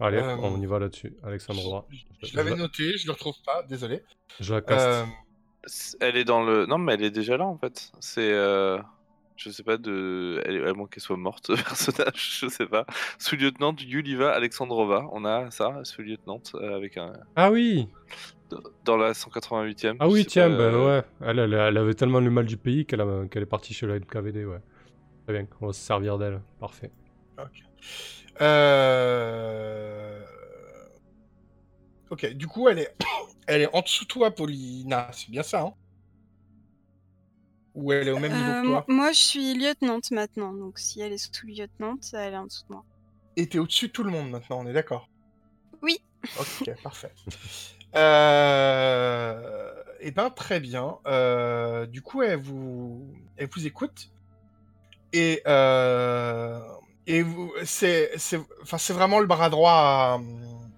Allez, 0.00 0.20
on 0.20 0.58
y 0.60 0.66
va 0.66 0.78
là-dessus. 0.78 1.14
Alexandrova. 1.22 1.84
Je, 2.22 2.34
l'avais 2.34 2.56
noté, 2.56 2.96
je 2.96 3.06
le 3.06 3.12
retrouve 3.12 3.36
pas, 3.44 3.62
désolé. 3.64 4.02
Je 4.40 4.54
la 4.54 4.62
casse. 4.62 5.06
Elle 6.00 6.16
est 6.16 6.24
dans 6.24 6.42
le. 6.42 6.64
Non, 6.64 6.78
mais 6.78 6.94
elle 6.94 7.04
est 7.04 7.10
déjà 7.10 7.36
là 7.36 7.46
en 7.46 7.58
fait. 7.58 7.92
C'est 8.00 8.32
je 9.40 9.48
sais 9.48 9.62
pas 9.62 9.78
de. 9.78 10.42
Elle, 10.44 10.74
moins 10.74 10.86
qu'elle 10.86 11.02
soit 11.02 11.16
morte, 11.16 11.46
ce 11.56 11.62
personnage, 11.62 12.38
je 12.40 12.48
sais 12.48 12.66
pas. 12.66 12.84
Sous-lieutenant 13.18 13.74
Yuliva 13.78 14.32
Alexandrova, 14.32 15.08
on 15.12 15.24
a 15.24 15.50
ça, 15.50 15.80
sous-lieutenant, 15.84 16.42
euh, 16.54 16.76
avec 16.76 16.98
un. 16.98 17.14
Ah 17.36 17.50
oui 17.50 17.88
Dans 18.84 18.98
la 18.98 19.12
188e. 19.12 19.96
Ah 19.98 20.08
oui, 20.08 20.26
tiens, 20.26 20.50
ben 20.50 20.74
ouais. 20.74 21.02
Elle, 21.22 21.38
elle, 21.38 21.76
avait 21.78 21.94
tellement 21.94 22.20
le 22.20 22.30
mal 22.30 22.44
du 22.44 22.58
pays 22.58 22.84
qu'elle 22.84 23.00
est 23.00 23.46
partie 23.46 23.72
chez 23.72 23.86
la 23.86 23.98
NKVD, 23.98 24.44
ouais. 24.44 24.60
Très 25.24 25.32
bien, 25.32 25.46
on 25.60 25.68
va 25.68 25.72
se 25.72 25.80
servir 25.80 26.18
d'elle, 26.18 26.42
parfait. 26.58 26.90
Ok. 27.38 27.62
Euh... 28.42 30.22
Ok, 32.10 32.26
du 32.34 32.46
coup, 32.46 32.68
elle 32.68 32.80
est, 32.80 32.94
elle 33.46 33.62
est 33.62 33.74
en 33.74 33.80
dessous 33.80 34.04
de 34.04 34.08
toi, 34.08 34.30
Paulina, 34.30 35.08
c'est 35.12 35.30
bien 35.30 35.42
ça, 35.42 35.62
hein? 35.62 35.72
Ou 37.74 37.92
elle 37.92 38.08
est 38.08 38.12
au 38.12 38.18
même 38.18 38.32
niveau 38.32 38.44
que 38.44 38.58
euh, 38.58 38.70
toi 38.70 38.84
Moi, 38.88 39.12
je 39.12 39.18
suis 39.18 39.54
lieutenante 39.54 40.10
maintenant, 40.10 40.52
donc 40.52 40.78
si 40.78 41.00
elle 41.00 41.12
est 41.12 41.18
sous-lieutenante, 41.18 42.10
elle 42.12 42.34
est 42.34 42.36
en 42.36 42.46
dessous 42.46 42.64
de 42.68 42.74
moi. 42.74 42.84
Et 43.36 43.48
t'es 43.48 43.58
au-dessus 43.58 43.88
de 43.88 43.92
tout 43.92 44.02
le 44.02 44.10
monde 44.10 44.30
maintenant, 44.30 44.58
on 44.60 44.66
est 44.66 44.72
d'accord? 44.72 45.08
Oui. 45.82 46.00
Ok, 46.38 46.70
parfait. 46.82 47.12
Euh... 47.96 49.72
Eh 50.00 50.10
ben, 50.10 50.30
très 50.30 50.60
bien. 50.60 50.98
Euh... 51.06 51.86
Du 51.86 52.02
coup, 52.02 52.22
elle 52.22 52.40
vous, 52.40 53.06
elle 53.36 53.48
vous 53.48 53.66
écoute. 53.66 54.10
Et, 55.12 55.42
euh... 55.46 56.60
et 57.06 57.22
vous... 57.22 57.52
c'est, 57.64 58.10
c'est... 58.16 58.40
Enfin, 58.62 58.78
c'est 58.78 58.92
vraiment 58.92 59.20
le 59.20 59.26
bras 59.26 59.50
droit 59.50 59.72
à, 59.72 60.20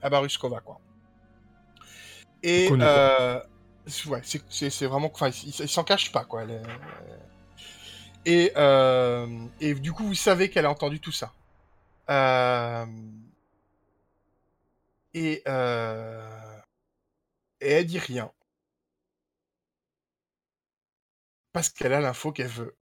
à 0.03 0.11
Baruskova, 0.11 0.61
quoi. 0.61 0.81
Et 2.43 2.69
euh, 2.73 3.41
c'est- 4.73 4.87
vraiment, 4.87 5.11
enfin, 5.13 5.31
il, 5.45 5.49
il 5.61 5.69
s'en 5.69 5.85
cache 5.85 6.13
pas, 6.13 6.25
quoi. 6.25 6.45
est- 6.45 6.63
Et 8.25 8.53
euh, 8.57 9.27
et 9.61 9.75
du 9.75 9.93
coup, 9.93 10.05
vous 10.07 10.15
savez 10.15 10.49
qu'elle 10.51 10.67
a 10.67 10.71
entendu 10.71 11.01
tout 11.01 11.13
ça. 11.13 11.33
Euh, 12.11 12.87
Et 15.15 15.43
euh, 15.49 16.61
et 17.63 17.71
elle 17.71 17.87
dit 17.87 17.99
rien 17.99 18.31
parce 21.53 21.71
qu'elle 21.71 21.93
a 21.95 22.01
l'info 22.01 22.31
qu'elle 22.33 22.49
veut. 22.49 22.77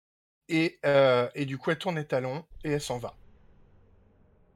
Et, 0.48 0.78
euh, 0.86 1.28
et 1.34 1.46
du 1.46 1.58
coup, 1.58 1.70
elle 1.70 1.78
tourne 1.78 1.96
les 1.96 2.06
talons 2.06 2.46
et 2.64 2.72
elle 2.72 2.80
s'en 2.82 2.98
va. 2.98 3.16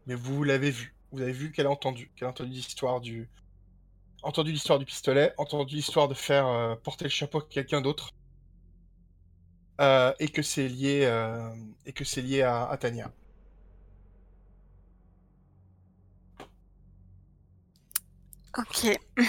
Mais 0.07 0.15
vous 0.15 0.45
l'avez 0.45 0.71
vu. 0.71 0.95
Vous 1.13 1.21
avez 1.23 1.33
vu 1.33 1.51
qu'elle 1.53 1.67
a 1.67 1.71
entendu. 1.71 2.11
Qu'elle 2.17 2.27
a 2.29 2.31
entendu 2.31 2.51
l'histoire 2.51 3.01
du. 3.01 3.29
Entendu 4.23 4.53
l'histoire 4.53 4.79
du 4.79 4.85
pistolet, 4.85 5.33
entendu 5.39 5.77
l'histoire 5.77 6.09
de 6.09 6.15
faire 6.15 6.47
euh, 6.47 6.77
porter 6.77 7.05
le 7.05 7.11
chapeau 7.11 7.39
à 7.39 7.43
quelqu'un 7.49 7.81
d'autre. 7.81 8.11
Euh, 9.81 10.13
et 10.21 10.29
que 10.29 10.43
c'est 10.43 10.69
lié, 10.69 11.03
euh, 11.07 11.51
et 11.87 11.93
que 11.93 12.05
c'est 12.05 12.23
lié 12.23 12.43
à, 12.43 12.67
à 12.69 12.77
Tania. 12.77 13.11
Ok. 18.59 18.99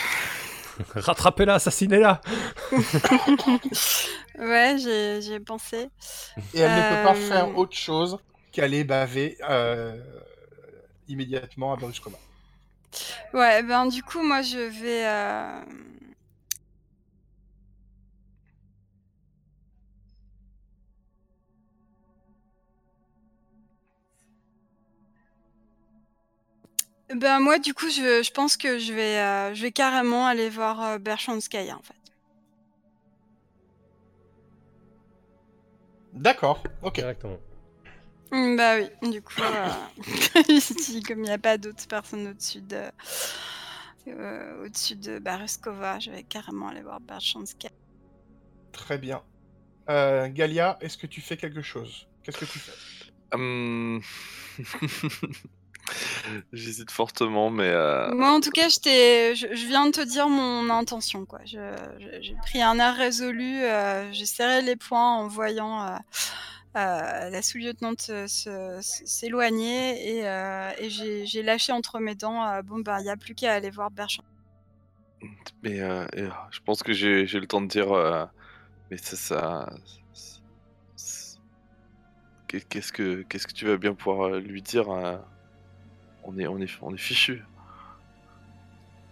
Rattrapez-la, 0.95 1.55
assassinez-la 1.55 2.21
Ouais, 4.39 4.75
j'ai 4.77 5.39
pensé. 5.39 5.89
Et 6.53 6.59
elle 6.59 6.71
ne 6.71 6.89
peut 6.89 7.03
pas 7.03 7.15
faire 7.15 7.57
autre 7.57 7.75
chose 7.75 8.17
qu'aller 8.51 8.83
baver 8.83 9.37
euh, 9.49 9.95
immédiatement 11.07 11.73
à 11.73 11.77
Berlusconi. 11.77 12.15
Ouais, 13.33 13.63
ben 13.63 13.87
du 13.87 14.03
coup, 14.03 14.21
moi, 14.21 14.41
je 14.41 14.59
vais. 14.59 15.05
euh, 15.07 15.61
Ben 27.15 27.39
moi, 27.39 27.59
du 27.59 27.73
coup, 27.73 27.89
je, 27.89 28.23
je 28.23 28.31
pense 28.31 28.57
que 28.57 28.79
je 28.79 28.93
vais, 28.93 29.17
euh, 29.19 29.53
je 29.53 29.61
vais 29.61 29.71
carrément 29.71 30.25
aller 30.25 30.49
voir 30.49 30.81
euh, 30.83 30.97
Berchanskaya, 30.97 31.77
en 31.77 31.81
fait. 31.81 31.93
D'accord, 36.13 36.63
ok. 36.83 36.95
Directement. 36.95 37.37
Mm, 38.33 38.55
Bah 38.57 38.75
oui, 38.77 39.11
du 39.11 39.21
coup, 39.21 39.41
euh, 39.41 39.69
comme 41.07 41.19
il 41.19 41.23
n'y 41.23 41.29
a 41.31 41.37
pas 41.37 41.57
d'autres 41.57 41.87
personnes 41.87 42.27
au-dessus 42.27 42.61
de, 42.61 42.81
euh, 44.07 44.65
au-dessus 44.65 44.95
de 44.95 45.19
Baruskova, 45.19 45.99
je 45.99 46.09
vais 46.11 46.23
carrément 46.23 46.69
aller 46.69 46.81
voir 46.81 46.99
Berchanskaya. 46.99 47.71
Très 48.71 48.97
bien. 48.97 49.21
Euh, 49.89 50.27
Galia, 50.29 50.77
est-ce 50.81 50.97
que 50.97 51.07
tu 51.07 51.21
fais 51.21 51.37
quelque 51.37 51.61
chose? 51.61 52.07
Qu'est-ce 52.23 52.37
que 52.39 52.45
tu 52.45 52.57
fais? 52.59 52.71
Hum. 53.33 54.01
J'hésite 56.53 56.91
fortement, 56.91 57.49
mais 57.49 57.67
euh, 57.69 58.13
Moi, 58.15 58.31
en 58.31 58.39
tout 58.39 58.51
cas, 58.51 58.69
je, 58.69 58.79
t'ai- 58.79 59.35
je, 59.35 59.47
je 59.53 59.65
viens 59.67 59.85
de 59.87 59.91
te 59.91 60.01
dire 60.01 60.29
mon 60.29 60.69
intention. 60.69 61.25
quoi. 61.25 61.39
Je- 61.45 62.19
J'ai 62.21 62.35
pris 62.45 62.61
un 62.61 62.79
air 62.79 62.95
résolu. 62.95 63.63
euh, 63.63 64.11
J'ai 64.13 64.25
serré 64.25 64.61
les 64.61 64.75
poings 64.77 65.17
en 65.17 65.27
voyant 65.27 65.83
euh, 66.75 67.29
la 67.29 67.41
sous-lieutenante 67.41 68.07
euh, 68.09 68.25
s'éloigner 68.81 70.17
et, 70.19 70.27
euh, 70.27 70.71
j'ai 70.89 71.43
lâché 71.43 71.71
entre 71.71 71.99
mes 71.99 72.15
dents. 72.15 72.61
bon, 72.63 72.79
bah, 72.79 72.97
il 72.99 73.03
n'y 73.03 73.09
a 73.09 73.17
plus 73.17 73.35
qu'à 73.35 73.53
aller 73.53 73.69
voir 73.69 73.91
Berchamp. 73.91 74.23
mais 75.63 75.77
je 75.77 76.59
pense 76.65 76.83
que 76.83 76.93
j'ai 76.93 77.25
le 77.25 77.47
temps 77.47 77.61
de 77.61 77.67
dire. 77.67 78.29
mais 78.91 78.97
ça. 79.15 79.69
qu'est- 82.47 82.67
Qu'est-ce 82.69 82.91
que 82.93 83.23
qu'est-ce 83.23 83.47
que 83.47 83.53
tu 83.53 83.65
vas 83.65 83.77
bien 83.77 83.93
pouvoir 83.95 84.29
lui 84.39 84.61
dire 84.61 84.87
on 86.23 86.37
est 86.39 86.47
on 86.81 86.93
est 86.93 86.97
fichu. 86.97 87.43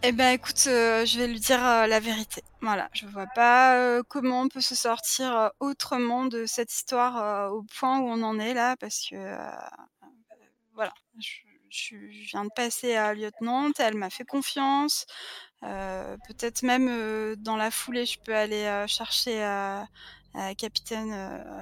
Eh 0.03 0.14
ben, 0.14 0.32
écoute, 0.32 0.64
euh, 0.65 1.06
je 1.06 1.19
vais 1.19 1.28
lui 1.28 1.40
dire 1.40 1.64
euh, 1.64 1.86
la 1.86 1.99
vérité. 1.99 2.44
Voilà, 2.61 2.90
je 2.91 3.06
vois 3.06 3.28
pas 3.28 3.78
euh, 3.78 4.02
comment 4.07 4.41
on 4.41 4.48
peut 4.48 4.61
se 4.61 4.73
sortir 4.73 5.52
autrement 5.60 6.26
de 6.26 6.48
cette 6.48 6.73
histoire 6.73 7.53
au 7.53 7.61
point 7.61 7.99
où 7.99 8.07
on 8.07 8.23
en 8.23 8.40
est 8.40 8.56
là, 8.56 8.76
parce 8.78 9.07
que 9.07 9.15
voilà, 10.73 10.91
je, 11.69 11.95
viens 12.32 12.45
de 12.45 12.49
passer 12.56 12.95
à 12.95 13.14
lieutenant, 13.14 13.69
elle 13.78 13.95
m'a 13.95 14.10
fait 14.10 14.26
confiance. 14.26 15.06
Peut-être 15.61 16.64
même 16.64 17.36
dans 17.36 17.57
la 17.57 17.69
foulée, 17.69 18.07
je 18.07 18.19
peux 18.19 18.36
aller 18.36 18.86
chercher 18.88 19.40
la 19.40 20.56
capitaine, 20.57 21.14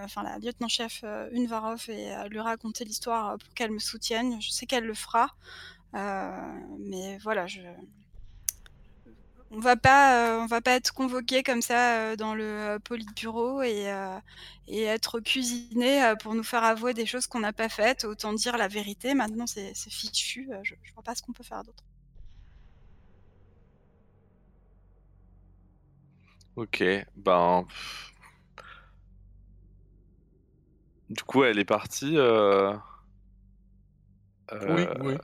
enfin 0.02 0.24
la 0.24 0.38
lieutenant-chef 0.40 1.04
Unvarov 1.04 1.90
et 1.90 2.16
lui 2.30 2.40
raconter 2.40 2.86
l'histoire 2.86 3.38
pour 3.38 3.54
qu'elle 3.54 3.72
me 3.72 3.80
soutienne. 3.80 4.42
Je 4.42 4.50
sais 4.52 4.66
qu'elle 4.66 4.86
le 4.86 4.94
fera, 4.94 5.36
mais 5.94 7.18
voilà, 7.18 7.46
je 7.48 7.62
on 9.52 9.60
va 9.60 9.76
pas, 9.76 10.38
euh, 10.38 10.42
on 10.42 10.46
va 10.48 10.62
pas 10.62 10.72
être 10.74 10.94
convoqué 10.94 11.44
comme 11.44 11.62
ça 11.62 12.12
euh, 12.12 12.16
dans 12.16 12.36
le 12.36 12.44
euh, 12.44 12.80
politburo 12.80 13.62
et, 13.64 13.90
euh, 13.92 14.20
et 14.68 14.84
être 14.84 15.20
cuisiné 15.20 16.04
euh, 16.04 16.16
pour 16.16 16.36
nous 16.36 16.44
faire 16.44 16.64
avouer 16.64 16.94
des 16.94 17.06
choses 17.06 17.28
qu'on 17.28 17.40
n'a 17.40 17.54
pas 17.54 17.70
faites. 17.70 18.06
Autant 18.06 18.34
dire 18.34 18.58
la 18.58 18.68
vérité. 18.68 19.14
Maintenant, 19.16 19.48
c'est 19.48 19.74
c'est 19.76 19.90
fichu. 19.92 20.50
euh, 20.54 20.60
je, 20.64 20.76
je 20.84 20.94
vois 20.94 21.04
pas 21.04 21.16
ce 21.16 21.22
qu'on 21.24 21.34
peut 21.34 21.44
faire 21.44 21.64
d'autre. 21.64 21.84
Ok, 26.56 26.84
ben. 27.16 27.66
Du 31.10 31.24
coup, 31.24 31.44
elle 31.44 31.60
est 31.60 31.66
partie. 31.66 32.18
Oui, 34.68 34.84
oui. 35.00 35.18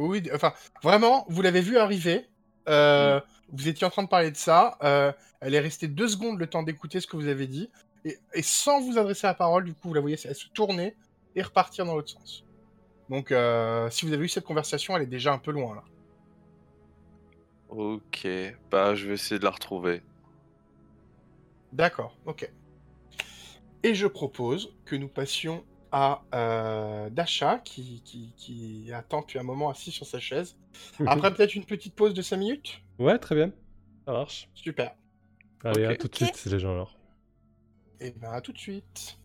Oui, 0.00 0.22
enfin, 0.34 0.52
vraiment, 0.82 1.26
vous 1.28 1.42
l'avez 1.42 1.60
vu 1.60 1.76
arriver. 1.78 2.26
euh, 2.68 3.20
Vous 3.52 3.68
étiez 3.68 3.86
en 3.86 3.90
train 3.90 4.02
de 4.04 4.08
parler 4.08 4.30
de 4.30 4.36
ça. 4.36 4.78
euh, 4.82 5.12
elle 5.40 5.54
est 5.54 5.60
restée 5.60 5.88
deux 5.88 6.08
secondes 6.08 6.38
le 6.38 6.46
temps 6.46 6.62
d'écouter 6.62 7.00
ce 7.00 7.06
que 7.06 7.16
vous 7.16 7.26
avez 7.28 7.46
dit. 7.46 7.70
Et, 8.04 8.18
et 8.34 8.42
sans 8.42 8.80
vous 8.80 8.98
adresser 8.98 9.26
la 9.26 9.34
parole, 9.34 9.64
du 9.64 9.74
coup, 9.74 9.88
vous 9.88 9.94
la 9.94 10.00
voyez 10.00 10.16
elle 10.24 10.34
se 10.34 10.48
tourner 10.48 10.96
et 11.36 11.42
repartir 11.42 11.84
dans 11.84 11.94
l'autre 11.94 12.10
sens. 12.10 12.44
Donc, 13.08 13.30
euh, 13.32 13.90
si 13.90 14.06
vous 14.06 14.12
avez 14.12 14.24
eu 14.24 14.28
cette 14.28 14.44
conversation, 14.44 14.96
elle 14.96 15.02
est 15.02 15.06
déjà 15.06 15.32
un 15.32 15.38
peu 15.38 15.50
loin, 15.50 15.74
là. 15.74 15.82
Ok, 17.68 18.26
bah 18.70 18.94
je 18.94 19.06
vais 19.06 19.14
essayer 19.14 19.38
de 19.38 19.44
la 19.44 19.50
retrouver. 19.50 20.02
D'accord, 21.72 22.16
ok. 22.26 22.50
Et 23.82 23.94
je 23.94 24.06
propose 24.06 24.74
que 24.84 24.96
nous 24.96 25.08
passions 25.08 25.64
à 25.92 26.22
euh, 26.34 27.10
Dasha, 27.10 27.58
qui, 27.58 28.02
qui, 28.04 28.32
qui 28.36 28.92
attend 28.92 29.20
depuis 29.20 29.38
un 29.38 29.42
moment 29.42 29.70
assis 29.70 29.90
sur 29.90 30.06
sa 30.06 30.20
chaise. 30.20 30.56
Après 31.06 31.32
peut-être 31.32 31.54
une 31.54 31.64
petite 31.64 31.94
pause 31.94 32.14
de 32.14 32.22
5 32.22 32.36
minutes? 32.36 32.82
Ouais, 32.98 33.18
très 33.18 33.34
bien. 33.34 33.50
Ça 34.06 34.12
marche. 34.12 34.48
Super. 34.54 34.94
Allez, 35.64 35.84
à 35.84 35.96
tout 35.96 36.08
de 36.08 36.14
suite, 36.14 36.44
les 36.46 36.58
gens 36.58 36.72
alors. 36.72 36.96
Et 38.00 38.12
ben 38.12 38.32
à 38.32 38.40
tout 38.40 38.52
de 38.52 38.58
suite. 38.58 39.18